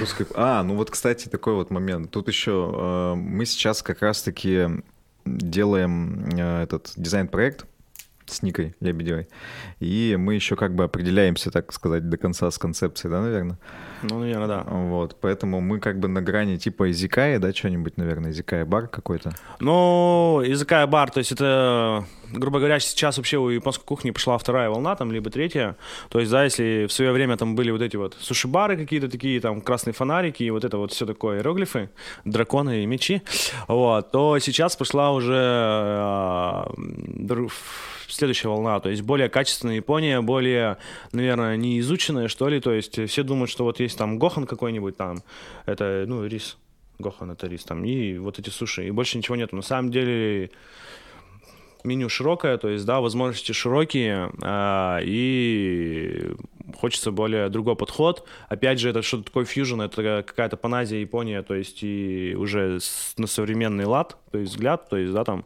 Русской- 0.00 0.26
А, 0.34 0.62
ну 0.62 0.74
вот, 0.76 0.90
кстати, 0.90 1.28
такой 1.28 1.52
вот 1.54 1.70
момент. 1.70 2.10
Тут 2.10 2.28
еще 2.28 2.72
э, 2.74 3.14
мы 3.16 3.44
сейчас 3.44 3.82
как 3.82 4.00
раз-таки 4.00 4.66
делаем 5.26 6.24
э, 6.38 6.62
этот 6.62 6.92
дизайн-проект 6.96 7.66
с 8.24 8.42
Никой 8.42 8.74
Лебедевой. 8.80 9.28
И 9.80 10.16
мы 10.18 10.34
еще 10.34 10.56
как 10.56 10.74
бы 10.74 10.84
определяемся, 10.84 11.50
так 11.50 11.72
сказать, 11.72 12.08
до 12.08 12.16
конца 12.16 12.50
с 12.50 12.58
концепцией, 12.58 13.10
да, 13.10 13.20
наверное? 13.22 13.58
Ну, 14.02 14.20
наверное, 14.20 14.46
да. 14.46 14.64
Вот, 14.68 15.16
поэтому 15.20 15.60
мы 15.60 15.80
как 15.80 15.98
бы 15.98 16.08
на 16.08 16.22
грани 16.22 16.56
типа 16.56 16.90
Изикая, 16.90 17.38
да, 17.38 17.52
что-нибудь, 17.52 17.96
наверное, 17.96 18.30
Изикая 18.30 18.64
бар 18.64 18.88
какой-то. 18.88 19.32
Ну, 19.60 20.42
языка 20.44 20.86
бар, 20.86 21.10
то 21.10 21.18
есть 21.18 21.32
это, 21.32 22.04
грубо 22.32 22.58
говоря, 22.58 22.78
сейчас 22.80 23.16
вообще 23.16 23.38
у 23.38 23.48
японской 23.48 23.84
кухни 23.84 24.10
пошла 24.10 24.38
вторая 24.38 24.70
волна, 24.70 24.94
там, 24.96 25.10
либо 25.10 25.30
третья. 25.30 25.76
То 26.10 26.20
есть, 26.20 26.30
да, 26.30 26.44
если 26.44 26.86
в 26.86 26.92
свое 26.92 27.12
время 27.12 27.36
там 27.36 27.56
были 27.56 27.70
вот 27.70 27.82
эти 27.82 27.96
вот 27.96 28.16
суши-бары 28.20 28.76
какие-то 28.76 29.08
такие, 29.08 29.40
там, 29.40 29.60
красные 29.60 29.94
фонарики 29.94 30.42
и 30.42 30.50
вот 30.50 30.64
это 30.64 30.78
вот 30.78 30.92
все 30.92 31.06
такое, 31.06 31.38
иероглифы, 31.38 31.90
драконы 32.24 32.82
и 32.82 32.86
мечи, 32.86 33.22
вот, 33.66 34.10
то 34.10 34.38
сейчас 34.38 34.76
пошла 34.76 35.12
уже 35.12 35.34
а, 35.34 36.70
следующая 38.08 38.48
волна, 38.48 38.80
то 38.80 38.88
есть 38.88 39.02
более 39.02 39.28
качественная 39.28 39.76
Япония, 39.76 40.20
более, 40.20 40.78
наверное, 41.12 41.56
не 41.56 41.78
изученная, 41.80 42.28
что 42.28 42.48
ли, 42.48 42.60
то 42.60 42.72
есть 42.72 43.08
все 43.08 43.22
думают, 43.22 43.50
что 43.50 43.64
вот 43.64 43.80
есть 43.80 43.87
там 43.94 44.18
Гохан 44.18 44.46
какой-нибудь 44.46 44.96
там, 44.96 45.22
это, 45.66 46.04
ну, 46.06 46.24
рис, 46.26 46.56
Гохан 46.98 47.30
это 47.30 47.46
рис 47.46 47.64
там, 47.64 47.84
и 47.84 48.18
вот 48.18 48.38
эти 48.38 48.50
суши, 48.50 48.86
и 48.88 48.90
больше 48.90 49.18
ничего 49.18 49.36
нету. 49.36 49.56
На 49.56 49.62
самом 49.62 49.90
деле 49.90 50.50
меню 51.84 52.08
широкое, 52.08 52.58
то 52.58 52.68
есть, 52.68 52.84
да, 52.84 53.00
возможности 53.00 53.52
широкие, 53.52 54.30
а, 54.42 54.98
и 55.02 56.32
хочется 56.80 57.12
более 57.12 57.48
другой 57.48 57.76
подход. 57.76 58.26
Опять 58.48 58.80
же, 58.80 58.90
это 58.90 59.00
что-то 59.02 59.24
такое 59.24 59.44
фьюжн, 59.44 59.80
это 59.80 60.24
какая-то 60.26 60.56
паназия 60.56 60.98
Япония, 61.00 61.42
то 61.42 61.54
есть 61.54 61.82
и 61.82 62.34
уже 62.36 62.80
с- 62.80 63.14
на 63.16 63.26
современный 63.26 63.84
лад, 63.84 64.16
то 64.32 64.38
есть 64.38 64.52
взгляд, 64.52 64.88
то 64.90 64.96
есть, 64.96 65.12
да, 65.12 65.24
там, 65.24 65.44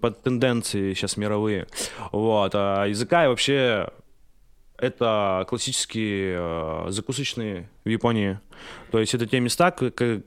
под 0.00 0.22
тенденции 0.22 0.94
сейчас 0.94 1.16
мировые. 1.16 1.66
Вот. 2.12 2.52
А 2.54 2.84
языка 2.86 3.24
и 3.24 3.28
вообще 3.28 3.88
это 4.84 5.44
классические 5.48 6.36
э, 6.38 6.86
закусочные 6.90 7.68
в 7.84 7.88
Японии. 7.88 8.38
То 8.90 9.00
есть 9.00 9.14
это 9.14 9.26
те 9.26 9.40
места, 9.40 9.70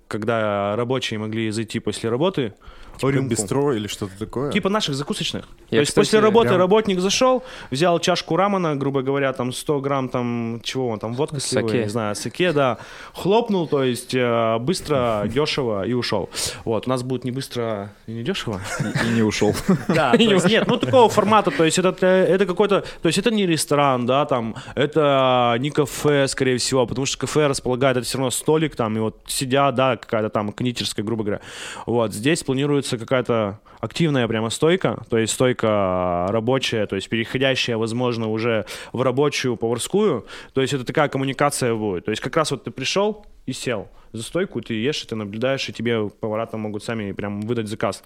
когда 0.07 0.75
рабочие 0.75 1.19
могли 1.19 1.51
зайти 1.51 1.79
после 1.79 2.09
работы. 2.09 2.53
Типа 2.97 3.21
бистро 3.21 3.73
или 3.73 3.87
что-то 3.87 4.17
такое? 4.17 4.51
Типа 4.51 4.69
наших 4.69 4.95
закусочных. 4.95 5.45
Я, 5.69 5.77
То 5.77 5.79
есть 5.79 5.91
кстати, 5.91 6.05
после 6.05 6.19
работы 6.19 6.49
прям- 6.49 6.59
работник 6.59 6.99
зашел, 6.99 7.43
взял 7.71 7.99
чашку 7.99 8.35
рамана, 8.35 8.75
грубо 8.75 9.01
говоря, 9.01 9.33
там 9.33 9.51
100 9.51 9.81
грамм 9.81 10.09
там 10.09 10.61
чего 10.63 10.89
он 10.89 10.99
там, 10.99 11.13
водка 11.13 11.39
Саке. 11.39 11.83
не 11.83 11.89
знаю, 11.89 12.15
саке, 12.15 12.53
да, 12.53 12.77
хлопнул, 13.13 13.67
то 13.67 13.83
есть 13.83 14.13
э, 14.13 14.57
быстро, 14.59 15.23
дешево 15.33 15.85
и 15.85 15.93
ушел. 15.93 16.29
Вот, 16.65 16.87
у 16.87 16.89
нас 16.89 17.03
будет 17.03 17.23
не 17.25 17.31
быстро 17.31 17.93
и 18.07 18.11
не 18.11 18.23
дешево. 18.23 18.61
И 19.05 19.09
не 19.09 19.21
ушел. 19.23 19.53
Да, 19.87 20.13
есть 20.13 20.47
нет, 20.47 20.67
ну 20.67 20.77
такого 20.77 21.09
формата, 21.09 21.51
то 21.51 21.63
есть 21.63 21.79
это, 21.79 22.05
это 22.05 22.45
какой-то, 22.45 22.83
то 23.01 23.07
есть 23.07 23.17
это 23.17 23.31
не 23.31 23.45
ресторан, 23.45 24.05
да, 24.05 24.25
там, 24.25 24.55
это 24.75 25.55
не 25.59 25.69
кафе, 25.69 26.27
скорее 26.27 26.57
всего, 26.57 26.85
потому 26.85 27.05
что 27.05 27.17
кафе 27.17 27.47
располагает, 27.47 27.97
это 27.97 28.05
все 28.05 28.17
равно 28.17 28.31
столик 28.31 28.75
там, 28.75 28.95
и 28.95 28.99
вот 28.99 29.17
сидят, 29.27 29.75
да, 29.75 29.97
какая-то 29.97 30.29
там 30.29 30.51
кондитерская, 30.51 31.03
грубо 31.05 31.23
говоря. 31.23 31.41
Вот, 31.85 32.13
здесь 32.13 32.43
планируется 32.43 32.86
какая-то 32.95 33.59
активная 33.79 34.27
прямо 34.27 34.49
стойка, 34.49 35.03
то 35.09 35.17
есть 35.17 35.33
стойка 35.33 36.27
рабочая, 36.29 36.85
то 36.85 36.95
есть 36.95 37.09
переходящая, 37.09 37.77
возможно, 37.77 38.27
уже 38.27 38.65
в 38.93 39.01
рабочую 39.01 39.57
поварскую, 39.57 40.25
то 40.53 40.61
есть 40.61 40.73
это 40.73 40.85
такая 40.85 41.09
коммуникация 41.09 41.73
будет. 41.73 42.05
То 42.05 42.11
есть 42.11 42.21
как 42.21 42.35
раз 42.37 42.51
вот 42.51 42.63
ты 42.63 42.71
пришел 42.71 43.25
и 43.45 43.53
сел 43.53 43.89
за 44.17 44.23
стойку, 44.23 44.61
ты 44.61 44.73
ешь, 44.73 45.03
и 45.03 45.07
ты 45.07 45.15
наблюдаешь, 45.15 45.69
и 45.69 45.73
тебе 45.73 46.09
повара 46.09 46.45
там 46.45 46.61
могут 46.61 46.83
сами 46.83 47.11
прям 47.11 47.41
выдать 47.41 47.67
заказ. 47.67 48.03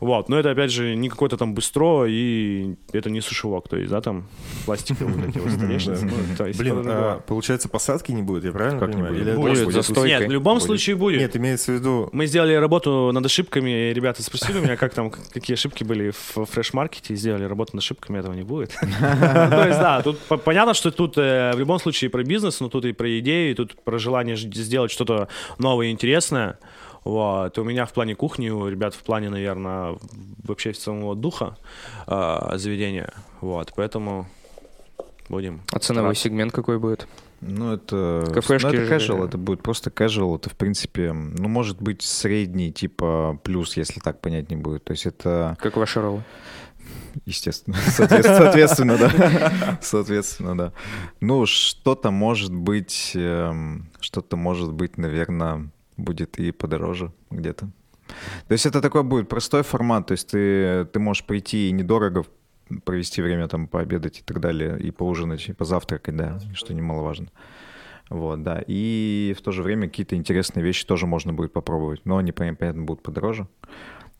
Вот, 0.00 0.28
но 0.28 0.38
это 0.38 0.50
опять 0.50 0.70
же 0.70 0.94
не 0.96 1.08
какое-то 1.08 1.36
там 1.36 1.54
быстро, 1.54 2.06
и 2.06 2.74
это 2.92 3.10
не 3.10 3.20
сушевок, 3.20 3.68
то 3.68 3.76
есть, 3.76 3.90
да, 3.90 4.00
там 4.00 4.26
пластиковые 4.66 5.16
вот 5.16 5.28
эти 5.28 5.38
вот 5.38 5.52
столешницы. 5.52 6.06
ну, 6.06 6.52
Блин, 6.58 6.82
а, 6.86 7.20
получается, 7.26 7.68
посадки 7.68 8.12
не 8.12 8.22
будет, 8.22 8.44
я 8.44 8.52
правильно 8.52 8.80
понимаю? 8.80 9.36
будет? 9.36 9.58
Или 9.58 9.70
за 9.70 9.82
стойкой. 9.82 10.08
Нет, 10.08 10.28
в 10.28 10.32
любом 10.32 10.60
случае 10.60 10.96
будет. 10.96 11.20
Нет, 11.20 11.36
имеется 11.36 11.72
в 11.72 11.74
виду... 11.74 12.08
Мы 12.12 12.26
сделали 12.26 12.54
работу 12.54 13.10
над 13.12 13.24
ошибками, 13.24 13.90
и 13.90 13.94
ребята 13.94 14.22
спросили 14.22 14.58
у 14.58 14.62
меня, 14.62 14.76
как 14.76 14.94
там, 14.94 15.10
какие 15.10 15.54
ошибки 15.54 15.84
были 15.84 16.10
в 16.10 16.44
фреш-маркете, 16.44 17.14
и 17.14 17.16
сделали 17.16 17.44
работу 17.44 17.76
над 17.76 17.82
ошибками, 17.84 18.18
этого 18.18 18.34
не 18.34 18.42
будет. 18.42 18.70
То 18.80 19.64
есть, 19.66 19.78
да, 19.80 20.02
тут 20.02 20.18
по- 20.20 20.36
понятно, 20.36 20.74
что 20.74 20.90
тут 20.90 21.16
э, 21.16 21.52
в 21.54 21.58
любом 21.58 21.78
случае 21.78 22.10
про 22.10 22.22
бизнес, 22.22 22.60
но 22.60 22.68
тут 22.68 22.84
и 22.84 22.92
про 22.92 23.18
идеи, 23.18 23.52
и 23.52 23.54
тут 23.54 23.74
про 23.82 23.98
желание 23.98 24.36
сделать 24.36 24.90
что-то 24.90 25.28
новое 25.58 25.86
и 25.86 25.90
интересное. 25.90 26.58
Вот. 27.04 27.58
У 27.58 27.64
меня 27.64 27.86
в 27.86 27.92
плане 27.92 28.14
кухни, 28.14 28.50
у 28.50 28.68
ребят 28.68 28.94
в 28.94 29.02
плане, 29.02 29.30
наверное, 29.30 29.96
вообще 30.44 30.74
самого 30.74 31.14
духа 31.14 31.56
э, 32.06 32.52
заведения. 32.56 33.12
Вот, 33.40 33.72
поэтому 33.74 34.26
будем. 35.28 35.62
А 35.72 35.78
ценовой 35.78 36.14
стараться. 36.14 36.22
сегмент 36.24 36.52
какой 36.52 36.78
будет? 36.78 37.06
Ну, 37.40 37.72
это... 37.72 38.30
Кафешки 38.34 38.66
ну, 38.66 38.72
это 38.72 38.84
же- 38.84 38.94
casual, 38.94 39.26
это 39.26 39.38
будет 39.38 39.62
просто 39.62 39.88
casual. 39.88 40.36
Это, 40.36 40.50
в 40.50 40.56
принципе, 40.56 41.12
ну, 41.12 41.48
может 41.48 41.80
быть, 41.80 42.02
средний, 42.02 42.70
типа, 42.70 43.38
плюс, 43.42 43.78
если 43.78 43.98
так 44.00 44.20
понять 44.20 44.50
не 44.50 44.56
будет. 44.56 44.84
То 44.84 44.92
есть 44.92 45.06
это, 45.06 45.56
Как 45.58 45.76
ваши 45.76 46.02
роллы? 46.02 46.22
Естественно, 47.26 47.76
соответственно, 47.88 48.96
да. 48.98 49.78
Соответственно, 49.82 50.56
да. 50.56 50.72
Ну, 51.20 51.46
что-то 51.46 52.10
может 52.10 52.54
быть, 52.54 53.12
эм, 53.14 53.90
что-то 54.00 54.36
может 54.36 54.72
быть, 54.72 54.98
наверное, 54.98 55.70
будет 55.96 56.38
и 56.38 56.52
подороже 56.52 57.12
где-то. 57.30 57.70
То 58.48 58.52
есть 58.52 58.66
это 58.66 58.80
такой 58.80 59.02
будет 59.02 59.28
простой 59.28 59.62
формат, 59.62 60.06
то 60.08 60.12
есть 60.12 60.28
ты, 60.30 60.84
ты 60.86 60.98
можешь 60.98 61.24
прийти 61.24 61.68
и 61.68 61.72
недорого 61.72 62.24
провести 62.84 63.22
время 63.22 63.48
там 63.48 63.66
пообедать 63.66 64.20
и 64.20 64.22
так 64.22 64.40
далее, 64.40 64.78
и 64.80 64.90
поужинать, 64.90 65.48
и 65.48 65.52
позавтракать, 65.52 66.16
да, 66.16 66.40
что 66.54 66.74
немаловажно. 66.74 67.28
Вот, 68.08 68.42
да. 68.42 68.62
И 68.66 69.34
в 69.38 69.42
то 69.42 69.52
же 69.52 69.62
время 69.62 69.88
какие-то 69.88 70.16
интересные 70.16 70.64
вещи 70.64 70.84
тоже 70.84 71.06
можно 71.06 71.32
будет 71.32 71.52
попробовать. 71.52 72.04
Но 72.04 72.16
они, 72.16 72.32
понятно, 72.32 72.82
будут 72.82 73.04
подороже. 73.04 73.46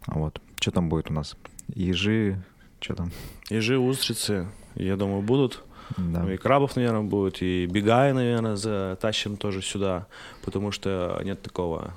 Вот. 0.06 0.40
Что 0.60 0.70
там 0.70 0.88
будет 0.88 1.10
у 1.10 1.14
нас? 1.14 1.36
Ежи, 1.74 2.40
что 2.80 2.94
там? 2.94 3.10
Ежи, 3.50 3.78
устрицы, 3.78 4.48
я 4.74 4.96
думаю, 4.96 5.22
будут. 5.22 5.62
Да. 5.96 6.32
И 6.32 6.36
крабов, 6.36 6.76
наверное, 6.76 7.02
будет, 7.02 7.42
и 7.42 7.66
бегай, 7.66 8.12
наверное, 8.12 8.56
затащим 8.56 9.36
тоже 9.36 9.60
сюда, 9.60 10.06
потому 10.44 10.70
что 10.70 11.20
нет 11.24 11.42
такого. 11.42 11.94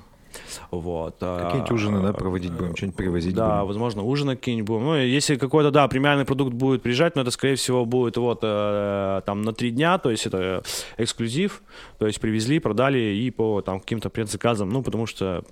Вот. 0.71 1.17
а, 1.21 1.43
Какие-нибудь 1.45 1.71
ужины, 1.71 2.01
да, 2.01 2.11
проводить 2.11 2.51
будем, 2.51 2.75
что-нибудь 2.75 2.97
привозить 2.97 3.35
Да, 3.35 3.57
будем. 3.57 3.67
возможно, 3.67 4.01
ужины 4.01 4.35
какие-нибудь 4.35 4.67
будем. 4.67 4.85
Ну, 4.85 4.95
если 4.95 5.35
какой-то, 5.35 5.69
да, 5.69 5.87
премиальный 5.87 6.25
продукт 6.25 6.53
будет 6.53 6.81
приезжать, 6.81 7.15
но 7.15 7.21
это, 7.21 7.29
скорее 7.29 7.55
всего, 7.55 7.85
будет 7.85 8.17
вот 8.17 8.39
э, 8.41 9.21
там 9.27 9.43
на 9.43 9.53
три 9.53 9.69
дня, 9.69 9.99
то 9.99 10.09
есть 10.09 10.25
это 10.25 10.63
эксклюзив, 10.97 11.61
то 11.99 12.07
есть 12.07 12.19
привезли, 12.19 12.57
продали 12.57 12.97
и 12.97 13.29
по 13.29 13.61
там 13.61 13.79
каким-то 13.79 14.09
предзаказам, 14.09 14.69
ну, 14.69 14.81
потому 14.81 15.05
что 15.05 15.43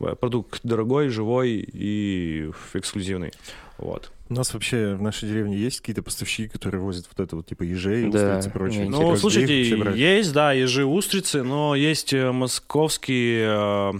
э, 0.00 0.14
продукт 0.18 0.60
дорогой, 0.62 1.08
живой 1.10 1.50
и 1.50 2.50
эксклюзивный. 2.72 3.32
Вот. 3.80 4.12
У 4.28 4.34
нас 4.34 4.52
вообще 4.52 4.94
в 4.94 5.02
нашей 5.02 5.28
деревне 5.28 5.56
есть 5.56 5.80
какие-то 5.80 6.02
поставщики, 6.02 6.48
которые 6.48 6.82
возят 6.82 7.08
вот 7.10 7.24
это 7.24 7.36
вот 7.36 7.46
типа 7.46 7.62
ежей, 7.62 8.10
Да, 8.10 8.36
устрицы 8.36 8.48
и 8.48 8.52
прочее? 8.52 8.88
Ну, 8.90 9.12
их 9.14 9.18
слушайте, 9.18 9.62
есть, 9.96 10.32
да, 10.32 10.52
ежи, 10.52 10.84
устрицы, 10.84 11.42
но 11.42 11.74
есть 11.74 12.12
э, 12.12 12.30
московские 12.30 13.48
э, 13.48 13.92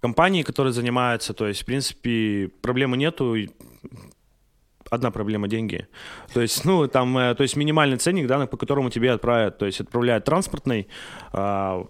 компании, 0.00 0.42
которые 0.42 0.72
занимаются, 0.72 1.34
то 1.34 1.46
есть, 1.46 1.62
в 1.62 1.64
принципе, 1.66 2.50
проблемы 2.62 2.96
нету. 2.96 3.36
Одна 4.88 5.10
проблема— 5.10 5.46
деньги. 5.48 5.86
То 6.32 6.40
есть, 6.40 6.64
ну, 6.64 6.88
там, 6.88 7.16
э, 7.18 7.34
то 7.34 7.42
есть 7.42 7.56
минимальный 7.56 7.98
ценник, 7.98 8.26
да, 8.26 8.38
на- 8.38 8.46
по 8.46 8.56
которому 8.56 8.90
тебе 8.90 9.12
отправят, 9.12 9.58
то 9.58 9.66
есть 9.66 9.80
отправляют 9.80 10.24
транспортный, 10.24 10.88
а, 11.32 11.86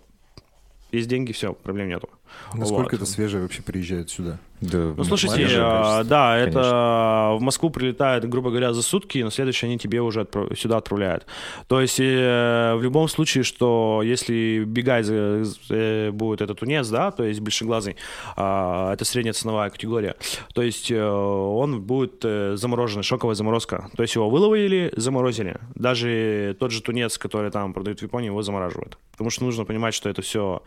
есть 0.92 1.08
деньги, 1.08 1.32
все, 1.32 1.54
проблем 1.54 1.88
нету. 1.88 2.10
Насколько 2.54 2.92
вот. 2.92 3.02
это 3.02 3.06
свежее 3.06 3.42
вообще 3.42 3.62
приезжает 3.62 4.10
сюда? 4.10 4.38
Да, 4.60 4.92
Ну, 4.94 5.04
слушайте, 5.04 5.46
а, 5.58 5.94
кажется. 5.94 6.10
да, 6.10 6.36
это 6.36 6.52
конечно. 6.52 7.36
в 7.36 7.40
Москву 7.40 7.70
прилетает, 7.70 8.28
грубо 8.28 8.50
говоря, 8.50 8.74
за 8.74 8.82
сутки, 8.82 9.16
и 9.16 9.24
на 9.24 9.30
следующий 9.30 9.64
они 9.64 9.78
тебе 9.78 10.02
уже 10.02 10.20
отправ- 10.20 10.54
сюда 10.54 10.76
отправляют. 10.76 11.24
То 11.66 11.80
есть 11.80 11.98
э, 11.98 12.74
в 12.76 12.82
любом 12.82 13.08
случае, 13.08 13.42
что 13.42 14.02
если 14.04 14.64
бегай 14.66 15.02
за- 15.02 15.44
э, 15.70 16.10
будет 16.10 16.42
этот 16.42 16.58
тунец, 16.60 16.88
да, 16.88 17.10
то 17.10 17.24
есть 17.24 17.40
большеглазый, 17.40 17.96
а, 18.36 18.92
это 18.92 19.06
средняя 19.06 19.32
ценовая 19.32 19.70
категория, 19.70 20.14
то 20.52 20.60
есть 20.60 20.90
э, 20.90 21.02
он 21.02 21.80
будет 21.80 22.22
э, 22.24 22.56
замороженный, 22.56 23.02
шоковая 23.02 23.36
заморозка. 23.36 23.88
То 23.96 24.02
есть 24.02 24.14
его 24.14 24.28
выловили, 24.28 24.92
заморозили. 24.94 25.56
Даже 25.74 26.54
тот 26.60 26.70
же 26.70 26.82
тунец, 26.82 27.16
который 27.16 27.50
там 27.50 27.72
продают 27.72 28.00
в 28.00 28.02
Японии, 28.02 28.26
его 28.26 28.42
замораживают. 28.42 28.98
Потому 29.12 29.30
что 29.30 29.44
нужно 29.44 29.64
понимать, 29.64 29.94
что 29.94 30.08
это 30.08 30.20
все 30.22 30.62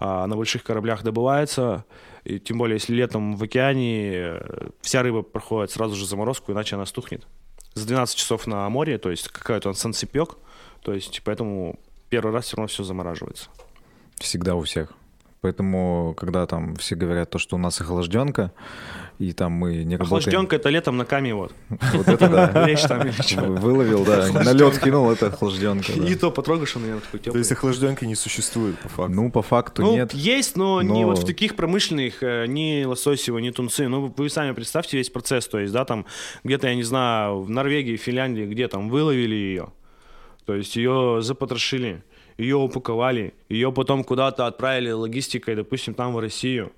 на 0.00 0.26
больших 0.34 0.64
кораблях 0.64 1.01
добывается, 1.02 1.84
и 2.24 2.38
тем 2.38 2.58
более, 2.58 2.76
если 2.76 2.94
летом 2.94 3.36
в 3.36 3.42
океане 3.42 4.12
э, 4.14 4.68
вся 4.80 5.02
рыба 5.02 5.22
проходит 5.22 5.70
сразу 5.70 5.94
же 5.94 6.06
заморозку, 6.06 6.52
иначе 6.52 6.76
она 6.76 6.86
стухнет. 6.86 7.26
За 7.74 7.86
12 7.86 8.16
часов 8.16 8.46
на 8.46 8.68
море, 8.68 8.98
то 8.98 9.10
есть 9.10 9.28
какой-то 9.28 9.68
он 9.68 9.74
солнцепек, 9.74 10.36
то 10.82 10.92
есть 10.92 11.22
поэтому 11.24 11.78
первый 12.10 12.32
раз 12.32 12.46
все 12.46 12.56
равно 12.56 12.68
все 12.68 12.84
замораживается. 12.84 13.48
Всегда 14.16 14.54
у 14.54 14.62
всех. 14.62 14.92
Поэтому, 15.42 16.14
когда 16.16 16.46
там 16.46 16.76
все 16.76 16.94
говорят 16.94 17.30
то, 17.30 17.38
что 17.40 17.56
у 17.56 17.58
нас 17.58 17.80
охлажденка, 17.80 18.52
и 19.18 19.32
там 19.32 19.50
мы 19.50 19.82
не 19.82 19.96
работаем... 19.96 20.18
Охлажденка 20.20 20.54
это 20.54 20.68
летом 20.68 20.96
на 20.96 21.04
каме 21.04 21.34
вот. 21.34 21.52
Вот 21.94 22.06
это 22.06 22.28
да. 22.28 22.66
Лечь 22.66 22.82
там. 22.82 23.08
Выловил, 23.56 24.04
да, 24.04 24.28
на 24.32 24.52
лед 24.52 24.78
кинул, 24.78 25.10
это 25.10 25.26
охлажденка. 25.26 25.92
И 25.94 26.14
то 26.14 26.30
потрогаешь, 26.30 26.76
он, 26.76 26.82
наверное, 26.82 27.02
такой 27.02 27.18
То 27.18 27.24
теплый. 27.24 27.38
есть 27.40 27.50
охлажденки 27.50 28.04
не 28.04 28.14
существует 28.14 28.78
по 28.78 28.88
факту. 28.88 29.14
Ну, 29.14 29.30
по 29.32 29.42
факту 29.42 29.82
Ну, 29.82 29.92
нет. 29.94 30.14
есть, 30.14 30.56
но, 30.56 30.80
не 30.80 31.04
вот 31.04 31.18
в 31.18 31.26
таких 31.26 31.56
промышленных, 31.56 32.22
э, 32.22 32.46
ни 32.46 32.84
лососево, 32.84 33.38
ни 33.38 33.50
тунцы. 33.50 33.88
Ну, 33.88 34.14
вы 34.16 34.30
сами 34.30 34.52
представьте 34.52 34.96
весь 34.96 35.10
процесс, 35.10 35.48
то 35.48 35.58
есть, 35.58 35.72
да, 35.72 35.84
там 35.84 36.06
где-то, 36.44 36.68
я 36.68 36.76
не 36.76 36.84
знаю, 36.84 37.40
в 37.42 37.50
Норвегии, 37.50 37.96
Финляндии, 37.96 38.44
где 38.44 38.68
там 38.68 38.88
выловили 38.88 39.34
ее, 39.34 39.72
то 40.46 40.54
есть 40.54 40.76
ее 40.76 41.18
запотрошили, 41.20 42.04
ее 42.42 42.56
упаковали, 42.56 43.34
ее 43.48 43.72
потом 43.72 44.04
куда-то 44.04 44.46
отправили 44.46 44.90
логистикой, 44.90 45.54
допустим, 45.54 45.94
там 45.94 46.12
в 46.12 46.18
Россию. 46.18 46.72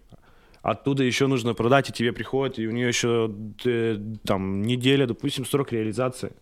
Оттуда 0.62 1.04
еще 1.04 1.26
нужно 1.26 1.54
продать, 1.54 1.90
и 1.90 1.92
тебе 1.92 2.12
приходит, 2.12 2.58
и 2.58 2.66
у 2.66 2.70
нее 2.70 2.88
еще 2.88 3.30
э, 3.64 3.98
там 4.24 4.62
неделя, 4.62 5.06
допустим, 5.06 5.44
срок 5.44 5.72
реализации. 5.72 6.32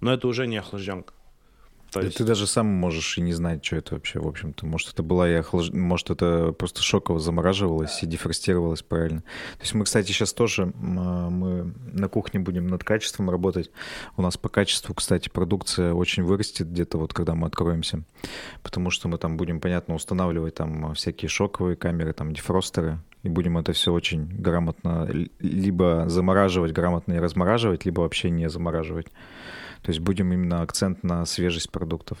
Но 0.00 0.12
это 0.12 0.28
уже 0.28 0.46
не 0.46 0.56
охлажденка. 0.56 1.12
То 1.90 2.00
Да 2.00 2.06
есть- 2.06 2.18
ты 2.18 2.24
даже 2.24 2.46
сам 2.46 2.66
можешь 2.66 3.16
и 3.16 3.22
не 3.22 3.32
знать, 3.32 3.64
что 3.64 3.76
это 3.76 3.94
вообще, 3.94 4.20
в 4.20 4.26
общем-то. 4.26 4.66
Может, 4.66 4.92
это 4.92 5.02
была 5.02 5.28
и 5.28 5.32
охлаж... 5.34 5.70
Может, 5.70 6.10
это 6.10 6.52
просто 6.52 6.82
шоково 6.82 7.18
замораживалось 7.18 8.02
и 8.02 8.06
дефростировалось 8.06 8.82
правильно. 8.82 9.20
То 9.56 9.62
есть 9.62 9.72
мы, 9.74 9.84
кстати, 9.84 10.08
сейчас 10.12 10.34
тоже 10.34 10.64
а, 10.64 11.30
мы 11.30 11.72
на 11.92 12.08
кухне 12.08 12.40
будем 12.40 12.66
над 12.66 12.84
качеством 12.84 13.30
работать. 13.30 13.70
У 14.16 14.22
нас 14.22 14.36
по 14.36 14.48
качеству, 14.50 14.94
кстати, 14.94 15.30
продукция 15.30 15.94
очень 15.94 16.24
вырастет 16.24 16.70
где-то 16.70 16.98
вот 16.98 17.14
когда 17.14 17.34
мы 17.34 17.46
откроемся. 17.46 18.02
Потому 18.62 18.90
что 18.90 19.08
мы 19.08 19.16
там 19.16 19.36
будем, 19.38 19.58
понятно, 19.60 19.94
устанавливать 19.94 20.54
там 20.56 20.94
всякие 20.94 21.28
шоковые 21.30 21.76
камеры, 21.76 22.12
там 22.12 22.34
дефростеры. 22.34 22.98
И 23.22 23.28
будем 23.28 23.58
это 23.58 23.72
все 23.72 23.92
очень 23.92 24.26
грамотно 24.26 25.08
либо 25.40 26.04
замораживать, 26.08 26.72
грамотно 26.72 27.14
и 27.14 27.18
размораживать, 27.18 27.84
либо 27.84 28.02
вообще 28.02 28.30
не 28.30 28.48
замораживать. 28.48 29.06
То 29.82 29.90
есть 29.90 30.00
будем 30.00 30.32
именно 30.32 30.62
акцент 30.62 31.02
на 31.02 31.24
свежесть 31.26 31.70
продуктов 31.70 32.18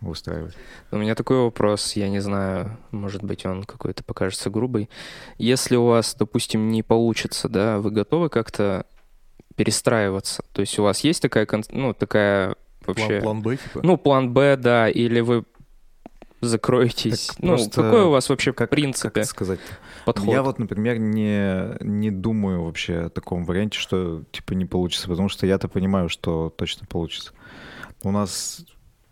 выстраивать. 0.00 0.54
У 0.90 0.96
меня 0.96 1.14
такой 1.14 1.38
вопрос, 1.38 1.94
я 1.94 2.08
не 2.08 2.20
знаю, 2.20 2.76
может 2.92 3.24
быть, 3.24 3.44
он 3.46 3.64
какой-то 3.64 4.04
покажется 4.04 4.50
грубый. 4.50 4.88
Если 5.38 5.76
у 5.76 5.86
вас, 5.86 6.14
допустим, 6.14 6.70
не 6.70 6.82
получится, 6.82 7.48
да, 7.48 7.78
вы 7.78 7.90
готовы 7.90 8.28
как-то 8.28 8.86
перестраиваться? 9.56 10.44
То 10.52 10.60
есть 10.60 10.78
у 10.78 10.84
вас 10.84 11.00
есть 11.00 11.20
такая, 11.20 11.48
ну, 11.72 11.94
такая 11.94 12.54
вообще... 12.86 13.20
План, 13.20 13.22
план 13.22 13.42
Б, 13.42 13.56
типа? 13.56 13.80
Ну, 13.82 13.96
план 13.96 14.32
Б, 14.32 14.56
да, 14.56 14.88
или 14.88 15.20
вы 15.20 15.44
закроетесь. 16.40 17.28
Так 17.28 17.38
ну, 17.40 17.48
просто 17.56 17.82
какой 17.82 18.02
у 18.02 18.10
вас 18.10 18.28
вообще, 18.28 18.52
Как, 18.52 18.68
в 18.68 18.70
принципе, 18.70 19.10
как 19.10 19.24
сказать? 19.24 19.60
подход? 20.04 20.28
Я 20.28 20.42
вот, 20.42 20.58
например, 20.58 20.98
не, 20.98 21.76
не 21.80 22.10
думаю 22.10 22.64
вообще 22.64 23.06
о 23.06 23.08
таком 23.10 23.44
варианте, 23.44 23.78
что 23.78 24.22
типа 24.30 24.52
не 24.52 24.64
получится, 24.64 25.08
потому 25.08 25.28
что 25.28 25.46
я-то 25.46 25.68
понимаю, 25.68 26.08
что 26.08 26.52
точно 26.56 26.86
получится. 26.86 27.32
У 28.02 28.10
нас 28.10 28.64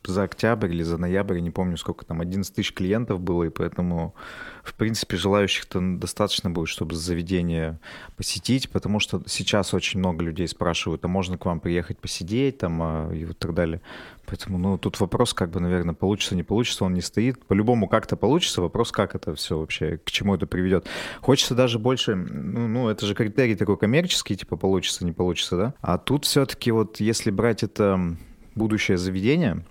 за 0.06 0.24
октябрь 0.24 0.72
или 0.72 0.82
за 0.82 0.98
ноябрь, 0.98 1.40
не 1.40 1.50
помню 1.50 1.76
сколько 1.76 2.04
там, 2.04 2.20
11 2.20 2.54
тысяч 2.54 2.72
клиентов 2.72 3.20
было, 3.20 3.44
и 3.44 3.50
поэтому, 3.50 4.14
в 4.62 4.74
принципе, 4.74 5.16
желающих-то 5.16 5.80
достаточно 5.98 6.50
будет, 6.50 6.68
чтобы 6.68 6.94
заведение 6.94 7.78
посетить, 8.16 8.70
потому 8.70 9.00
что 9.00 9.22
сейчас 9.26 9.74
очень 9.74 10.00
много 10.00 10.24
людей 10.24 10.48
спрашивают, 10.48 11.04
а 11.04 11.08
можно 11.08 11.38
к 11.38 11.44
вам 11.44 11.60
приехать 11.60 11.98
посидеть 11.98 12.58
там 12.58 12.80
а, 12.82 13.12
и 13.12 13.24
вот 13.24 13.38
так 13.38 13.54
далее. 13.54 13.80
Поэтому, 14.26 14.58
ну, 14.58 14.76
тут 14.76 14.98
вопрос, 14.98 15.32
как 15.32 15.50
бы, 15.50 15.60
наверное, 15.60 15.94
получится, 15.94 16.34
не 16.34 16.42
получится, 16.42 16.84
он 16.84 16.94
не 16.94 17.00
стоит. 17.00 17.44
По-любому 17.46 17.88
как-то 17.88 18.16
получится, 18.16 18.60
вопрос, 18.60 18.90
как 18.90 19.14
это 19.14 19.34
все 19.34 19.58
вообще, 19.58 19.98
к 19.98 20.10
чему 20.10 20.34
это 20.34 20.46
приведет. 20.46 20.86
Хочется 21.20 21.54
даже 21.54 21.78
больше, 21.78 22.16
ну, 22.16 22.66
ну, 22.66 22.88
это 22.88 23.06
же 23.06 23.14
критерий 23.14 23.54
такой 23.54 23.78
коммерческий, 23.78 24.36
типа, 24.36 24.56
получится, 24.56 25.04
не 25.04 25.12
получится, 25.12 25.56
да? 25.56 25.74
А 25.80 25.98
тут 25.98 26.24
все-таки 26.24 26.72
вот, 26.72 26.98
если 26.98 27.30
брать 27.30 27.62
это 27.62 28.16
будущее 28.56 28.96
заведение, 28.96 29.64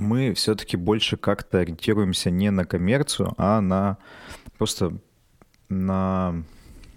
мы 0.00 0.34
все-таки 0.34 0.76
больше 0.76 1.16
как-то 1.16 1.58
ориентируемся 1.58 2.30
не 2.30 2.50
на 2.50 2.64
коммерцию, 2.64 3.34
а 3.36 3.60
на 3.60 3.98
просто 4.58 4.98
на 5.68 6.42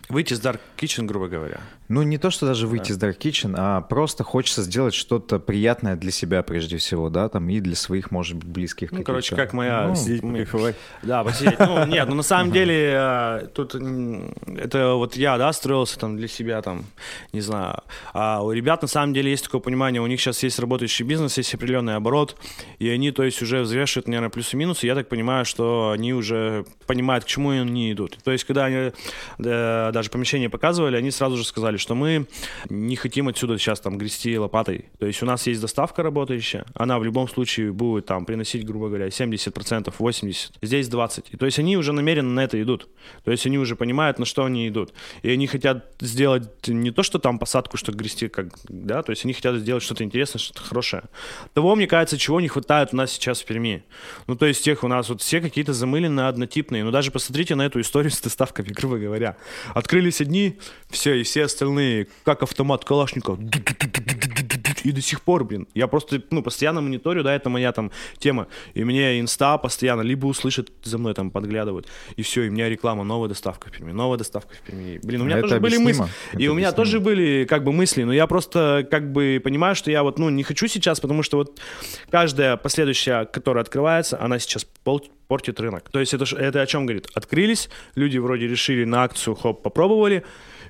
Выйти 0.10 0.34
из 0.34 0.42
Dark 0.42 0.60
Kitchen, 0.76 1.06
грубо 1.06 1.28
говоря. 1.28 1.62
Ну, 1.90 2.04
не 2.04 2.20
то, 2.20 2.30
что 2.30 2.46
даже 2.46 2.68
выйти 2.68 2.92
из 2.92 3.00
Dark 3.00 3.18
Kitchen, 3.18 3.56
а 3.58 3.82
просто 3.82 4.24
хочется 4.24 4.62
сделать 4.62 4.94
что-то 4.94 5.40
приятное 5.40 5.96
для 5.96 6.12
себя 6.12 6.44
прежде 6.44 6.78
всего, 6.78 7.10
да, 7.10 7.30
там, 7.30 7.50
и 7.50 7.60
для 7.60 7.76
своих, 7.76 8.12
может 8.12 8.38
быть, 8.38 8.48
близких 8.48 8.92
Ну, 8.92 9.04
короче, 9.04 9.36
как 9.36 9.54
моя... 9.54 9.88
Ну, 9.88 9.96
Сидеть, 9.96 10.22
покайфовать. 10.22 10.76
Да, 11.02 11.24
посидеть. 11.24 11.58
Ну, 11.58 11.88
нет, 11.88 12.08
ну 12.08 12.14
на 12.14 12.24
самом 12.24 12.52
деле 12.52 12.92
э, 12.94 13.48
тут 13.56 13.74
это 13.74 14.94
вот 14.94 15.16
я, 15.16 15.40
да, 15.40 15.52
строился 15.52 15.98
там 15.98 16.16
для 16.16 16.28
себя 16.28 16.62
там, 16.62 16.86
не 17.34 17.42
знаю. 17.42 17.82
А 18.14 18.44
у 18.44 18.52
ребят 18.52 18.84
на 18.84 18.88
самом 18.88 19.14
деле 19.16 19.32
есть 19.32 19.46
такое 19.46 19.60
понимание, 19.60 20.00
у 20.00 20.08
них 20.08 20.22
сейчас 20.22 20.44
есть 20.44 20.60
работающий 20.60 21.04
бизнес, 21.04 21.38
есть 21.38 21.56
определенный 21.56 21.96
оборот, 21.96 22.36
и 22.78 22.88
они, 22.88 23.12
то 23.12 23.24
есть, 23.24 23.42
уже 23.42 23.62
взвешивают, 23.62 24.08
наверное, 24.08 24.30
плюсы 24.30 24.56
и 24.56 24.60
минусы. 24.60 24.86
Я 24.86 24.94
так 24.94 25.10
понимаю, 25.10 25.44
что 25.44 25.90
они 25.90 26.14
уже 26.14 26.66
понимают, 26.86 27.26
к 27.26 27.28
чему 27.28 27.50
они 27.50 27.92
идут. 27.92 28.20
То 28.24 28.32
есть, 28.32 28.44
когда 28.44 28.66
они 28.66 28.76
э, 28.76 28.92
даже 29.92 30.12
помещение 30.12 30.52
показывали, 30.52 30.96
они 30.96 31.10
сразу 31.10 31.36
же 31.36 31.44
сказали, 31.44 31.79
что 31.80 31.96
мы 31.96 32.28
не 32.70 32.96
хотим 32.96 33.28
отсюда 33.28 33.58
сейчас 33.58 33.80
там 33.80 33.98
грести 33.98 34.38
лопатой. 34.38 34.86
То 35.00 35.06
есть 35.06 35.24
у 35.24 35.26
нас 35.26 35.48
есть 35.48 35.62
доставка 35.62 36.04
работающая, 36.04 36.66
она 36.74 37.00
в 37.00 37.04
любом 37.04 37.28
случае 37.28 37.72
будет 37.72 38.06
там 38.06 38.26
приносить, 38.26 38.66
грубо 38.66 38.88
говоря, 38.88 39.08
70%, 39.08 39.94
80%, 39.98 40.36
здесь 40.62 40.88
20%. 40.88 41.26
И 41.32 41.38
то 41.38 41.46
есть 41.46 41.60
они 41.60 41.78
уже 41.78 41.94
намеренно 41.94 42.30
на 42.30 42.44
это 42.44 42.62
идут. 42.62 42.88
То 43.24 43.32
есть 43.32 43.46
они 43.46 43.58
уже 43.58 43.76
понимают, 43.76 44.20
на 44.20 44.26
что 44.26 44.46
они 44.46 44.68
идут. 44.68 44.94
И 45.24 45.30
они 45.30 45.48
хотят 45.48 45.94
сделать 46.00 46.68
не 46.68 46.92
то, 46.92 47.04
что 47.04 47.20
там 47.20 47.40
посадку, 47.40 47.78
что 47.78 47.92
грести, 47.92 48.28
как, 48.28 48.48
да, 48.68 49.02
то 49.04 49.12
есть 49.12 49.26
они 49.26 49.34
хотят 49.34 49.56
сделать 49.56 49.84
что-то 49.84 50.04
интересное, 50.04 50.40
что-то 50.40 50.62
хорошее. 50.62 51.04
Того, 51.54 51.76
мне 51.76 51.88
кажется, 51.88 52.18
чего 52.18 52.42
не 52.42 52.48
хватает 52.48 52.90
у 52.94 52.98
нас 52.98 53.12
сейчас 53.12 53.42
в 53.42 53.46
Перми. 53.46 53.84
Ну, 54.28 54.36
то 54.36 54.46
есть 54.46 54.64
тех 54.64 54.84
у 54.84 54.88
нас 54.88 55.10
вот 55.10 55.22
все 55.22 55.42
какие-то 55.42 55.74
замыленные, 55.74 56.28
однотипные. 56.28 56.84
Ну, 56.84 56.92
даже 56.92 57.12
посмотрите 57.12 57.56
на 57.56 57.66
эту 57.66 57.80
историю 57.82 58.12
с 58.12 58.22
доставками, 58.22 58.68
грубо 58.70 58.98
говоря. 58.98 59.38
Открылись 59.74 60.22
одни, 60.22 60.60
все, 60.90 61.16
и 61.16 61.24
все 61.24 61.44
остальные, 61.44 61.69
как 62.24 62.44
автомат 62.44 62.86
Калашников. 62.86 63.40
И 64.84 64.92
до 64.92 65.02
сих 65.02 65.22
пор, 65.22 65.44
блин. 65.44 65.68
Я 65.74 65.88
просто, 65.88 66.22
ну, 66.32 66.42
постоянно 66.42 66.82
мониторю, 66.82 67.24
да, 67.24 67.36
это 67.36 67.50
моя 67.50 67.72
там 67.72 67.92
тема. 68.18 68.48
И 68.74 68.84
мне 68.84 69.20
инста 69.20 69.58
постоянно 69.58 70.02
либо 70.02 70.26
услышит 70.28 70.72
за 70.84 70.98
мной 70.98 71.14
там 71.14 71.32
подглядывают. 71.32 71.88
И 72.16 72.22
все, 72.22 72.44
и 72.44 72.50
у 72.50 72.52
меня 72.52 72.70
реклама, 72.70 73.04
новая 73.04 73.28
доставка 73.30 73.70
в 73.70 73.72
Перми, 73.72 73.92
новая 73.92 74.18
доставка 74.18 74.54
в 74.56 74.60
Перми. 74.62 75.00
Блин, 75.04 75.22
у 75.22 75.26
меня 75.26 75.38
Это 75.40 75.48
тоже 75.50 75.60
были 75.60 75.76
объяснимо. 75.76 76.04
мысли. 76.06 76.16
Это 76.32 76.42
И 76.42 76.48
у 76.48 76.54
меня 76.54 76.70
объяснимо. 76.70 76.86
тоже 76.86 77.00
были 77.00 77.46
как 77.46 77.64
бы 77.64 77.72
мысли, 77.74 78.04
но 78.04 78.14
я 78.14 78.26
просто 78.28 78.88
как 78.90 79.12
бы 79.12 79.42
понимаю, 79.44 79.76
что 79.76 79.92
я 79.92 80.04
вот, 80.04 80.18
ну, 80.18 80.30
не 80.30 80.44
хочу 80.44 80.68
сейчас, 80.68 81.00
потому 81.00 81.24
что 81.24 81.38
вот 81.38 81.60
каждая 82.10 82.56
последующая, 82.58 83.26
которая 83.26 83.64
открывается, 83.64 84.20
она 84.22 84.40
сейчас 84.40 84.66
пол- 84.84 85.08
портит 85.28 85.60
рынок. 85.60 85.90
То 85.92 86.00
есть 86.00 86.14
это, 86.14 86.24
это 86.36 86.62
о 86.62 86.66
чем 86.66 86.86
говорит? 86.86 87.08
Открылись, 87.14 87.70
люди 87.96 88.18
вроде 88.18 88.48
решили 88.48 88.86
на 88.86 89.04
акцию, 89.04 89.36
хоп, 89.36 89.62
попробовали, 89.62 90.24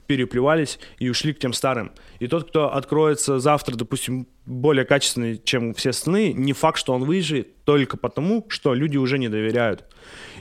переплевались 0.10 0.80
и 0.98 1.08
ушли 1.08 1.34
к 1.34 1.40
тем 1.40 1.54
старым. 1.54 1.92
И 2.18 2.26
тот, 2.28 2.50
кто 2.50 2.74
откроется 2.74 3.38
завтра, 3.38 3.76
допустим, 3.76 4.28
более 4.48 4.84
качественный, 4.84 5.40
чем 5.44 5.76
все 5.76 5.92
остальные, 5.92 6.34
не 6.34 6.54
факт, 6.54 6.80
что 6.80 6.94
он 6.94 7.04
выживет 7.04 7.64
только 7.64 7.96
потому, 7.96 8.44
что 8.50 8.74
люди 8.74 8.98
уже 8.98 9.20
не 9.20 9.30
доверяют. 9.30 9.86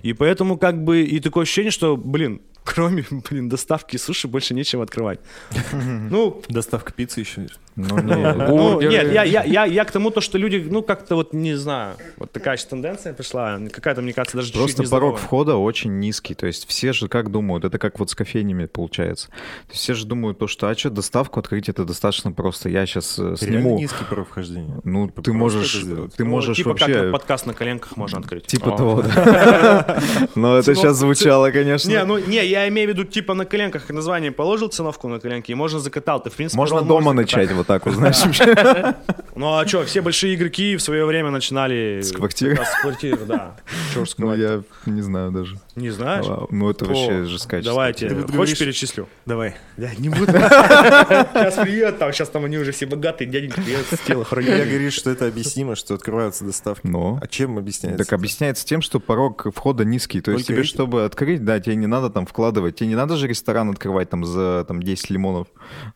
И 0.03 0.15
поэтому 0.15 0.57
как 0.57 0.83
бы 0.83 1.03
и 1.03 1.21
такое 1.21 1.43
ощущение, 1.43 1.71
что, 1.71 1.99
блин, 1.99 2.41
кроме, 2.65 3.05
блин, 3.31 3.51
доставки 3.51 3.99
суши 3.99 4.27
больше 4.27 4.55
нечем 4.55 4.81
открывать. 4.81 5.21
Ну, 6.11 6.43
Доставка 6.49 6.95
пиццы 6.95 7.21
еще. 7.21 7.49
Ну, 7.79 8.03
ну, 8.03 8.47
Бургеры. 8.49 8.93
нет, 8.93 9.13
я, 9.13 9.23
я, 9.23 9.45
я, 9.45 9.65
я 9.65 9.85
к 9.85 9.93
тому, 9.93 10.11
то, 10.11 10.21
что 10.21 10.37
люди, 10.37 10.67
ну, 10.69 10.83
как-то 10.83 11.15
вот, 11.15 11.33
не 11.33 11.55
знаю, 11.55 11.95
вот 12.17 12.33
такая 12.33 12.57
сейчас 12.57 12.71
тенденция 12.71 13.13
пришла, 13.13 13.61
какая-то, 13.73 14.03
мне 14.03 14.13
кажется, 14.13 14.37
даже 14.37 14.53
Просто 14.53 14.83
порог 14.83 15.19
входа 15.19 15.55
очень 15.57 16.01
низкий. 16.01 16.35
То 16.35 16.47
есть 16.49 16.67
все 16.69 16.93
же 16.93 17.09
как 17.09 17.31
думают, 17.31 17.65
это 17.65 17.79
как 17.79 18.01
вот 18.01 18.11
с 18.11 18.17
кофейнями 18.17 18.67
получается. 18.67 19.29
То 19.29 19.73
есть 19.73 19.83
все 19.83 19.95
же 19.95 20.07
думают 20.07 20.39
то, 20.39 20.49
что 20.49 20.69
а 20.69 20.77
что, 20.77 20.91
доставку 20.91 21.39
открыть 21.39 21.69
это 21.69 21.85
достаточно 21.85 22.33
просто. 22.33 22.69
Я 22.69 22.85
сейчас 22.85 23.17
Реально 23.19 23.37
сниму. 23.37 23.79
низкий 23.79 24.05
порог 24.11 24.29
вхождения. 24.29 24.81
Ну, 24.83 25.07
Типа 25.07 25.23
ты 25.23 25.33
можешь, 25.33 25.73
ты 26.17 26.25
Ну, 26.25 26.31
можешь 26.31 26.57
типа 26.57 26.75
как 26.75 26.89
вообще... 26.89 27.11
подкаст 27.13 27.47
на 27.47 27.55
коленках 27.55 27.97
можно 27.97 28.19
открыть. 28.19 28.47
Типа 28.47 28.75
О. 28.75 28.77
того, 28.77 29.03
да. 29.03 30.01
Но 30.35 30.59
это 30.59 30.75
сейчас 30.75 30.97
звучало, 30.97 31.53
конечно. 31.53 31.89
Не, 31.89 32.05
ну, 32.05 32.19
не, 32.19 32.45
я 32.45 32.67
имею 32.69 32.89
в 32.89 32.93
виду, 32.93 33.05
типа, 33.05 33.35
на 33.35 33.45
коленках 33.45 33.89
название 33.91 34.33
положил 34.33 34.69
циновку 34.69 35.07
на 35.07 35.21
коленки, 35.21 35.53
и 35.53 35.55
можно 35.55 35.79
закатал. 35.79 36.21
Ты, 36.21 36.31
в 36.31 36.35
принципе, 36.35 36.59
Можно 36.59 36.83
дома 36.83 37.13
начать, 37.13 37.53
вот 37.53 37.68
так 37.69 37.85
вот, 37.85 37.97
знаешь, 37.97 38.17
вообще. 38.25 38.95
Ну 39.37 39.55
а 39.55 39.67
что, 39.67 39.85
все 39.85 40.01
большие 40.01 40.35
игроки 40.35 40.75
в 40.75 40.81
свое 40.81 41.05
время 41.05 41.31
начинали... 41.31 42.01
С 42.03 42.13
квартиры? 42.13 42.57
С 42.57 42.81
квартиры, 42.81 43.19
да. 43.27 43.57
Чё 43.93 44.03
уж 44.03 44.15
Ну, 44.17 44.35
я 44.35 44.63
не 44.87 45.03
знаю 45.03 45.31
даже. 45.33 45.59
Не 45.77 45.91
знаешь? 45.91 46.25
Ну, 46.51 46.71
это 46.71 46.87
вообще 46.87 47.25
жесткая 47.25 47.63
Давайте, 47.63 48.09
хочешь 48.35 48.59
перечислю? 48.59 49.07
Давай. 49.27 49.55
Да, 49.77 49.91
не 49.99 50.09
буду. 50.09 50.33
Сейчас 50.33 51.57
приедут, 51.63 51.99
там, 51.99 52.11
сейчас 52.13 52.31
там 52.31 52.47
они 52.47 52.57
уже 52.57 52.73
все 52.73 52.87
богатые, 52.87 53.29
дяденьки 53.29 53.61
приедут 53.61 53.87
с 53.87 53.99
тела 53.99 54.27
Я 54.41 54.65
говорю, 54.65 54.91
что 54.91 55.11
это 55.11 55.27
объяснимо, 55.27 55.77
что 55.77 55.95
открываются 55.95 56.45
доставки. 56.45 56.87
Но. 56.87 57.19
А 57.21 57.27
чем 57.27 57.59
объясняется? 57.59 58.03
Так 58.03 58.15
объясняется 58.15 58.65
тем, 58.65 58.81
что 58.81 58.99
порог 58.99 59.47
входа 59.55 59.85
низкий. 59.85 60.23
То 60.23 60.33
есть 60.33 60.47
тебе, 60.47 60.63
чтобы 60.63 61.05
открыть, 61.05 61.45
да, 61.45 61.61
тебе 61.61 61.77
не 61.77 61.87
надо 61.87 62.09
там 62.09 62.25
вкладывать. 62.25 62.77
Тебе 62.77 62.89
не 62.89 62.97
надо 62.97 63.17
же 63.17 63.29
ресторан 63.29 63.69
открывать 63.69 64.09
там 64.09 64.25
за 64.25 64.65
там, 64.67 64.83
10 64.83 65.11
лимонов. 65.11 65.49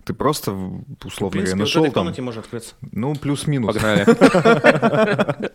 Ты 0.05 0.13
просто, 0.13 0.53
условно 1.03 1.41
говоря, 1.41 1.62
нашел 1.63 1.85
там, 1.85 1.93
комнате 1.93 2.23
может 2.23 2.45
открыться. 2.45 2.75
ну, 2.93 3.15
плюс-минус. 3.15 3.75
Погнали. 3.75 4.05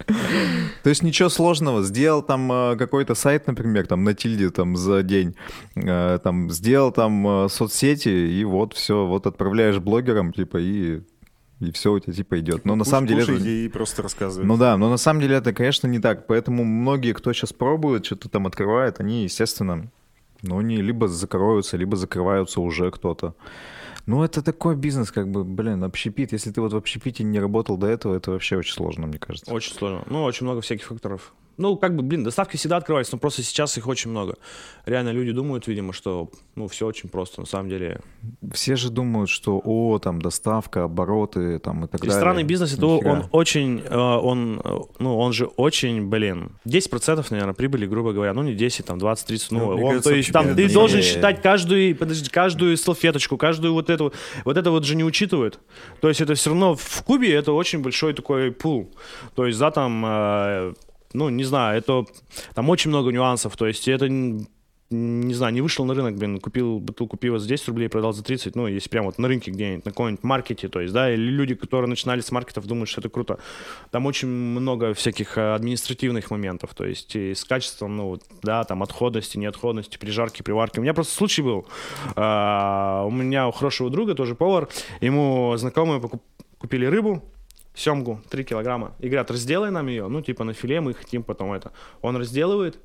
То 0.84 0.90
есть 0.90 1.04
ничего 1.04 1.30
сложного. 1.30 1.84
Сделал 1.84 2.22
там 2.22 2.52
э, 2.52 2.76
какой-то 2.78 3.16
сайт, 3.16 3.48
например, 3.48 3.88
там 3.88 4.04
на 4.04 4.14
тильде 4.14 4.50
там 4.50 4.76
за 4.76 5.04
день, 5.04 5.36
э, 5.76 6.20
там 6.24 6.50
сделал 6.52 6.92
там 6.92 7.46
э, 7.46 7.50
соцсети, 7.50 8.10
и 8.10 8.44
вот 8.44 8.74
все, 8.74 9.06
вот 9.06 9.28
отправляешь 9.28 9.78
блогерам, 9.80 10.34
типа, 10.34 10.58
и, 10.58 11.02
и 11.60 11.72
все 11.72 11.94
у 11.94 12.00
тебя 12.00 12.14
типа 12.14 12.40
идет. 12.40 12.66
Но 12.66 12.76
на 12.76 12.84
самом 12.86 13.08
деле... 13.08 13.24
это- 13.24 13.34
и 13.34 13.68
просто 13.70 14.02
рассказывают. 14.02 14.48
Ну 14.48 14.58
да, 14.58 14.78
но 14.78 14.90
на 14.90 14.98
самом 14.98 15.22
деле 15.22 15.36
это, 15.36 15.54
конечно, 15.54 15.88
не 15.88 16.00
так. 16.00 16.28
Поэтому 16.28 16.64
многие, 16.64 17.14
кто 17.14 17.34
сейчас 17.34 17.54
пробует, 17.54 18.06
что-то 18.06 18.30
там 18.30 18.48
открывает, 18.48 19.00
они, 19.00 19.24
естественно, 19.24 19.90
ну, 20.42 20.60
они 20.60 20.78
либо 20.78 21.08
закроются, 21.08 21.78
либо 21.78 21.96
закрываются 21.96 22.62
уже 22.62 22.92
кто-то. 22.92 23.34
Ну, 24.08 24.24
это 24.24 24.42
такой 24.42 24.78
бизнес, 24.78 25.12
как 25.12 25.30
бы, 25.30 25.44
блин, 25.44 25.84
общепит. 25.84 26.32
Если 26.32 26.50
ты 26.50 26.62
вот 26.62 26.72
в 26.72 26.78
общепите 26.78 27.26
не 27.26 27.42
работал 27.42 27.76
до 27.76 27.88
этого, 27.88 28.16
это 28.16 28.32
вообще 28.32 28.56
очень 28.56 28.74
сложно, 28.74 29.06
мне 29.06 29.20
кажется. 29.20 29.54
Очень 29.54 29.74
сложно. 29.74 30.04
Ну, 30.10 30.24
очень 30.24 30.46
много 30.46 30.62
всяких 30.62 30.86
факторов. 30.86 31.34
Ну, 31.58 31.76
как 31.76 31.96
бы, 31.96 32.04
блин, 32.04 32.24
доставки 32.24 32.56
всегда 32.56 32.78
открываются, 32.78 33.16
но 33.16 33.20
просто 33.20 33.42
сейчас 33.42 33.78
их 33.78 33.88
очень 33.88 34.12
много. 34.12 34.36
Реально 34.86 35.10
люди 35.10 35.32
думают, 35.32 35.66
видимо, 35.68 35.92
что, 35.92 36.30
ну, 36.56 36.68
все 36.68 36.86
очень 36.86 37.10
просто. 37.10 37.42
На 37.42 37.48
самом 37.48 37.70
деле, 37.70 38.00
Все 38.54 38.76
же 38.76 38.90
думают, 38.92 39.30
что, 39.30 39.60
о, 39.64 39.98
там, 40.00 40.22
доставка, 40.22 40.84
обороты, 40.84 41.58
там, 41.60 41.86
и 41.86 41.88
так 41.88 42.02
далее. 42.02 42.14
ресторанный 42.16 42.44
бизнес, 42.44 42.74
это 42.74 42.86
Нифига. 42.86 43.12
он 43.12 43.26
очень, 43.32 43.82
э, 43.84 43.98
он, 43.98 44.62
э, 44.64 44.78
ну, 45.00 45.18
он 45.18 45.34
же 45.34 45.46
очень, 45.46 46.08
блин, 46.08 46.52
10%, 46.66 47.32
наверное, 47.32 47.54
прибыли, 47.56 47.88
грубо 47.88 48.14
говоря, 48.14 48.34
ну, 48.34 48.44
не 48.44 48.54
10, 48.54 48.86
там, 48.86 49.00
20, 49.00 49.26
30, 49.28 49.52
ну, 49.52 49.60
Ну, 49.60 49.68
он, 49.72 49.80
кажется, 49.90 50.10
то 50.12 50.16
есть, 50.16 50.32
там, 50.32 50.56
ты 50.56 50.66
не- 50.68 50.74
должен 50.74 51.02
считать 51.02 51.42
каждую, 51.42 51.96
подожди, 51.96 52.30
каждую 52.30 52.78
салфеточку, 52.78 53.38
каждую 53.38 53.74
вот 53.74 53.90
эту, 53.90 54.14
вот 54.46 54.58
это 54.58 54.70
вот 54.72 54.84
же 54.86 54.96
не 54.96 55.04
учитывают. 55.04 55.60
То 56.02 56.08
есть, 56.10 56.22
это 56.22 56.36
все 56.36 56.52
равно 56.52 56.76
в 56.76 57.04
Кубе 57.04 57.34
это 57.34 57.52
очень 57.54 57.82
большой 57.82 58.14
такой 58.14 58.52
пул. 58.52 58.92
То 59.36 59.48
есть, 59.48 59.58
да, 59.60 59.72
там, 59.72 60.04
э, 60.06 60.74
ну, 61.14 61.30
не 61.30 61.44
знаю, 61.44 61.78
это, 61.78 62.06
там 62.54 62.70
очень 62.70 62.90
много 62.90 63.12
нюансов, 63.12 63.56
то 63.58 63.68
есть, 63.68 63.88
это 63.88 64.08
не 64.90 65.34
знаю, 65.34 65.54
не 65.54 65.62
вышел 65.62 65.84
на 65.84 65.94
рынок, 65.94 66.16
блин, 66.16 66.40
купил 66.40 66.80
бутылку 66.80 67.18
пива 67.18 67.40
за 67.40 67.48
10 67.48 67.68
рублей, 67.68 67.90
продал 67.90 68.14
за 68.14 68.24
30, 68.24 68.56
ну, 68.56 68.68
если 68.68 68.88
прям 68.88 69.06
вот 69.06 69.18
на 69.18 69.28
рынке 69.28 69.52
где-нибудь, 69.52 69.84
на 69.84 69.92
каком-нибудь 69.92 70.24
маркете, 70.24 70.70
то 70.70 70.80
есть, 70.80 70.94
да, 70.94 71.14
или 71.14 71.22
люди, 71.22 71.56
которые 71.56 71.90
начинали 71.90 72.22
с 72.22 72.32
маркетов, 72.32 72.66
думают, 72.68 72.90
что 72.90 73.02
это 73.02 73.10
круто. 73.10 73.40
Там 73.92 74.06
очень 74.06 74.30
много 74.30 74.94
всяких 74.94 75.38
э, 75.38 75.56
административных 75.56 76.32
моментов, 76.32 76.74
то 76.74 76.86
есть, 76.86 77.18
и 77.18 77.34
с 77.34 77.44
качеством, 77.44 77.98
ну, 77.98 78.18
да, 78.44 78.64
там, 78.64 78.82
отходности, 78.82 79.38
неотходности, 79.38 79.98
прижарки, 79.98 80.42
приварки. 80.42 80.80
У 80.80 80.82
меня 80.82 80.94
просто 80.94 81.14
случай 81.14 81.42
был, 81.42 81.68
а, 82.16 83.04
у 83.06 83.12
меня 83.12 83.50
у 83.50 83.52
хорошего 83.52 83.90
друга, 83.90 84.16
тоже 84.16 84.36
повар, 84.36 84.70
ему 85.02 85.54
знакомые 85.58 86.02
купили 86.60 86.86
рыбу, 86.86 87.24
семгу 87.78 88.22
3 88.30 88.44
килограмма. 88.44 88.94
И 89.00 89.08
говорят, 89.08 89.32
разделай 89.32 89.72
нам 89.72 89.88
ее. 89.88 90.08
Ну, 90.08 90.22
типа 90.22 90.44
на 90.44 90.54
филе 90.54 90.82
мы 90.82 90.94
хотим 90.94 91.24
потом 91.24 91.54
это. 91.54 91.72
Он 92.02 92.18
разделывает, 92.18 92.80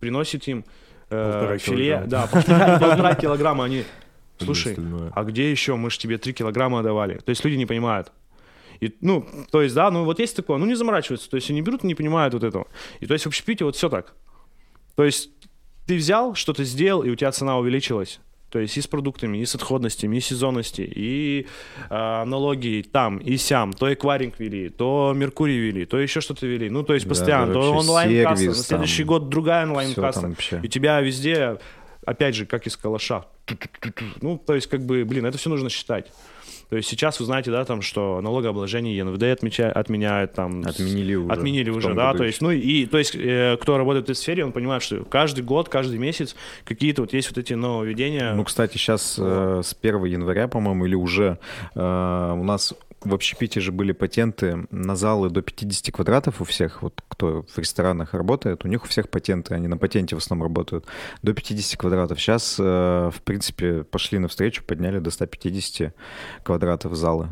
приносит 0.00 0.48
им 0.48 0.64
э, 1.10 1.58
филе. 1.60 1.86
килограмма. 1.86 2.10
Да, 2.10 2.26
полтора, 2.26 2.78
полтора 2.80 3.14
килограмма. 3.14 3.64
Они, 3.64 3.84
слушай, 4.38 4.76
а 5.14 5.24
где 5.24 5.50
еще? 5.50 5.76
Мы 5.76 5.90
же 5.90 5.98
тебе 5.98 6.18
3 6.18 6.32
килограмма 6.32 6.82
давали. 6.82 7.18
То 7.18 7.30
есть 7.30 7.44
люди 7.44 7.56
не 7.56 7.66
понимают. 7.66 8.12
И, 8.80 8.92
ну, 9.00 9.24
то 9.52 9.62
есть, 9.62 9.76
да, 9.76 9.92
ну 9.92 10.04
вот 10.04 10.18
есть 10.18 10.34
такое, 10.34 10.58
ну 10.58 10.66
не 10.66 10.74
заморачиваются, 10.74 11.30
то 11.30 11.36
есть 11.36 11.48
они 11.50 11.62
берут 11.62 11.84
и 11.84 11.86
не 11.86 11.94
понимают 11.94 12.34
вот 12.34 12.42
этого. 12.42 12.66
И 12.98 13.06
то 13.06 13.14
есть 13.14 13.24
в 13.24 13.28
общепите 13.28 13.64
вот 13.64 13.76
все 13.76 13.88
так. 13.88 14.12
То 14.96 15.04
есть 15.04 15.30
ты 15.86 15.96
взял, 15.96 16.34
что-то 16.34 16.64
сделал, 16.64 17.04
и 17.04 17.10
у 17.10 17.14
тебя 17.14 17.30
цена 17.30 17.58
увеличилась. 17.58 18.18
То 18.52 18.58
есть 18.58 18.76
и 18.76 18.82
с 18.82 18.86
продуктами, 18.86 19.38
и 19.38 19.46
с 19.46 19.54
отходностями, 19.54 20.18
и 20.18 20.20
сезонности, 20.20 20.82
и 20.82 21.46
э, 21.88 22.24
налоги 22.24 22.66
и 22.66 22.82
там, 22.82 23.16
и 23.16 23.38
сям. 23.38 23.72
То 23.72 23.90
эквайринг 23.90 24.38
вели, 24.38 24.68
то 24.68 25.14
Меркурий 25.16 25.58
вели, 25.58 25.86
то 25.86 25.98
еще 25.98 26.20
что-то 26.20 26.46
вели. 26.46 26.68
Ну, 26.68 26.82
то 26.82 26.92
есть 26.92 27.08
постоянно. 27.08 27.46
да, 27.46 27.52
То 27.54 27.72
онлайн-касса, 27.72 28.44
на 28.44 28.54
следующий 28.54 29.04
там, 29.04 29.06
год 29.06 29.28
другая 29.30 29.64
онлайн-касса. 29.64 30.34
И 30.62 30.66
у 30.66 30.68
тебя 30.68 31.00
везде, 31.00 31.56
опять 32.04 32.34
же, 32.34 32.44
как 32.44 32.66
из 32.66 32.76
калаша. 32.76 33.24
Ну, 34.20 34.36
то 34.36 34.54
есть, 34.54 34.66
как 34.66 34.84
бы, 34.84 35.02
блин, 35.06 35.24
это 35.24 35.38
все 35.38 35.48
нужно 35.48 35.70
считать. 35.70 36.12
То 36.72 36.76
есть 36.76 36.88
сейчас 36.88 37.20
вы 37.20 37.26
знаете, 37.26 37.50
да, 37.50 37.66
там, 37.66 37.82
что 37.82 38.22
налогообложение 38.22 38.96
ЕНВД 38.96 39.24
отмеча- 39.24 39.70
отменяют, 39.70 40.32
там, 40.32 40.62
Отменили 40.64 41.14
уже. 41.14 41.30
Отменили 41.30 41.68
уже, 41.68 41.92
да, 41.92 42.06
году 42.06 42.20
то 42.20 42.24
есть, 42.24 42.40
ну 42.40 42.50
и, 42.50 42.86
то 42.86 42.96
есть, 42.96 43.14
э, 43.14 43.58
кто 43.60 43.76
работает 43.76 44.06
в 44.06 44.10
этой 44.10 44.18
сфере, 44.18 44.42
он 44.42 44.52
понимает, 44.52 44.82
что 44.82 45.04
каждый 45.04 45.44
год, 45.44 45.68
каждый 45.68 45.98
месяц 45.98 46.34
какие-то 46.64 47.02
вот 47.02 47.12
есть 47.12 47.28
вот 47.28 47.36
эти 47.36 47.52
нововведения. 47.52 48.32
Ну, 48.32 48.42
кстати, 48.44 48.78
сейчас 48.78 49.16
э, 49.18 49.60
с 49.62 49.76
1 49.82 50.04
января, 50.06 50.48
по-моему, 50.48 50.86
или 50.86 50.94
уже 50.94 51.36
э, 51.74 51.78
у 52.38 52.42
нас 52.42 52.72
в 53.04 53.14
общепите 53.14 53.60
же 53.60 53.72
были 53.72 53.92
патенты 53.92 54.66
на 54.70 54.96
залы 54.96 55.30
до 55.30 55.42
50 55.42 55.94
квадратов 55.94 56.40
у 56.40 56.44
всех, 56.44 56.82
вот 56.82 57.02
кто 57.08 57.44
в 57.54 57.58
ресторанах 57.58 58.14
работает, 58.14 58.64
у 58.64 58.68
них 58.68 58.84
у 58.84 58.86
всех 58.86 59.08
патенты, 59.08 59.54
они 59.54 59.68
на 59.68 59.76
патенте 59.76 60.14
в 60.14 60.18
основном 60.18 60.48
работают, 60.48 60.86
до 61.22 61.32
50 61.32 61.78
квадратов. 61.78 62.20
Сейчас, 62.20 62.56
э, 62.58 62.62
в 62.62 63.22
принципе, 63.22 63.84
пошли 63.84 64.18
навстречу, 64.18 64.64
подняли 64.64 64.98
до 64.98 65.10
150 65.10 65.94
квадратов 66.44 66.94
залы. 66.94 67.28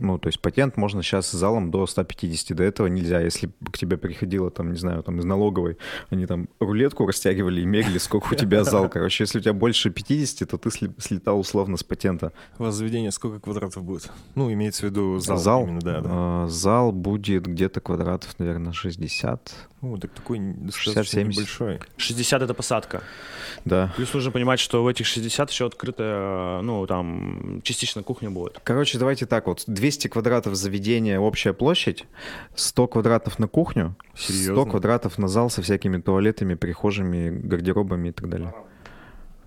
Ну, 0.00 0.18
то 0.18 0.28
есть 0.28 0.40
патент 0.40 0.76
можно 0.76 1.02
сейчас 1.02 1.28
с 1.28 1.32
залом 1.32 1.70
до 1.70 1.86
150, 1.86 2.56
до 2.56 2.62
этого 2.62 2.86
нельзя. 2.86 3.20
Если 3.20 3.50
к 3.72 3.78
тебе 3.78 3.96
приходило, 3.96 4.50
там, 4.50 4.72
не 4.72 4.78
знаю, 4.78 5.02
там 5.02 5.18
из 5.18 5.24
налоговой, 5.24 5.78
они 6.10 6.26
там 6.26 6.48
рулетку 6.60 7.06
растягивали 7.06 7.60
и 7.60 7.66
мерили, 7.66 7.98
сколько 7.98 8.32
у 8.32 8.34
тебя 8.36 8.64
зал. 8.64 8.88
Короче, 8.88 9.24
если 9.24 9.38
у 9.38 9.42
тебя 9.42 9.52
больше 9.52 9.90
50, 9.90 10.48
то 10.48 10.58
ты 10.58 10.70
слетал 10.70 11.38
условно 11.38 11.76
с 11.76 11.84
патента. 11.84 12.32
Заведение 12.58 13.10
сколько 13.12 13.40
квадратов 13.40 13.82
будет? 13.84 14.10
Ну, 14.34 14.52
имеется 14.52 14.82
в 14.82 14.90
виду 14.90 15.18
зал. 15.18 15.64
именно, 15.64 15.80
да, 15.80 16.00
да. 16.00 16.44
э, 16.44 16.48
зал 16.48 16.92
будет 16.92 17.46
где-то 17.46 17.80
квадратов, 17.80 18.38
наверное, 18.38 18.72
60. 18.72 19.52
Ну, 19.80 19.96
так 19.96 20.10
такой 20.10 20.40
достаточно 20.40 21.20
60-70. 21.20 21.24
небольшой. 21.24 21.80
60 21.98 22.42
это 22.42 22.52
посадка. 22.54 23.02
Да. 23.64 23.92
Плюс 23.96 24.12
нужно 24.12 24.32
понимать, 24.32 24.58
что 24.58 24.82
в 24.82 24.88
этих 24.88 25.06
60 25.06 25.50
еще 25.50 25.66
открытая, 25.66 26.60
ну, 26.62 26.84
там, 26.86 27.60
частично 27.62 28.02
кухня 28.02 28.28
будет. 28.30 28.58
Короче, 28.64 28.98
давайте 28.98 29.26
так 29.26 29.46
вот. 29.46 29.62
200 29.68 30.08
квадратов 30.08 30.56
заведения, 30.56 31.20
общая 31.20 31.52
площадь, 31.52 32.06
100 32.56 32.88
квадратов 32.88 33.38
на 33.38 33.46
кухню, 33.46 33.94
100 34.16 34.32
Серьезно? 34.32 34.64
квадратов 34.70 35.16
на 35.18 35.28
зал 35.28 35.48
со 35.48 35.62
всякими 35.62 35.98
туалетами, 35.98 36.54
прихожими, 36.54 37.30
гардеробами 37.30 38.08
и 38.08 38.12
так 38.12 38.28
далее. 38.28 38.52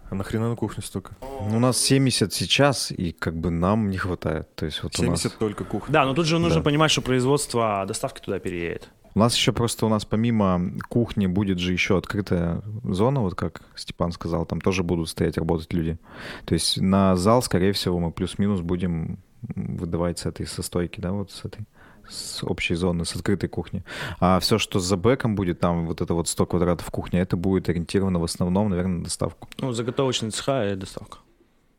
А 0.10 0.16
нахрена 0.16 0.50
на 0.50 0.56
кухне 0.56 0.82
столько? 0.84 1.16
Ну, 1.22 1.58
У 1.58 1.60
нас 1.60 1.78
70 1.78 2.34
сейчас, 2.34 2.92
и 2.92 3.12
как 3.12 3.36
бы 3.38 3.50
нам 3.50 3.90
не 3.90 3.98
хватает. 3.98 4.54
То 4.56 4.66
есть 4.66 4.82
вот 4.84 4.94
у 4.94 4.98
70 4.98 5.24
нас... 5.26 5.34
только 5.34 5.64
кухня. 5.66 5.92
Да, 5.94 6.06
но 6.06 6.14
тут 6.14 6.26
же 6.26 6.38
нужно 6.40 6.60
Да. 6.60 6.64
понимать, 6.64 6.92
что 6.92 7.02
производство 7.02 7.84
доставки 7.88 8.22
туда 8.22 8.40
переедет. 8.40 8.90
У 9.14 9.20
нас 9.20 9.36
еще 9.36 9.52
просто 9.52 9.86
у 9.86 9.90
нас 9.90 10.06
помимо 10.06 10.62
кухни 10.90 11.28
будет 11.28 11.60
же 11.60 11.74
еще 11.74 11.98
открытая 11.98 12.62
зона, 12.84 13.22
вот 13.22 13.36
как 13.36 13.62
Степан 13.76 14.12
сказал, 14.12 14.46
там 14.46 14.62
тоже 14.62 14.84
будут 14.84 15.10
стоять 15.10 15.38
работать 15.38 15.74
люди. 15.74 15.98
То 16.46 16.54
есть 16.54 16.80
на 16.80 17.16
зал, 17.16 17.42
скорее 17.42 17.74
всего, 17.74 18.00
мы 18.00 18.12
плюс-минус 18.12 18.62
будем 18.62 19.20
выдавать 19.42 20.20
с 20.20 20.26
этой 20.26 20.46
со 20.46 20.62
стойки, 20.62 21.00
да, 21.00 21.12
вот 21.12 21.32
с 21.32 21.46
этой 21.46 21.66
с 22.10 22.44
общей 22.44 22.76
зоны, 22.76 23.06
с 23.06 23.16
открытой 23.16 23.50
кухни. 23.50 23.84
А 24.20 24.40
все, 24.40 24.58
что 24.58 24.80
за 24.80 24.98
бэком 24.98 25.36
будет, 25.36 25.60
там 25.60 25.88
вот 25.88 26.02
это 26.02 26.14
вот 26.14 26.28
100 26.28 26.46
квадратов 26.46 26.90
кухни, 26.92 27.20
это 27.20 27.38
будет 27.38 27.70
ориентировано 27.70 28.20
в 28.20 28.24
основном, 28.24 28.70
наверное, 28.70 28.98
на 28.98 29.04
доставку. 29.04 29.48
Ну, 29.60 29.72
заготовочные 29.72 30.32
цеха 30.32 30.72
и 30.72 30.76
доставка. 30.76 31.20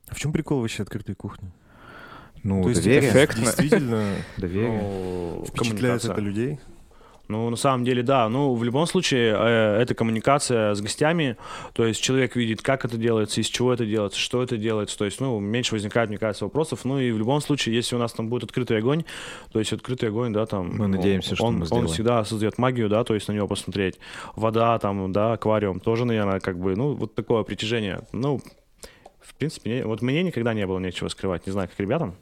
А 0.09 0.15
в 0.15 0.19
чем 0.19 0.33
прикол 0.33 0.61
вообще 0.61 0.83
открытой 0.83 1.15
кухни? 1.15 1.51
Ну, 2.43 2.63
То 2.63 2.71
есть 2.71 2.83
доверие. 2.83 3.11
эффектно. 3.11 3.43
действительно 3.43 4.05
Доверие. 4.37 4.83
Ну, 4.83 5.45
впечатляет 5.47 6.05
это 6.05 6.21
людей? 6.21 6.61
Ну, 7.33 7.49
на 7.49 7.57
самом 7.57 7.85
деле, 7.85 8.03
да. 8.03 8.29
Ну, 8.29 8.55
в 8.55 8.63
любом 8.63 8.87
случае, 8.87 9.35
э, 9.35 9.81
это 9.81 9.95
коммуникация 9.95 10.75
с 10.75 10.81
гостями. 10.83 11.39
То 11.73 11.87
есть 11.87 12.03
человек 12.03 12.37
видит, 12.37 12.61
как 12.61 12.85
это 12.85 12.99
делается, 12.99 13.41
из 13.41 13.47
чего 13.47 13.73
это 13.73 13.87
делается, 13.87 14.19
что 14.21 14.43
это 14.43 14.59
делается. 14.59 14.99
То 14.99 15.07
есть, 15.07 15.19
ну, 15.19 15.41
меньше 15.41 15.75
возникает, 15.75 16.11
мне 16.11 16.19
кажется, 16.19 16.45
вопросов. 16.45 16.85
Ну, 16.85 17.01
и 17.01 17.11
в 17.11 17.19
любом 17.19 17.41
случае, 17.41 17.75
если 17.75 17.97
у 17.97 17.99
нас 17.99 18.13
там 18.13 18.29
будет 18.29 18.45
открытый 18.45 18.77
огонь, 18.77 19.05
то 19.51 19.59
есть 19.59 19.73
открытый 19.73 20.11
огонь, 20.11 20.33
да, 20.33 20.45
там... 20.45 20.77
Мы 20.77 20.89
надеемся, 20.89 21.35
что 21.35 21.47
он, 21.47 21.55
мы 21.55 21.61
Он 21.61 21.67
сделаем. 21.67 21.89
всегда 21.89 22.25
создает 22.25 22.59
магию, 22.59 22.91
да, 22.91 23.03
то 23.03 23.15
есть 23.15 23.29
на 23.29 23.33
него 23.33 23.49
посмотреть. 23.49 23.99
Вода, 24.37 24.79
там, 24.79 25.11
да, 25.11 25.33
аквариум 25.33 25.81
тоже, 25.81 26.05
наверное, 26.05 26.41
как 26.41 26.59
бы, 26.59 26.77
ну, 26.77 26.93
вот 26.93 27.15
такое 27.15 27.43
притяжение. 27.45 28.03
Ну, 28.13 28.43
в 29.21 29.35
принципе, 29.35 29.85
вот 29.85 30.03
мне 30.03 30.23
никогда 30.23 30.53
не 30.53 30.67
было 30.67 30.79
нечего 30.79 31.09
скрывать. 31.09 31.47
Не 31.47 31.53
знаю, 31.53 31.69
как 31.69 31.81
ребятам. 31.81 32.15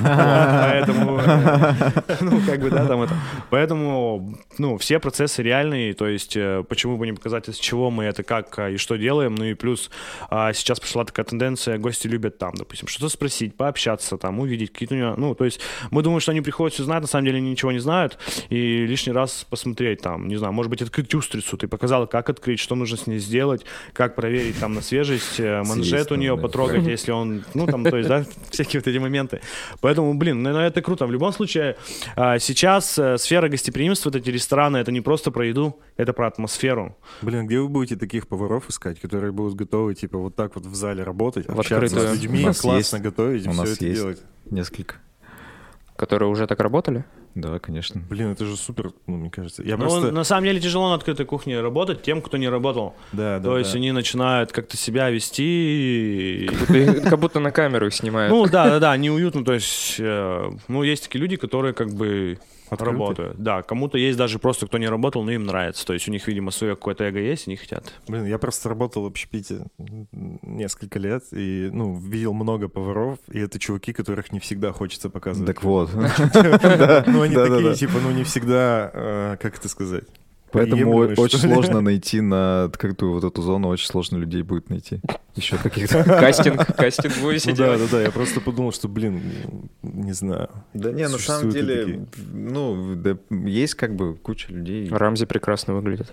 Поэтому, 0.00 1.20
ну, 2.20 2.40
как 2.46 2.60
бы, 2.60 2.70
да, 2.70 2.86
там 2.86 3.02
это. 3.02 3.14
Поэтому, 3.50 4.38
ну, 4.58 4.78
все 4.78 4.98
процессы 4.98 5.42
реальные, 5.42 5.94
то 5.94 6.06
есть, 6.06 6.36
э, 6.36 6.64
почему 6.68 6.96
бы 6.96 7.06
не 7.06 7.12
показать, 7.12 7.48
из 7.48 7.56
чего 7.56 7.90
мы 7.90 8.04
это, 8.04 8.22
как 8.22 8.58
а, 8.58 8.70
и 8.70 8.76
что 8.76 8.96
делаем, 8.96 9.34
ну 9.34 9.44
и 9.44 9.54
плюс 9.54 9.90
а, 10.28 10.52
сейчас 10.52 10.80
пошла 10.80 11.04
такая 11.04 11.24
тенденция, 11.24 11.78
гости 11.78 12.06
любят 12.06 12.38
там, 12.38 12.54
допустим, 12.54 12.88
что-то 12.88 13.08
спросить, 13.08 13.54
пообщаться, 13.56 14.16
там, 14.16 14.40
увидеть 14.40 14.72
какие-то, 14.72 15.14
ну, 15.16 15.34
то 15.34 15.44
есть, 15.44 15.60
мы 15.90 16.02
думаем, 16.02 16.20
что 16.20 16.32
они 16.32 16.40
приходят 16.40 16.74
все 16.74 16.84
знают, 16.84 17.02
на 17.02 17.08
самом 17.08 17.26
деле 17.26 17.38
они 17.38 17.50
ничего 17.50 17.72
не 17.72 17.78
знают, 17.78 18.18
и 18.48 18.86
лишний 18.86 19.12
раз 19.12 19.46
посмотреть 19.48 20.02
там, 20.02 20.28
не 20.28 20.36
знаю, 20.36 20.52
может 20.52 20.70
быть, 20.70 20.82
открыть 20.82 21.14
устрицу, 21.14 21.56
ты 21.56 21.68
показала, 21.68 22.06
как 22.06 22.30
открыть, 22.30 22.60
что 22.60 22.74
нужно 22.74 22.96
с 22.96 23.06
ней 23.06 23.18
сделать, 23.18 23.64
как 23.92 24.14
проверить 24.14 24.58
там 24.58 24.74
на 24.74 24.82
свежесть, 24.82 25.40
э, 25.40 25.62
манжет 25.62 26.12
у 26.12 26.14
нее 26.14 26.36
потрогать, 26.36 26.86
если 26.86 27.12
он, 27.12 27.44
ну, 27.54 27.66
там, 27.66 27.84
то 27.84 27.96
есть, 27.96 28.08
да, 28.08 28.24
всякие 28.50 28.80
вот 28.80 28.86
эти 28.86 28.98
моменты. 28.98 29.40
Поэтому, 29.80 30.14
блин, 30.14 30.42
ну, 30.42 30.50
это 30.58 30.82
круто. 30.82 31.06
В 31.06 31.12
любом 31.12 31.32
случае, 31.32 31.76
а, 32.16 32.38
сейчас 32.38 32.98
э, 32.98 33.18
сфера 33.18 33.48
гостеприимства, 33.48 34.10
вот 34.10 34.16
эти 34.16 34.30
рестораны, 34.30 34.78
это 34.78 34.92
не 34.92 35.00
просто 35.00 35.30
про 35.30 35.46
еду, 35.46 35.78
это 35.96 36.12
про 36.12 36.26
атмосферу. 36.26 36.96
Блин, 37.22 37.46
где 37.46 37.58
вы 37.60 37.68
будете 37.68 37.96
таких 37.96 38.28
поваров 38.28 38.68
искать, 38.68 39.00
которые 39.00 39.32
будут 39.32 39.54
готовы, 39.54 39.94
типа, 39.94 40.18
вот 40.18 40.34
так 40.36 40.54
вот 40.54 40.66
в 40.66 40.74
зале 40.74 41.02
работать, 41.02 41.46
В 41.46 41.58
общаться 41.58 41.76
открытую. 41.84 42.08
с 42.08 42.12
людьми, 42.22 42.44
У 42.44 42.46
нас 42.48 42.60
классно 42.60 42.96
есть. 42.96 43.04
готовить, 43.04 43.46
У 43.46 43.50
все 43.50 43.60
нас 43.60 43.72
это 43.72 43.84
есть. 43.84 44.00
делать? 44.00 44.22
Несколько. 44.50 44.96
Которые 45.96 46.28
уже 46.30 46.46
так 46.46 46.60
работали? 46.60 47.04
Да, 47.34 47.58
конечно. 47.58 48.00
Блин, 48.08 48.32
это 48.32 48.44
же 48.44 48.56
супер, 48.56 48.92
ну, 49.06 49.16
мне 49.18 49.30
кажется. 49.30 49.62
Я 49.62 49.76
Ну, 49.76 49.82
просто... 49.84 50.10
на 50.10 50.24
самом 50.24 50.44
деле 50.44 50.60
тяжело 50.60 50.88
на 50.88 50.94
открытой 50.96 51.26
кухне 51.26 51.60
работать 51.60 52.02
тем, 52.02 52.22
кто 52.22 52.36
не 52.36 52.48
работал. 52.48 52.94
Да, 53.12 53.38
да, 53.38 53.44
То 53.50 53.58
есть 53.58 53.72
да. 53.72 53.78
они 53.78 53.92
начинают 53.92 54.52
как-то 54.52 54.76
себя 54.76 55.10
вести. 55.10 56.46
и- 56.46 56.48
Будто 56.50 57.10
Как 57.10 57.18
будто 57.20 57.40
на 57.40 57.50
камеру 57.50 57.86
их 57.86 57.94
снимают. 57.94 58.30
Ну 58.32 58.46
да, 58.46 58.68
да, 58.68 58.78
да, 58.80 58.96
неуютно. 58.96 59.44
То 59.44 59.52
есть, 59.54 59.96
э, 59.98 60.50
ну, 60.68 60.82
есть 60.82 61.04
такие 61.04 61.20
люди, 61.20 61.36
которые 61.36 61.72
как 61.74 61.92
бы 61.92 62.38
Открыты? 62.68 62.92
работают. 62.92 63.36
Да, 63.38 63.62
кому-то 63.62 63.98
есть 63.98 64.16
даже 64.16 64.38
просто, 64.38 64.66
кто 64.66 64.78
не 64.78 64.88
работал, 64.88 65.24
но 65.24 65.32
им 65.32 65.44
нравится. 65.44 65.84
То 65.86 65.92
есть 65.92 66.06
у 66.08 66.12
них, 66.12 66.26
видимо, 66.28 66.50
свое 66.52 66.74
какое-то 66.76 67.04
эго 67.04 67.18
есть, 67.18 67.46
они 67.48 67.56
хотят. 67.56 67.92
Блин, 68.06 68.26
я 68.26 68.38
просто 68.38 68.68
работал 68.68 69.02
в 69.02 69.06
общепите 69.06 69.66
несколько 70.42 70.98
лет 70.98 71.24
и, 71.32 71.68
ну, 71.72 71.96
видел 71.98 72.32
много 72.32 72.68
поваров, 72.68 73.18
и 73.32 73.38
это 73.40 73.58
чуваки, 73.58 73.92
которых 73.92 74.32
не 74.32 74.38
всегда 74.38 74.72
хочется 74.72 75.10
показывать. 75.10 75.46
Так 75.48 75.64
вот. 75.64 75.90
Ну, 77.06 77.19
они 77.22 77.34
Да, 77.34 77.46
да, 77.46 77.56
такие, 77.56 77.74
типа, 77.74 77.98
ну, 78.02 78.10
не 78.10 78.24
всегда, 78.24 78.90
э, 78.92 79.36
как 79.40 79.56
это 79.56 79.68
сказать? 79.68 80.04
Поэтому 80.52 80.96
очень 80.96 81.38
сложно 81.38 81.80
найти 81.80 82.20
на 82.20 82.64
открытую 82.64 83.12
вот 83.12 83.24
эту 83.24 83.42
зону, 83.42 83.68
очень 83.68 83.86
сложно 83.86 84.16
людей 84.16 84.42
будет 84.42 84.68
найти. 84.68 85.00
Еще 85.36 85.56
каких-то. 85.56 86.02
Кастинг, 86.04 86.74
кастинг 86.76 87.18
будете 87.20 87.50
Ну 87.50 87.56
да, 87.56 87.78
да, 87.78 87.84
да, 87.90 88.02
я 88.02 88.10
просто 88.10 88.40
подумал, 88.40 88.72
что, 88.72 88.88
блин, 88.88 89.22
не 89.82 90.12
знаю. 90.12 90.50
Да 90.74 90.90
не, 90.90 91.06
на 91.06 91.18
самом 91.18 91.50
деле, 91.50 91.84
такие. 91.84 92.06
ну, 92.32 92.96
да, 92.96 93.16
есть 93.30 93.74
как 93.74 93.94
бы 93.94 94.16
куча 94.16 94.52
людей. 94.52 94.88
Рамзи 94.90 95.26
прекрасно 95.26 95.74
выглядит. 95.74 96.12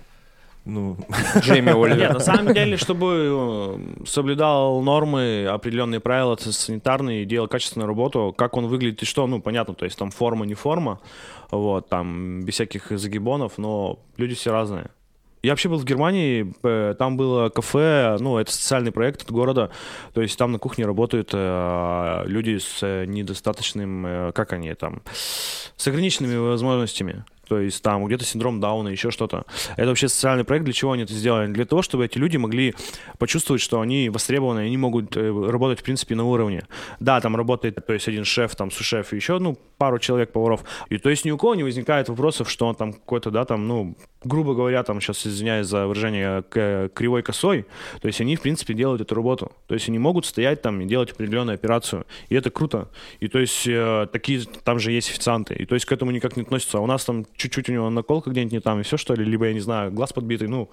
Ну, 0.68 0.98
Джейми 1.38 1.66
Нет, 1.72 1.76
Оливер. 1.76 2.12
на 2.12 2.20
самом 2.20 2.52
деле, 2.52 2.76
чтобы 2.76 3.78
э, 4.02 4.04
соблюдал 4.04 4.82
нормы, 4.82 5.46
определенные 5.46 5.98
правила 5.98 6.36
санитарные 6.36 7.22
и 7.22 7.24
делал 7.24 7.48
качественную 7.48 7.88
работу, 7.88 8.34
как 8.36 8.54
он 8.54 8.66
выглядит 8.66 9.02
и 9.02 9.06
что, 9.06 9.26
ну, 9.26 9.40
понятно, 9.40 9.72
то 9.72 9.86
есть 9.86 9.98
там 9.98 10.10
форма, 10.10 10.44
не 10.44 10.52
форма, 10.52 11.00
вот, 11.50 11.88
там, 11.88 12.42
без 12.42 12.54
всяких 12.54 12.90
загибонов, 12.90 13.56
но 13.56 13.98
люди 14.18 14.34
все 14.34 14.52
разные. 14.52 14.90
Я 15.42 15.52
вообще 15.52 15.70
был 15.70 15.78
в 15.78 15.86
Германии, 15.86 16.52
э, 16.62 16.94
там 16.98 17.16
было 17.16 17.48
кафе, 17.48 18.18
ну, 18.20 18.36
это 18.36 18.52
социальный 18.52 18.92
проект 18.92 19.22
от 19.22 19.30
города, 19.30 19.70
то 20.12 20.20
есть 20.20 20.36
там 20.36 20.52
на 20.52 20.58
кухне 20.58 20.84
работают 20.84 21.30
э, 21.32 22.24
люди 22.26 22.58
с 22.58 22.82
э, 22.82 23.06
недостаточным, 23.06 24.04
э, 24.04 24.32
как 24.32 24.52
они 24.52 24.74
там, 24.74 25.00
с 25.14 25.86
ограниченными 25.86 26.36
возможностями. 26.36 27.24
То 27.48 27.58
есть 27.60 27.82
там 27.82 28.04
где-то 28.06 28.24
синдром 28.24 28.60
Дауна, 28.60 28.88
еще 28.88 29.10
что-то. 29.10 29.44
Это 29.76 29.88
вообще 29.88 30.08
социальный 30.08 30.44
проект. 30.44 30.64
Для 30.64 30.74
чего 30.74 30.92
они 30.92 31.02
это 31.04 31.12
сделали? 31.12 31.50
Для 31.52 31.64
того, 31.64 31.82
чтобы 31.82 32.04
эти 32.04 32.18
люди 32.18 32.36
могли 32.36 32.74
почувствовать, 33.18 33.62
что 33.62 33.80
они 33.80 34.10
востребованы, 34.10 34.60
они 34.60 34.76
могут 34.76 35.16
э, 35.16 35.50
работать, 35.50 35.80
в 35.80 35.82
принципе, 35.82 36.14
на 36.14 36.24
уровне. 36.24 36.64
Да, 37.00 37.20
там 37.20 37.36
работает, 37.36 37.84
то 37.86 37.92
есть 37.92 38.08
один 38.08 38.24
шеф, 38.24 38.54
там 38.56 38.70
сушеф 38.70 39.12
еще, 39.12 39.38
ну, 39.38 39.58
пару 39.78 39.98
человек 39.98 40.32
поваров. 40.32 40.64
И 40.90 40.98
то 40.98 41.10
есть 41.10 41.24
ни 41.24 41.30
у 41.30 41.38
кого 41.38 41.54
не 41.54 41.62
возникает 41.62 42.08
вопросов, 42.08 42.50
что 42.50 42.66
он 42.66 42.74
там 42.74 42.92
какой-то, 42.92 43.30
да, 43.30 43.44
там, 43.44 43.66
ну, 43.66 43.96
грубо 44.24 44.54
говоря, 44.54 44.82
там, 44.82 45.00
сейчас 45.00 45.26
извиняюсь 45.26 45.66
за 45.66 45.86
выражение, 45.86 46.42
к- 46.42 46.90
кривой 46.94 47.22
косой. 47.22 47.66
То 48.00 48.08
есть 48.08 48.20
они, 48.20 48.36
в 48.36 48.40
принципе, 48.40 48.74
делают 48.74 49.00
эту 49.00 49.14
работу. 49.14 49.52
То 49.68 49.74
есть 49.74 49.88
они 49.88 49.98
могут 49.98 50.26
стоять 50.26 50.62
там 50.62 50.80
и 50.80 50.86
делать 50.86 51.12
определенную 51.12 51.54
операцию. 51.54 52.04
И 52.28 52.34
это 52.34 52.50
круто. 52.50 52.88
И 53.20 53.28
то 53.28 53.38
есть 53.38 53.66
э, 53.66 54.08
такие, 54.12 54.42
там 54.64 54.78
же 54.80 54.90
есть 54.90 55.10
официанты. 55.10 55.54
И 55.54 55.66
то 55.66 55.74
есть 55.74 55.86
к 55.86 55.92
этому 55.92 56.10
никак 56.10 56.36
не 56.36 56.42
относятся. 56.42 56.78
А 56.78 56.80
у 56.80 56.86
нас 56.86 57.04
там 57.04 57.24
чуть-чуть 57.38 57.70
у 57.70 57.72
него 57.72 57.88
наколка 57.88 58.30
где-нибудь 58.30 58.52
не 58.52 58.60
там, 58.60 58.80
и 58.80 58.82
все 58.82 58.96
что 58.96 59.14
ли, 59.14 59.24
либо, 59.24 59.46
я 59.46 59.54
не 59.54 59.60
знаю, 59.60 59.90
глаз 59.92 60.12
подбитый. 60.12 60.48
Ну, 60.48 60.68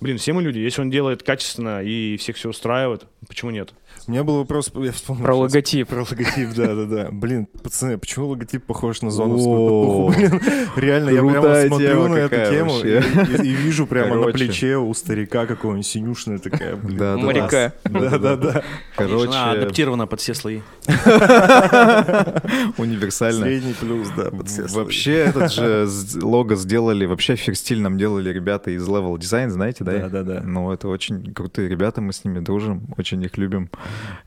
блин, 0.00 0.18
все 0.18 0.32
мы 0.32 0.42
люди. 0.42 0.58
Если 0.58 0.82
он 0.82 0.90
делает 0.90 1.22
качественно 1.22 1.82
и 1.82 2.16
всех 2.18 2.36
все 2.36 2.50
устраивает, 2.50 3.06
почему 3.26 3.50
нет? 3.50 3.72
у 4.06 4.10
меня 4.12 4.24
был 4.24 4.38
вопрос, 4.38 4.70
я 4.74 4.92
вспомнил. 4.92 5.24
Про 5.24 5.34
сейчас. 5.34 5.40
логотип. 5.42 5.88
Про 5.88 6.00
логотип, 6.00 6.54
да, 6.54 6.74
да, 6.74 6.84
да. 6.84 7.08
Блин, 7.10 7.46
пацаны, 7.46 7.98
почему 7.98 8.28
логотип 8.28 8.64
похож 8.64 9.02
на 9.02 9.10
Блин, 9.10 10.40
реально, 10.76 11.10
я 11.10 11.22
прямо 11.22 11.68
смотрю 11.68 12.08
на 12.08 12.16
эту 12.16 12.50
тему 12.50 12.80
и, 12.80 13.52
вижу 13.52 13.86
прямо 13.86 14.16
на 14.16 14.32
плече 14.32 14.76
у 14.76 14.92
старика 14.94 15.46
какого-нибудь 15.46 15.86
синюшная 15.86 16.38
такая, 16.38 16.76
блин. 16.76 17.24
Моряка. 17.24 17.72
Да, 17.84 18.18
да, 18.18 18.36
да. 18.36 18.62
Короче, 18.96 19.28
Она 19.28 19.52
адаптирована 19.52 20.06
под 20.06 20.20
все 20.20 20.34
слои. 20.34 20.60
универсально. 22.76 23.42
Средний 23.42 23.74
плюс, 23.74 24.08
да, 24.16 24.30
под 24.30 24.48
все 24.48 24.68
слои. 24.68 24.84
Вообще 24.84 25.12
этот 25.12 25.52
же 25.52 25.86
лого 26.16 26.56
сделали, 26.56 27.06
вообще 27.06 27.36
ферстиль 27.36 27.80
нам 27.80 27.98
делали 27.98 28.30
ребята 28.30 28.70
из 28.70 28.86
Level 28.86 29.16
Design, 29.16 29.50
знаете, 29.50 29.84
да? 29.84 29.92
Да, 29.92 30.08
да, 30.08 30.22
да. 30.22 30.42
Ну, 30.44 30.72
это 30.72 30.88
очень 30.88 31.32
крутые 31.34 31.68
ребята, 31.68 32.00
мы 32.00 32.12
с 32.12 32.24
ними 32.24 32.40
дружим, 32.40 32.88
очень 32.96 33.22
их 33.22 33.36
любим. 33.38 33.70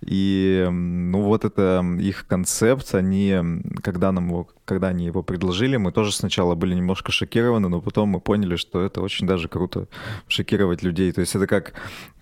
И, 0.02 0.68
ну, 0.70 1.22
вот 1.22 1.46
это 1.46 1.84
их 2.00 2.28
концепт, 2.28 2.94
они, 2.96 3.62
когда 3.82 4.12
нам 4.12 4.28
его, 4.28 4.48
когда 4.66 4.90
они 4.90 5.06
его 5.06 5.24
предложили, 5.24 5.78
мы 5.78 5.92
тоже 5.92 6.12
сначала 6.12 6.56
были 6.56 6.76
немножко 6.76 7.12
шокированы, 7.12 7.70
но 7.70 7.82
потом 7.82 8.10
мы 8.10 8.20
поняли, 8.20 8.56
что 8.56 8.82
это 8.82 9.02
очень 9.02 9.28
даже 9.28 9.48
круто 9.48 9.88
шокировать 10.28 10.84
людей. 10.84 11.12
То 11.12 11.22
есть 11.22 11.36
это 11.36 11.48
как 11.48 11.74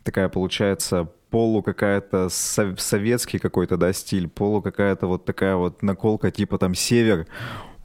такая 0.03 0.29
получается 0.29 1.09
полу 1.29 1.63
какая-то 1.63 2.27
сов- 2.29 2.79
советский 2.79 3.39
какой-то, 3.39 3.77
да, 3.77 3.93
стиль, 3.93 4.27
полу 4.27 4.61
какая-то 4.61 5.07
вот 5.07 5.25
такая 5.25 5.55
вот 5.55 5.81
наколка 5.81 6.29
типа 6.29 6.57
там 6.57 6.75
север 6.75 7.25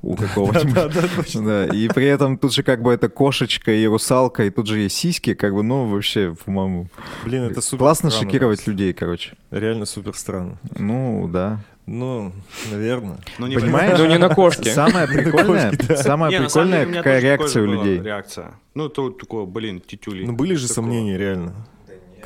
у 0.03 0.14
какого-нибудь. 0.14 0.74
Да, 0.74 0.88
да, 0.88 1.03
точно. 1.16 1.44
Да, 1.44 1.66
и 1.66 1.88
при 1.88 2.07
этом 2.07 2.38
тут 2.38 2.53
же 2.55 2.62
как 2.62 2.82
бы 2.82 2.92
это 2.92 3.09
кошечка 3.09 3.72
и 3.72 3.86
русалка, 3.86 4.44
и 4.44 4.51
тут 4.51 4.66
же 4.66 4.78
есть 4.80 4.97
сиськи, 4.97 5.34
как 5.34 5.55
бы, 5.55 5.62
ну, 5.62 5.86
вообще, 5.86 6.34
по-моему, 6.44 6.88
Блин, 7.24 7.44
это 7.44 7.61
супер 7.61 7.78
классно 7.78 8.11
странно. 8.11 8.30
шокировать 8.30 8.66
людей, 8.66 8.92
короче. 8.92 9.34
Реально 9.51 9.86
супер 9.86 10.14
странно. 10.14 10.59
Ну, 10.78 11.28
да. 11.32 11.61
Ну, 11.86 12.32
наверное. 12.72 13.18
Ну, 13.38 13.47
не 13.47 13.57
Понимаешь? 13.57 13.97
Ну, 13.99 14.07
не 14.07 14.18
на 14.18 14.28
кошке. 14.28 14.72
Самое 14.72 15.07
прикольное, 15.09 15.72
самое 15.97 16.32
Не, 16.32 16.44
прикольное, 16.44 16.86
какая 16.86 17.20
реакция 17.20 17.62
у 17.62 17.66
людей. 17.66 18.01
Реакция. 18.01 18.55
Ну, 18.74 18.88
то 18.88 19.11
такое, 19.11 19.44
блин, 19.44 19.80
тетюли. 19.80 20.24
Ну, 20.26 20.32
были 20.32 20.55
же 20.55 20.68
Такого. 20.68 20.84
сомнения, 20.86 21.16
реально, 21.16 21.55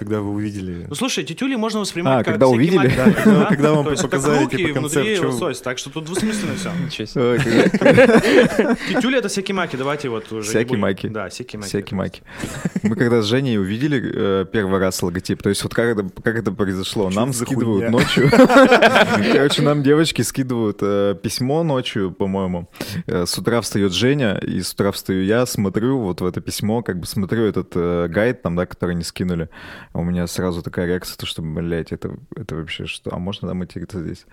когда 0.01 0.21
вы 0.21 0.31
увидели. 0.31 0.87
Ну, 0.89 0.95
слушай, 0.95 1.23
тетюли 1.25 1.55
можно 1.57 1.81
воспринимать 1.81 2.15
А, 2.15 2.25
как 2.25 2.35
когда 2.35 2.49
увидели? 2.49 2.89
Да, 2.97 3.13
когда- 3.13 3.41
да? 3.41 3.45
когда 3.47 3.73
вам 3.73 3.85
показали, 3.85 4.47
типа, 4.47 4.57
внутри 4.57 4.73
концепт, 4.73 5.25
лосось, 5.25 5.61
так 5.61 5.79
что 5.79 5.91
тут 5.91 6.07
двусмысленно 6.07 6.55
все. 6.57 6.71
Тетюли 8.89 9.19
это 9.19 9.29
всякие 9.29 9.55
маки, 9.55 9.77
давайте 9.77 10.09
вот 10.09 10.33
уже. 10.33 10.67
маки. 10.77 11.09
Да, 11.09 11.29
всякие 11.29 11.59
маки. 11.59 11.69
Всякие 11.69 11.97
маки. 11.97 12.23
Мы 12.83 12.97
когда 12.97 13.21
с 13.23 13.27
Женей 13.27 13.59
увидели 13.59 14.03
э, 14.03 14.47
первый 14.51 14.81
раз 14.81 15.03
логотип, 15.03 15.43
то 15.43 15.49
есть 15.51 15.63
вот 15.63 15.75
как 15.75 15.99
это, 15.99 16.09
как 16.23 16.37
это 16.37 16.51
произошло? 16.53 17.11
Нам 17.11 17.33
скидывают 17.33 17.91
ночью. 17.91 18.31
Короче, 19.33 19.63
нам 19.63 19.83
девочки 19.83 20.23
скидывают 20.23 20.79
э, 20.81 21.15
письмо 21.23 21.63
ночью, 21.63 22.11
по-моему. 22.11 22.71
Э, 23.07 23.27
С 23.27 23.37
утра 23.39 23.61
встает 23.61 23.93
Женя, 23.93 24.39
и 24.39 24.63
с 24.63 24.73
утра 24.73 24.93
встаю 24.93 25.23
я, 25.25 25.45
смотрю 25.47 25.99
вот 25.99 26.21
в 26.21 26.25
это 26.25 26.41
письмо, 26.41 26.83
как 26.83 26.99
бы 27.01 27.07
смотрю 27.07 27.45
этот 27.45 27.73
э, 27.75 28.09
гайд 28.09 28.43
там, 28.43 28.57
да, 28.57 28.67
который 28.67 28.93
они 28.93 29.05
скинули. 29.05 29.49
А 29.93 29.99
у 29.99 30.05
меня 30.05 30.27
сразу 30.27 30.63
такая 30.63 30.87
реакция, 30.87 31.17
то 31.17 31.27
что, 31.27 31.43
блядь, 31.43 31.93
это, 31.93 32.17
это 32.37 32.55
вообще 32.55 32.87
что? 32.87 33.13
А 33.13 33.19
можно 33.19 33.49
нам 33.49 33.59
материться 33.59 34.01
здесь? 34.01 34.25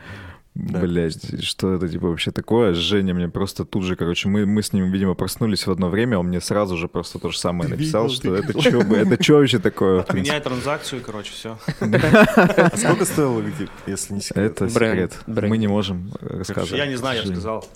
Блять, 0.53 1.43
что 1.43 1.73
это 1.73 1.87
типа 1.87 2.07
вообще 2.07 2.31
такое? 2.31 2.73
Женя 2.73 3.13
мне 3.13 3.29
просто 3.29 3.63
тут 3.63 3.83
же, 3.83 3.95
короче, 3.95 4.27
мы, 4.27 4.47
мы 4.47 4.63
с 4.63 4.73
ним, 4.73 4.91
видимо, 4.91 5.13
проснулись 5.13 5.67
в 5.67 5.71
одно 5.71 5.89
время, 5.89 6.17
он 6.17 6.27
мне 6.27 6.41
сразу 6.41 6.77
же 6.77 6.87
просто 6.87 7.19
то 7.19 7.29
же 7.29 7.37
самое 7.37 7.69
Ты 7.69 7.75
написал, 7.75 8.07
видел, 8.07 8.15
что 8.15 8.35
ты 8.35 8.43
это 8.43 8.61
что, 8.61 8.79
это 8.95 9.23
что 9.23 9.33
вообще 9.35 9.59
такое? 9.59 10.01
Отменяй 10.01 10.41
транзакцию, 10.41 11.01
короче, 11.05 11.31
все. 11.31 11.59
А 11.79 12.75
сколько 12.75 13.05
стоил 13.05 13.35
логотип, 13.35 13.69
если 13.85 14.15
не 14.15 14.21
секрет? 14.21 14.51
Это 14.51 14.69
секрет. 14.69 15.17
Мы 15.27 15.57
не 15.59 15.67
можем 15.67 16.11
рассказывать. 16.21 16.77
Я 16.77 16.87
не 16.87 16.95
знаю, 16.95 17.21
я 17.23 17.31
сказал. 17.31 17.67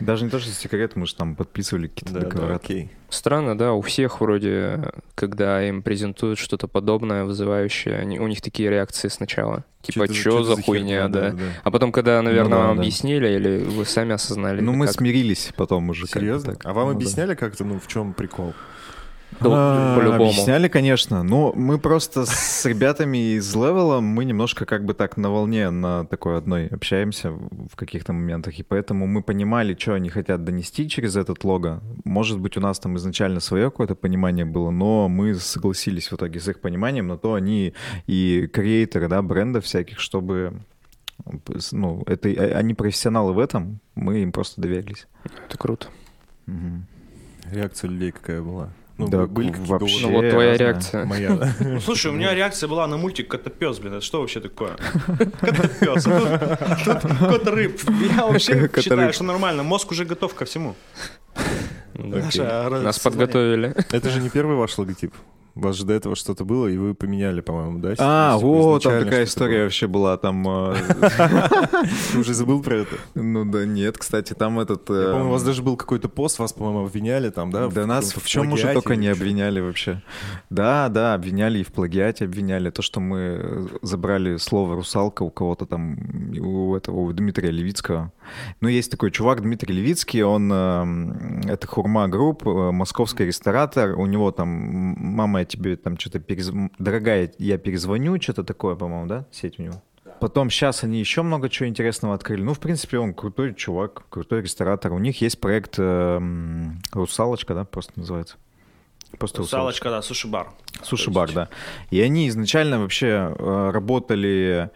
Даже 0.00 0.24
не 0.24 0.30
то, 0.30 0.38
что 0.38 0.50
секрет, 0.50 0.96
мы 0.96 1.06
же 1.06 1.14
там 1.14 1.36
подписывали 1.36 1.86
какие-то 1.88 2.14
Да, 2.14 2.20
да, 2.20 2.26
договора. 2.28 2.54
окей. 2.56 2.90
Странно, 3.10 3.56
да, 3.58 3.72
у 3.72 3.80
всех 3.82 4.20
вроде, 4.20 4.92
когда 5.14 5.62
им 5.66 5.82
презентуют 5.82 6.38
что-то 6.38 6.68
подобное, 6.68 7.24
вызывающее, 7.24 7.96
они, 7.96 8.18
у 8.18 8.26
них 8.26 8.40
такие 8.40 8.70
реакции 8.70 9.08
сначала. 9.08 9.64
Типа, 9.82 10.12
что 10.12 10.42
за 10.44 10.56
херня, 10.56 10.62
хуйня, 10.64 11.08
да. 11.08 11.34
А 11.64 11.70
потом, 11.70 11.92
когда, 11.92 12.20
наверное, 12.22 12.58
да, 12.58 12.66
вам 12.68 12.76
да. 12.76 12.82
объяснили, 12.82 13.28
или 13.28 13.64
вы 13.64 13.84
сами 13.84 14.12
осознали. 14.14 14.60
Ну, 14.60 14.72
мы 14.72 14.86
как? 14.86 14.94
смирились 14.96 15.50
потом 15.56 15.90
уже. 15.90 16.02
как 16.06 16.20
Серьезно? 16.22 16.54
так. 16.54 16.66
А 16.66 16.72
вам 16.72 16.86
Ну, 16.88 16.92
да. 16.92 16.96
объясняли 16.96 17.34
как-то, 17.34 17.64
ну, 17.64 17.78
в 17.80 17.86
чем 17.86 18.12
прикол? 18.12 18.54
Да, 19.40 19.94
А, 19.94 19.96
по-любому. 19.96 20.30
Объясняли, 20.30 20.68
конечно. 20.68 21.22
Но 21.22 21.52
мы 21.54 21.78
просто 21.78 22.26
с 22.26 22.64
ребятами 22.66 23.36
из 23.36 23.54
левела, 23.54 24.00
мы 24.00 24.24
немножко 24.24 24.66
как 24.66 24.84
бы 24.84 24.94
так 24.94 25.16
на 25.16 25.30
волне, 25.30 25.70
на 25.70 26.04
такой 26.04 26.36
одной 26.36 26.66
общаемся 26.66 27.30
в 27.30 27.76
каких-то 27.76 28.12
моментах. 28.12 28.58
И 28.58 28.62
поэтому 28.62 29.06
мы 29.06 29.22
понимали, 29.22 29.76
что 29.78 29.94
они 29.94 30.10
хотят 30.10 30.44
донести 30.44 30.88
через 30.88 31.16
этот 31.16 31.44
лого. 31.44 31.82
Может 32.04 32.40
быть, 32.40 32.56
у 32.56 32.60
нас 32.60 32.78
там 32.78 32.96
изначально 32.96 33.40
свое 33.40 33.70
какое-то 33.70 33.94
понимание 33.94 34.44
было, 34.44 34.70
но 34.70 35.08
мы 35.08 35.34
согласились 35.34 36.10
в 36.10 36.16
итоге 36.16 36.40
с 36.40 36.48
их 36.48 36.60
пониманием, 36.60 37.06
на 37.06 37.16
то 37.16 37.34
они 37.34 37.74
и 38.06 38.48
креаторы, 38.52 39.08
да, 39.08 39.22
брендов 39.22 39.64
всяких, 39.64 40.00
чтобы 40.00 40.60
ну, 41.72 42.02
это, 42.06 42.28
они 42.28 42.74
профессионалы 42.74 43.32
в 43.32 43.38
этом, 43.38 43.80
мы 43.94 44.22
им 44.22 44.32
просто 44.32 44.60
доверились. 44.60 45.06
Это 45.46 45.58
круто. 45.58 45.88
Мгм. 46.46 46.86
Реакция 47.50 47.90
людей 47.90 48.12
какая 48.12 48.42
была? 48.42 48.70
Ну, 49.00 49.08
Да, 49.08 49.26
были 49.26 49.50
какие-то 49.50 49.72
вообще. 49.72 50.06
Ну 50.06 50.12
вот 50.12 50.30
твоя 50.30 50.56
реакция. 50.56 51.04
Моя. 51.04 51.54
Ну, 51.60 51.80
слушай, 51.86 52.10
у 52.10 52.14
меня 52.14 52.34
реакция 52.34 52.68
была 52.68 52.86
на 52.86 52.96
мультик 52.96 53.28
Котопес, 53.28 53.78
блин. 53.78 53.94
Это 53.94 54.04
что 54.04 54.20
вообще 54.20 54.40
такое? 54.40 54.76
Котопес. 55.40 56.06
А 56.06 56.76
тут, 56.84 57.18
кот 57.18 57.46
рыб. 57.48 57.80
Я 58.16 58.26
вообще 58.26 58.70
считаю, 58.76 59.12
что 59.12 59.24
нормально. 59.24 59.62
Мозг 59.62 59.90
уже 59.90 60.04
готов 60.04 60.34
ко 60.34 60.44
всему. 60.44 60.74
Ну, 61.94 62.16
Наше 62.18 62.42
Нас 62.42 62.98
подготовили. 62.98 63.74
Это 63.90 64.10
же 64.10 64.20
не 64.20 64.30
первый 64.30 64.56
ваш 64.56 64.76
логотип. 64.78 65.14
Вас 65.54 65.76
же 65.76 65.84
до 65.84 65.92
этого 65.94 66.16
что-то 66.16 66.44
было, 66.44 66.66
и 66.66 66.76
вы 66.76 66.94
поменяли, 66.94 67.40
по-моему, 67.40 67.78
да? 67.78 67.94
А, 67.98 68.38
вот, 68.38 68.82
там 68.82 69.04
такая 69.04 69.24
история 69.24 69.58
было. 69.58 69.64
вообще 69.64 69.86
была, 69.86 70.16
там... 70.16 70.46
э, 70.48 70.76
Ты 72.12 72.18
уже 72.18 72.34
забыл 72.34 72.62
про 72.62 72.76
это? 72.78 72.96
Ну 73.14 73.44
да 73.44 73.66
нет, 73.66 73.98
кстати, 73.98 74.32
там 74.32 74.60
этот... 74.60 74.88
Я 74.90 75.12
помню, 75.12 75.28
у 75.28 75.30
вас 75.30 75.42
даже 75.42 75.62
был 75.62 75.76
какой-то 75.76 76.08
пост, 76.08 76.38
вас, 76.38 76.52
по-моему, 76.52 76.86
обвиняли 76.86 77.30
там, 77.30 77.50
да? 77.50 77.68
Да 77.68 77.86
нас 77.86 78.14
в 78.14 78.26
чем 78.26 78.52
уже 78.52 78.72
только 78.72 78.96
не 78.96 79.08
обвиняли 79.08 79.60
вообще. 79.60 80.02
Да, 80.50 80.88
да, 80.88 81.14
обвиняли 81.14 81.58
и 81.58 81.62
в 81.62 81.72
плагиате 81.72 82.24
обвиняли. 82.24 82.70
То, 82.70 82.82
что 82.82 83.00
мы 83.00 83.18
э, 83.18 83.66
забрали 83.82 84.36
слово 84.36 84.76
«русалка» 84.76 85.22
у 85.22 85.30
кого-то 85.30 85.66
там, 85.66 85.98
у 86.38 86.74
этого, 86.74 86.96
у 86.96 87.12
Дмитрия 87.12 87.50
Левицкого. 87.50 88.12
Ну, 88.60 88.68
есть 88.68 88.90
такой 88.90 89.10
чувак 89.10 89.42
Дмитрий 89.42 89.74
Левицкий, 89.74 90.22
он, 90.22 90.50
э, 90.52 91.52
это 91.52 91.66
Хурма 91.66 92.08
Групп, 92.08 92.46
э, 92.46 92.70
московский 92.70 93.26
ресторатор, 93.26 93.98
у 93.98 94.06
него 94.06 94.30
там, 94.30 94.48
мама, 94.48 95.39
я 95.40 95.44
тебе 95.44 95.76
там 95.76 95.98
что-то, 95.98 96.20
перез... 96.20 96.50
дорогая, 96.78 97.32
я 97.38 97.58
перезвоню, 97.58 98.20
что-то 98.20 98.44
такое, 98.44 98.76
по-моему, 98.76 99.06
да, 99.06 99.26
сеть 99.32 99.58
у 99.58 99.62
него? 99.62 99.82
Потом 100.20 100.50
сейчас 100.50 100.84
они 100.84 100.98
еще 100.98 101.22
много 101.22 101.48
чего 101.48 101.68
интересного 101.68 102.14
открыли. 102.14 102.42
Ну, 102.42 102.52
в 102.52 102.60
принципе, 102.60 102.98
он 102.98 103.14
крутой 103.14 103.54
чувак, 103.54 104.04
крутой 104.10 104.42
ресторатор. 104.42 104.92
У 104.92 104.98
них 104.98 105.20
есть 105.22 105.40
проект 105.40 105.76
э, 105.78 106.20
«Русалочка», 106.92 107.54
да, 107.54 107.64
просто 107.64 107.92
называется. 107.96 108.36
Просто 109.18 109.38
Русалочка, 109.38 109.90
да, 109.90 110.02
суши-бар. 110.02 110.50
Суши-бар, 110.82 111.32
да. 111.32 111.48
И 111.90 112.00
они 112.00 112.28
изначально 112.28 112.80
вообще 112.80 113.34
э, 113.36 113.70
работали 113.72 114.70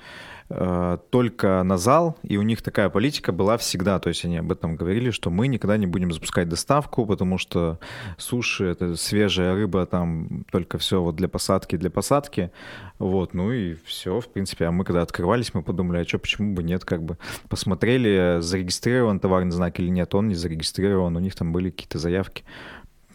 э, 0.49 0.99
только 1.11 1.62
на 1.62 1.76
зал, 1.76 2.16
и 2.22 2.36
у 2.36 2.42
них 2.42 2.62
такая 2.62 2.88
политика 2.88 3.32
была 3.32 3.57
всегда, 3.57 3.99
то 3.99 4.09
есть 4.09 4.24
они 4.24 4.38
об 4.38 4.53
этом 4.53 4.76
говорили, 4.76 5.11
что 5.11 5.30
мы 5.30 5.49
никогда 5.49 5.76
не 5.76 5.86
будем 5.86 6.12
запускать 6.12 6.49
доставку, 6.49 7.07
потому 7.07 7.38
что 7.38 7.78
суши— 8.18 8.64
это 8.66 8.97
свежая 8.97 9.55
рыба, 9.55 9.86
там 9.86 10.45
только 10.51 10.78
все 10.78 11.03
вот 11.03 11.16
для 11.16 11.28
посадки, 11.28 11.76
для 11.76 11.90
посадки, 11.90 12.51
вот, 12.99 13.34
ну 13.34 13.53
и 13.53 13.74
все, 13.84 14.20
в 14.20 14.28
принципе. 14.28 14.66
А 14.66 14.70
мы 14.70 14.84
когда 14.84 15.03
открывались, 15.03 15.55
мы 15.55 15.62
подумали, 15.62 15.99
а 15.99 16.09
что, 16.09 16.18
почему 16.18 16.55
бы 16.55 16.62
нет, 16.62 16.84
как 16.84 17.03
бы 17.03 17.18
посмотрели, 17.49 18.38
зарегистрирован 18.40 19.20
товарный 19.20 19.53
знак 19.53 19.80
или 19.80 19.88
нет, 19.88 20.14
он 20.14 20.28
не 20.28 20.34
зарегистрирован, 20.34 21.16
у 21.16 21.20
них 21.20 21.34
там 21.34 21.53
были 21.53 21.70
какие-то 21.70 21.99
заявки. 21.99 22.45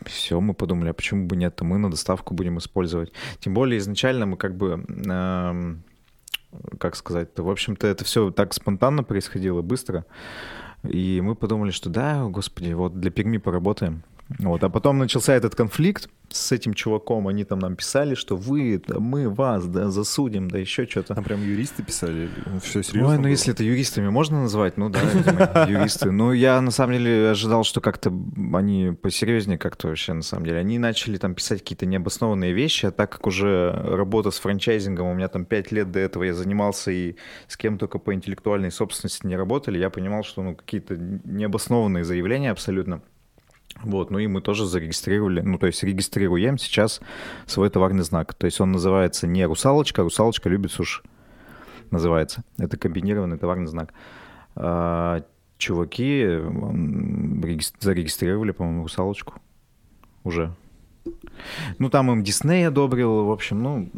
Все, 0.05 0.39
мы 0.39 0.53
подумали, 0.53 0.89
а 0.89 0.93
почему 0.93 1.25
бы 1.25 1.36
нет, 1.36 1.55
то 1.55 1.65
мы 1.65 1.77
на 1.77 1.91
доставку 1.91 2.34
будем 2.34 2.57
использовать. 2.57 3.11
Тем 3.39 3.53
более 3.53 3.80
изначально 3.80 4.25
мы 4.25 4.38
как 4.38 4.55
бы, 4.55 4.86
эм, 4.88 5.84
как 6.80 6.95
сказать-то, 6.95 7.43
в 7.43 7.50
общем-то 7.50 7.88
это 7.88 8.04
все 8.06 8.32
так 8.32 8.54
спонтанно 8.54 9.04
происходило, 9.04 9.62
быстро. 9.62 10.06
И 10.84 11.22
мы 11.22 11.36
подумали, 11.36 11.72
что 11.72 11.89
да, 11.89 12.24
господи, 12.26 12.72
вот 12.74 13.00
для 13.00 13.12
Перми 13.12 13.38
поработаем. 13.38 14.04
Вот. 14.38 14.63
А 14.63 14.69
потом 14.69 14.99
начался 14.99 15.34
этот 15.34 15.55
конфликт 15.55 16.09
с 16.30 16.51
этим 16.51 16.75
чуваком. 16.75 17.27
Они 17.27 17.43
там 17.43 17.59
нам 17.59 17.75
писали, 17.75 18.13
что 18.13 18.36
вы, 18.36 18.82
да, 18.86 18.99
мы 18.99 19.30
вас 19.30 19.65
да, 19.65 19.89
засудим, 19.89 20.49
да 20.49 20.59
еще 20.59 20.86
что-то. 20.86 21.15
Там 21.15 21.23
прям 21.23 21.41
юристы 21.41 21.82
писали? 21.82 22.30
Все 22.61 22.84
серьезно 22.84 23.09
Ой, 23.09 23.15
ну 23.17 23.23
было? 23.23 23.32
если 23.32 23.53
это 23.53 23.63
юристами 23.63 24.09
можно 24.09 24.43
назвать, 24.43 24.77
ну 24.77 24.89
да, 24.89 25.65
юристы. 25.67 26.11
Ну 26.11 26.32
я 26.32 26.61
на 26.61 26.71
самом 26.71 26.93
деле 26.93 27.32
ожидал, 27.32 27.63
что 27.63 27.82
как-то 27.82 28.13
они 28.53 28.91
посерьезнее 29.01 29.57
как-то 29.57 29.88
вообще 29.88 30.13
на 30.13 30.21
самом 30.21 30.45
деле. 30.45 30.59
Они 30.59 30.77
начали 30.77 31.17
там 31.17 31.34
писать 31.34 31.59
какие-то 31.59 31.88
необоснованные 31.88 32.53
вещи, 32.53 32.86
а 32.86 32.91
так 32.91 33.11
как 33.11 33.25
уже 33.25 33.71
работа 33.71 34.30
с 34.30 34.39
франчайзингом, 34.39 35.07
у 35.07 35.13
меня 35.15 35.27
там 35.27 35.45
пять 35.45 35.71
лет 35.71 35.91
до 35.91 35.99
этого 35.99 36.23
я 36.23 36.36
занимался 36.36 36.91
и 36.91 37.15
с 37.47 37.57
кем 37.57 37.80
только 37.80 37.97
по 37.97 38.13
интеллектуальной 38.13 38.71
собственности 38.71 39.25
не 39.25 39.36
работали, 39.36 39.80
я 39.80 39.89
понимал, 39.89 40.23
что 40.23 40.43
ну 40.43 40.55
какие-то 40.55 40.95
необоснованные 40.97 42.03
заявления 42.03 42.51
абсолютно. 42.51 43.01
Вот, 43.84 44.11
ну 44.11 44.19
и 44.19 44.27
мы 44.27 44.41
тоже 44.41 44.65
зарегистрировали, 44.65 45.41
ну 45.41 45.57
то 45.57 45.67
есть 45.67 45.84
регистрируем 45.84 46.57
сейчас 46.57 46.99
свой 47.45 47.69
товарный 47.69 48.03
знак. 48.03 48.34
То 48.34 48.45
есть 48.45 48.59
он 48.59 48.71
называется 48.71 49.25
не 49.27 49.45
«Русалочка», 49.45 50.01
а 50.01 50.03
«Русалочка 50.03 50.49
любит 50.49 50.71
суши» 50.71 51.01
называется. 51.91 52.43
Это 52.57 52.77
комбинированный 52.77 53.38
товарный 53.38 53.67
знак. 53.67 53.93
А, 54.55 55.23
чуваки 55.57 56.23
зарегистрировали, 57.80 58.51
по-моему, 58.51 58.84
«Русалочку» 58.84 59.41
уже. 60.23 60.53
Ну, 61.78 61.89
там 61.89 62.12
им 62.12 62.24
Дисней 62.24 62.68
одобрил, 62.68 63.26
в 63.26 63.32
общем, 63.32 63.64
ну, 63.64 63.89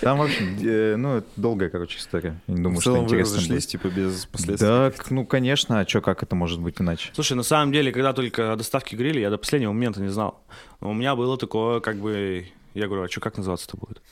там, 0.00 0.18
в 0.18 0.22
общем, 0.22 0.58
э, 0.60 0.96
ну, 0.96 1.16
это 1.18 1.26
долгая, 1.36 1.70
короче, 1.70 1.98
история. 1.98 2.40
Я 2.46 2.54
не 2.54 2.62
думаю, 2.62 2.80
что 2.80 2.98
интересно 2.98 3.36
разошлись, 3.36 3.66
типа, 3.66 3.88
без 3.88 4.26
последствий? 4.26 4.66
Да, 4.66 4.92
ну, 5.10 5.24
конечно, 5.24 5.80
а 5.80 5.86
что, 5.86 6.00
как 6.00 6.22
это 6.22 6.34
может 6.34 6.60
быть 6.60 6.80
иначе? 6.80 7.10
Слушай, 7.14 7.34
на 7.34 7.42
самом 7.42 7.72
деле, 7.72 7.92
когда 7.92 8.12
только 8.12 8.52
о 8.52 8.56
доставке 8.56 8.96
говорили, 8.96 9.20
я 9.20 9.30
до 9.30 9.38
последнего 9.38 9.72
момента 9.72 10.00
не 10.00 10.08
знал. 10.08 10.40
У 10.80 10.92
меня 10.92 11.14
было 11.14 11.38
такое, 11.38 11.80
как 11.80 11.96
бы, 11.96 12.46
я 12.74 12.86
говорю, 12.86 13.04
а 13.04 13.08
что, 13.08 13.20
как 13.20 13.36
называться-то 13.36 13.76
будет? 13.76 14.02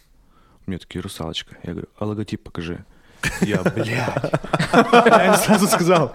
Мне 0.67 0.79
такие, 0.79 1.01
русалочка. 1.01 1.57
Я 1.63 1.73
говорю, 1.73 1.89
а 1.99 2.07
логотип 2.07 2.43
покажи. 2.43 2.85
Я, 3.41 3.63
блядь. 3.63 3.87
Я 5.07 5.27
им 5.27 5.35
сразу 5.35 5.67
сказал. 5.67 6.13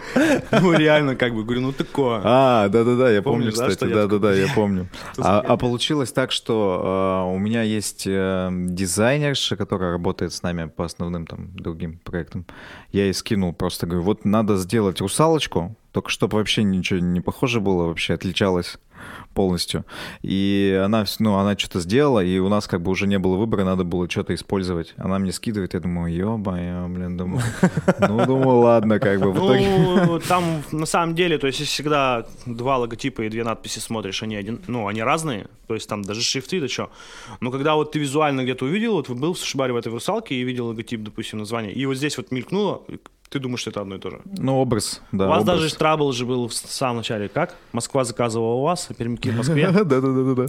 Ну, 0.51 0.73
реально, 0.73 1.15
как 1.15 1.33
бы, 1.33 1.43
говорю, 1.43 1.61
ну 1.61 1.71
такое. 1.71 2.21
А, 2.23 2.69
да-да-да, 2.69 3.09
я 3.09 3.21
помню, 3.21 3.51
кстати, 3.51 3.85
да-да-да, 3.85 4.33
я 4.33 4.47
помню. 4.53 4.87
А, 5.23 5.39
а 5.39 5.57
получилось 5.57 6.11
так, 6.11 6.31
что 6.31 7.25
э, 7.27 7.35
у 7.35 7.37
меня 7.37 7.61
есть 7.61 8.05
э, 8.07 8.49
дизайнерша, 8.51 9.55
которая 9.55 9.91
работает 9.91 10.33
с 10.33 10.41
нами 10.41 10.67
по 10.67 10.85
основным 10.85 11.27
там 11.27 11.51
другим 11.53 11.99
проектам. 12.03 12.45
Я 12.91 13.03
ей 13.03 13.13
скинул 13.13 13.53
просто, 13.53 13.85
говорю, 13.85 14.03
вот 14.03 14.25
надо 14.25 14.57
сделать 14.57 14.99
русалочку, 14.99 15.75
только 15.91 16.09
чтобы 16.09 16.37
вообще 16.37 16.63
ничего 16.63 16.99
не 16.99 17.21
похоже 17.21 17.59
было, 17.59 17.87
вообще 17.87 18.13
отличалось 18.13 18.77
полностью. 19.33 19.85
И 20.21 20.79
она, 20.83 21.05
ну, 21.19 21.35
она 21.35 21.57
что-то 21.57 21.79
сделала, 21.79 22.23
и 22.23 22.39
у 22.39 22.49
нас 22.49 22.67
как 22.67 22.81
бы 22.81 22.91
уже 22.91 23.07
не 23.07 23.19
было 23.19 23.35
выбора, 23.35 23.63
надо 23.63 23.83
было 23.83 24.09
что-то 24.09 24.33
использовать. 24.33 24.93
Она 24.97 25.19
мне 25.19 25.31
скидывает, 25.31 25.73
я 25.73 25.79
думаю, 25.79 26.13
ё-моё, 26.13 26.87
блин, 26.87 27.17
думаю, 27.17 27.43
ну, 27.99 28.25
думаю, 28.25 28.59
ладно, 28.59 28.99
как 28.99 29.19
бы. 29.19 29.31
В 29.31 29.37
итоге... 29.37 30.05
Ну, 30.05 30.19
там 30.27 30.63
на 30.71 30.85
самом 30.85 31.15
деле, 31.15 31.37
то 31.37 31.47
есть 31.47 31.65
всегда 31.65 32.25
два 32.45 32.77
логотипа 32.77 33.21
и 33.21 33.29
две 33.29 33.43
надписи 33.43 33.79
смотришь, 33.79 34.23
они 34.23 34.35
один, 34.35 34.61
ну, 34.67 34.87
они 34.87 35.01
разные, 35.01 35.47
то 35.67 35.73
есть 35.73 35.87
там 35.87 36.01
даже 36.01 36.21
шрифты, 36.21 36.59
да 36.59 36.67
что. 36.67 36.89
Но 37.39 37.51
когда 37.51 37.75
вот 37.75 37.91
ты 37.91 37.99
визуально 37.99 38.43
где-то 38.43 38.65
увидел, 38.65 38.93
вот 38.93 39.09
был 39.09 39.33
в 39.33 39.39
сушибаре 39.39 39.73
в 39.73 39.77
этой 39.77 39.91
русалке 39.91 40.35
и 40.35 40.43
видел 40.43 40.67
логотип, 40.67 41.03
допустим, 41.03 41.39
название, 41.39 41.73
и 41.73 41.85
вот 41.85 41.95
здесь 41.95 42.17
вот 42.17 42.31
мелькнуло, 42.31 42.83
ты 43.31 43.39
думаешь, 43.39 43.61
что 43.61 43.69
это 43.69 43.79
одно 43.79 43.95
и 43.95 43.99
то 43.99 44.09
же. 44.09 44.19
Ну, 44.25 44.59
образ, 44.59 45.01
да, 45.13 45.25
у 45.25 45.29
вас 45.29 45.43
образ. 45.43 45.61
даже 45.61 45.75
трабл 45.75 46.11
же 46.11 46.25
был 46.25 46.49
в 46.49 46.53
самом 46.53 46.97
начале. 46.97 47.29
Как? 47.29 47.55
Москва 47.71 48.03
заказывала 48.03 48.55
у 48.55 48.61
вас, 48.63 48.87
а 48.89 48.93
пермики 48.93 49.29
в 49.29 49.37
Москве. 49.37 49.71
Да-да-да-да. 49.71 50.47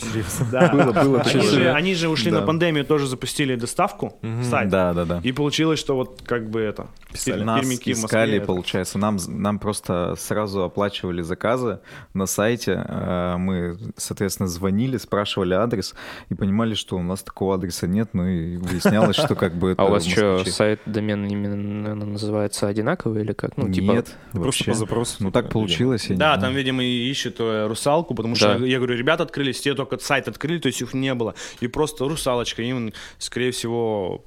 Да. 0.50 0.68
Было, 0.72 0.92
было 0.92 1.20
Они 1.20 1.40
же, 1.42 1.72
они 1.72 1.94
же 1.94 2.08
ушли 2.08 2.32
на 2.32 2.42
пандемию, 2.42 2.84
тоже 2.84 3.06
запустили 3.06 3.54
доставку, 3.54 4.18
сайт. 4.42 4.68
Да, 4.68 4.92
да, 4.94 5.04
да. 5.04 5.20
И 5.22 5.30
получилось, 5.30 5.78
что 5.78 5.94
вот 5.94 6.22
как 6.24 6.50
бы 6.50 6.60
это... 6.60 6.88
Нас 7.12 7.60
пермяки 7.60 7.92
в 7.94 8.00
Москве 8.00 8.24
искали, 8.24 8.38
получается, 8.40 8.98
нам, 8.98 9.58
просто 9.60 10.16
сразу 10.18 10.64
оплачивали 10.64 11.22
заказы 11.22 11.78
на 12.14 12.26
сайте. 12.26 12.84
Э, 12.84 13.36
Мы, 13.36 13.78
соответственно, 13.96 14.48
звонили, 14.48 14.96
спрашивали 14.96 15.54
адрес 15.54 15.94
и 16.30 16.34
понимали, 16.34 16.74
что 16.74 16.96
у 16.96 17.02
нас 17.02 17.22
такого 17.22 17.54
адреса 17.54 17.86
нет. 17.86 18.10
Ну 18.12 18.26
и 18.26 18.56
выяснялось, 18.56 19.14
что 19.14 19.36
как 19.36 19.54
бы 19.54 19.70
это 19.70 19.82
А 19.82 19.84
у 19.84 19.90
вас 19.90 20.04
что, 20.04 20.44
сайт 20.46 20.80
домен 20.86 21.26
именно 21.26 21.94
называется 21.94 22.71
одинаковые 22.72 23.24
или 23.24 23.32
как? 23.32 23.56
Ну, 23.56 23.70
типа... 23.70 23.92
Нет, 23.92 24.16
Просто 24.32 24.38
вообще. 24.46 24.64
по 24.64 24.74
запросу. 24.74 25.16
Ну 25.20 25.30
так 25.30 25.50
получилось. 25.50 26.04
я 26.06 26.14
не 26.14 26.18
Да, 26.18 26.34
знаю. 26.36 26.40
там, 26.40 26.54
видимо, 26.54 26.82
и 26.82 27.10
ищут 27.10 27.36
э, 27.38 27.66
русалку, 27.68 28.14
потому 28.14 28.34
Да. 28.34 28.54
что, 28.56 28.64
я 28.64 28.78
говорю, 28.78 28.96
ребята 28.96 29.22
открылись, 29.22 29.60
те 29.60 29.74
только 29.74 29.98
сайт 29.98 30.28
открыли, 30.28 30.58
то 30.58 30.66
есть 30.66 30.82
их 30.82 30.94
не 30.94 31.14
было. 31.14 31.34
И 31.60 31.68
просто 31.68 32.08
русалочка 32.08 32.62
им, 32.62 32.92
скорее 33.18 33.52
всего, 33.52 34.24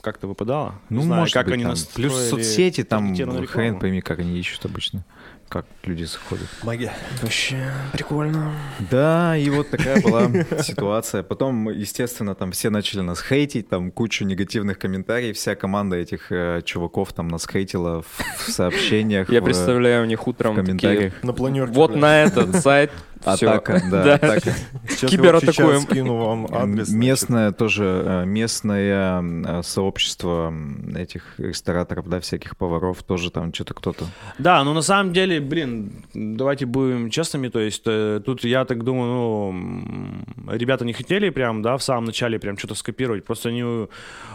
как-то 0.00 0.26
выпадала. 0.26 0.80
Ну, 0.88 0.98
не 1.00 1.04
знаю, 1.04 1.20
может 1.20 1.34
как 1.34 1.46
быть, 1.46 1.54
они 1.54 1.64
там. 1.64 1.74
Плюс 1.94 2.14
соцсети, 2.28 2.84
там 2.84 3.14
хрен 3.46 3.78
пойми, 3.78 4.00
как 4.00 4.18
они 4.20 4.38
ищут 4.38 4.64
обычно. 4.64 5.04
Как 5.50 5.66
люди 5.82 6.04
заходят. 6.04 6.46
Магия. 6.62 6.92
Вообще 7.20 7.72
прикольно. 7.92 8.52
Да, 8.88 9.36
и 9.36 9.50
вот 9.50 9.68
такая 9.68 10.00
была 10.00 10.30
ситуация. 10.62 11.24
Потом, 11.24 11.68
естественно, 11.70 12.36
там 12.36 12.52
все 12.52 12.70
начали 12.70 13.00
нас 13.00 13.20
хейтить, 13.20 13.68
там 13.68 13.90
кучу 13.90 14.24
негативных 14.24 14.78
комментариев. 14.78 15.36
Вся 15.36 15.56
команда 15.56 15.96
этих 15.96 16.30
э, 16.30 16.62
чуваков 16.64 17.12
там 17.12 17.26
нас 17.26 17.48
хейтила 17.50 18.02
в, 18.02 18.46
в 18.46 18.52
сообщениях. 18.52 19.28
Я 19.28 19.40
в- 19.40 19.44
представляю, 19.44 20.04
у 20.04 20.06
них 20.06 20.24
утром 20.28 20.52
в 20.54 20.56
такие, 20.58 20.66
комментариях. 20.78 21.22
На 21.24 21.32
планерке. 21.32 21.72
вот 21.72 21.90
блядь. 21.90 22.00
на 22.00 22.22
этот 22.22 22.54
сайт 22.62 22.92
всё. 23.20 23.50
Атака, 23.50 23.82
да, 23.90 24.04
Да. 24.04 24.14
атака. 24.14 24.54
Сейчас 24.88 25.10
кибератакуем. 25.10 25.70
я 25.74 25.80
скину 25.80 26.16
вам 26.16 26.46
адрес. 26.50 26.88
значит. 26.88 26.94
Местное 26.94 27.52
тоже, 27.52 28.02
э, 28.04 28.24
местное 28.24 29.22
э, 29.22 29.62
сообщество 29.62 30.52
этих 30.96 31.22
рестораторов, 31.38 32.08
да, 32.08 32.20
всяких 32.20 32.56
поваров, 32.56 33.02
тоже 33.02 33.30
там 33.30 33.52
что-то 33.52 33.74
кто-то. 33.74 34.04
Да, 34.38 34.62
ну 34.64 34.72
на 34.74 34.82
самом 34.82 35.12
деле, 35.12 35.40
блин, 35.40 35.92
давайте 36.14 36.66
будем 36.66 37.10
честными, 37.10 37.48
то 37.48 37.60
есть 37.60 37.82
э, 37.86 38.20
тут 38.24 38.44
я 38.44 38.64
так 38.64 38.84
думаю, 38.84 39.52
ну, 39.52 40.52
ребята 40.52 40.84
не 40.84 40.92
хотели 40.92 41.30
прям, 41.30 41.62
да, 41.62 41.76
в 41.76 41.82
самом 41.82 42.04
начале 42.04 42.38
прям 42.38 42.56
что-то 42.58 42.74
скопировать, 42.74 43.24
просто 43.24 43.48
они 43.50 43.86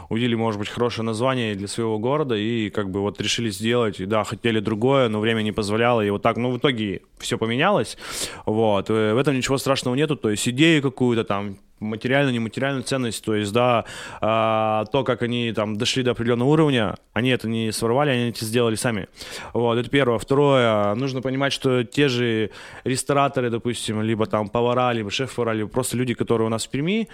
увидели, 0.09 0.35
может 0.35 0.59
быть, 0.59 0.69
хорошее 0.69 1.05
название 1.05 1.55
для 1.55 1.67
своего 1.67 1.97
города 1.99 2.35
и 2.35 2.69
как 2.69 2.89
бы 2.89 3.01
вот 3.01 3.19
решили 3.21 3.49
сделать, 3.49 3.99
и 3.99 4.05
да, 4.05 4.23
хотели 4.23 4.59
другое, 4.59 5.09
но 5.09 5.19
время 5.19 5.41
не 5.41 5.51
позволяло, 5.51 6.01
и 6.01 6.09
вот 6.09 6.21
так, 6.21 6.37
ну, 6.37 6.51
в 6.51 6.57
итоге 6.57 7.01
все 7.17 7.37
поменялось, 7.37 7.97
вот, 8.45 8.74
э, 8.89 9.13
в 9.13 9.17
этом 9.17 9.35
ничего 9.35 9.57
страшного 9.57 9.95
нету, 9.95 10.15
то 10.15 10.29
есть 10.29 10.47
идею 10.47 10.81
какую-то 10.81 11.23
там, 11.23 11.57
материальную, 11.79 12.33
нематериальную 12.33 12.83
ценность, 12.83 13.23
то 13.23 13.35
есть, 13.35 13.51
да, 13.51 13.85
а, 14.21 14.85
то, 14.85 15.03
как 15.03 15.21
они 15.21 15.51
там 15.51 15.77
дошли 15.77 16.03
до 16.03 16.11
определенного 16.11 16.49
уровня, 16.49 16.95
они 17.13 17.29
это 17.29 17.47
не 17.47 17.71
своровали, 17.71 18.11
они 18.11 18.29
это 18.29 18.45
сделали 18.45 18.75
сами. 18.75 19.07
Вот, 19.53 19.77
это 19.77 19.89
первое. 19.89 20.17
Второе, 20.17 20.95
нужно 20.95 21.21
понимать, 21.21 21.53
что 21.53 21.83
те 21.83 22.07
же 22.07 22.51
рестораторы, 22.83 23.49
допустим, 23.49 24.01
либо 24.01 24.25
там 24.25 24.47
повара, 24.47 24.91
либо 24.93 25.11
шеф-повара, 25.11 25.51
либо 25.51 25.69
просто 25.69 25.97
люди, 25.97 26.13
которые 26.13 26.47
у 26.47 26.49
нас 26.49 26.65
в 26.65 26.69
Перми, 26.69 27.09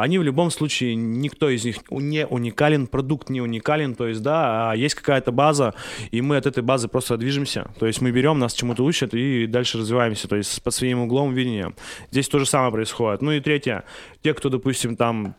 они 0.00 0.18
в 0.18 0.22
любом 0.22 0.50
случае, 0.50 0.94
никто 0.94 1.48
из 1.48 1.64
них 1.64 1.76
не 1.90 2.26
уникален, 2.26 2.86
продукт 2.86 3.30
не 3.30 3.40
уникален, 3.40 3.94
то 3.94 4.06
есть, 4.06 4.22
да, 4.22 4.70
а 4.70 4.76
есть 4.76 4.94
какая-то 4.94 5.32
база, 5.32 5.74
и 6.10 6.20
мы 6.20 6.36
от 6.36 6.46
этой 6.46 6.62
базы 6.62 6.88
просто 6.88 7.16
движемся. 7.16 7.70
То 7.78 7.86
есть 7.86 8.00
мы 8.00 8.10
берем, 8.10 8.38
нас 8.38 8.54
чему-то 8.54 8.84
учат 8.84 9.14
и 9.14 9.46
дальше 9.46 9.78
развиваемся, 9.78 10.28
то 10.28 10.36
есть 10.36 10.62
под 10.62 10.74
своим 10.74 11.00
углом 11.00 11.34
видения. 11.34 11.72
Здесь 12.10 12.28
то 12.28 12.38
же 12.38 12.46
самое 12.46 12.72
происходит. 12.72 13.22
Ну 13.22 13.32
и 13.32 13.40
третье, 13.40 13.84
те, 14.22 14.34
кто, 14.34 14.48
допустим, 14.48 14.96
там 14.96 15.34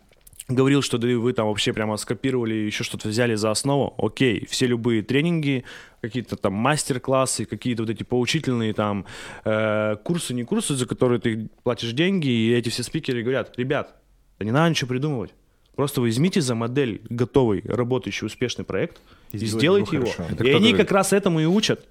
говорил, 0.47 0.81
что 0.81 0.97
да 0.97 1.07
вы 1.07 1.33
там 1.33 1.47
вообще 1.47 1.73
прямо 1.73 1.97
скопировали, 1.97 2.53
еще 2.53 2.83
что-то 2.83 3.07
взяли 3.07 3.35
за 3.35 3.51
основу, 3.51 3.93
окей, 3.97 4.45
все 4.49 4.67
любые 4.67 5.01
тренинги, 5.01 5.63
какие-то 6.01 6.35
там 6.35 6.53
мастер-классы, 6.53 7.45
какие-то 7.45 7.83
вот 7.83 7.89
эти 7.89 8.03
поучительные 8.03 8.73
там 8.73 9.05
э, 9.45 9.95
курсы, 10.03 10.33
не 10.33 10.43
курсы, 10.43 10.75
за 10.75 10.85
которые 10.85 11.19
ты 11.19 11.49
платишь 11.63 11.93
деньги, 11.93 12.27
и 12.27 12.53
эти 12.53 12.69
все 12.69 12.83
спикеры 12.83 13.21
говорят, 13.21 13.57
ребят, 13.57 13.95
да 14.39 14.45
не 14.45 14.51
надо 14.51 14.69
ничего 14.69 14.89
придумывать, 14.89 15.33
просто 15.75 16.01
возьмите 16.01 16.41
за 16.41 16.55
модель 16.55 17.01
готовый, 17.09 17.61
работающий, 17.65 18.25
успешный 18.25 18.65
проект 18.65 18.99
и, 19.31 19.37
сделайте 19.37 19.57
сделайте 19.57 19.95
его 19.95 20.07
его. 20.07 20.43
И 20.43 20.49
они 20.49 20.71
говорит? 20.71 20.77
как 20.77 20.91
раз 20.91 21.13
этому 21.13 21.39
и 21.39 21.45
учат. 21.45 21.85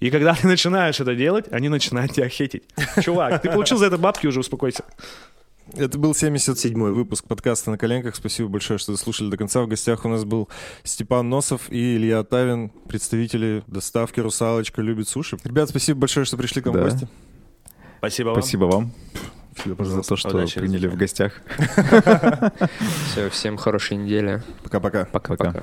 И 0.00 0.10
когда 0.10 0.34
ты 0.34 0.48
начинаешь 0.48 0.98
это 0.98 1.14
делать, 1.14 1.44
они 1.52 1.68
начинают 1.68 2.12
тебя 2.12 2.28
хейтить. 2.28 2.64
Чувак, 3.02 3.40
ты 3.40 3.50
получил 3.50 3.78
за 3.78 3.86
это 3.86 3.98
бабки, 3.98 4.26
уже 4.26 4.40
успокойся. 4.40 4.84
Это 5.74 5.98
был 5.98 6.12
77-й 6.12 6.92
выпуск 6.92 7.26
подкаста 7.26 7.70
«На 7.70 7.78
коленках». 7.78 8.14
Спасибо 8.14 8.48
большое, 8.48 8.78
что 8.78 8.94
слушали 8.96 9.30
до 9.30 9.36
конца. 9.38 9.62
В 9.62 9.68
гостях 9.68 10.04
у 10.04 10.08
нас 10.08 10.24
был 10.24 10.48
Степан 10.84 11.28
Носов 11.30 11.70
и 11.70 11.96
Илья 11.96 12.22
Тавин, 12.24 12.68
представители 12.88 13.62
доставки 13.66 14.20
«Русалочка 14.20 14.82
любит 14.82 15.08
суши». 15.08 15.38
Ребят, 15.44 15.70
спасибо 15.70 16.00
большое, 16.00 16.26
что 16.26 16.36
пришли 16.36 16.60
к 16.60 16.66
нам 16.66 16.74
Да. 16.74 16.80
в 16.82 16.84
гости. 16.90 17.08
Спасибо 17.98 18.28
вам. 18.28 18.42
Спасибо 18.42 18.64
вам 18.64 18.92
Всегда, 19.54 19.84
за 19.84 20.02
то, 20.02 20.16
что 20.16 20.28
Удачи, 20.30 20.60
приняли 20.60 20.88
в 20.88 20.96
гостях. 20.96 21.40
Все, 23.10 23.30
всем 23.30 23.56
хорошей 23.56 23.96
недели. 23.96 24.42
Пока-пока. 24.62 25.06
Пока-пока. 25.06 25.62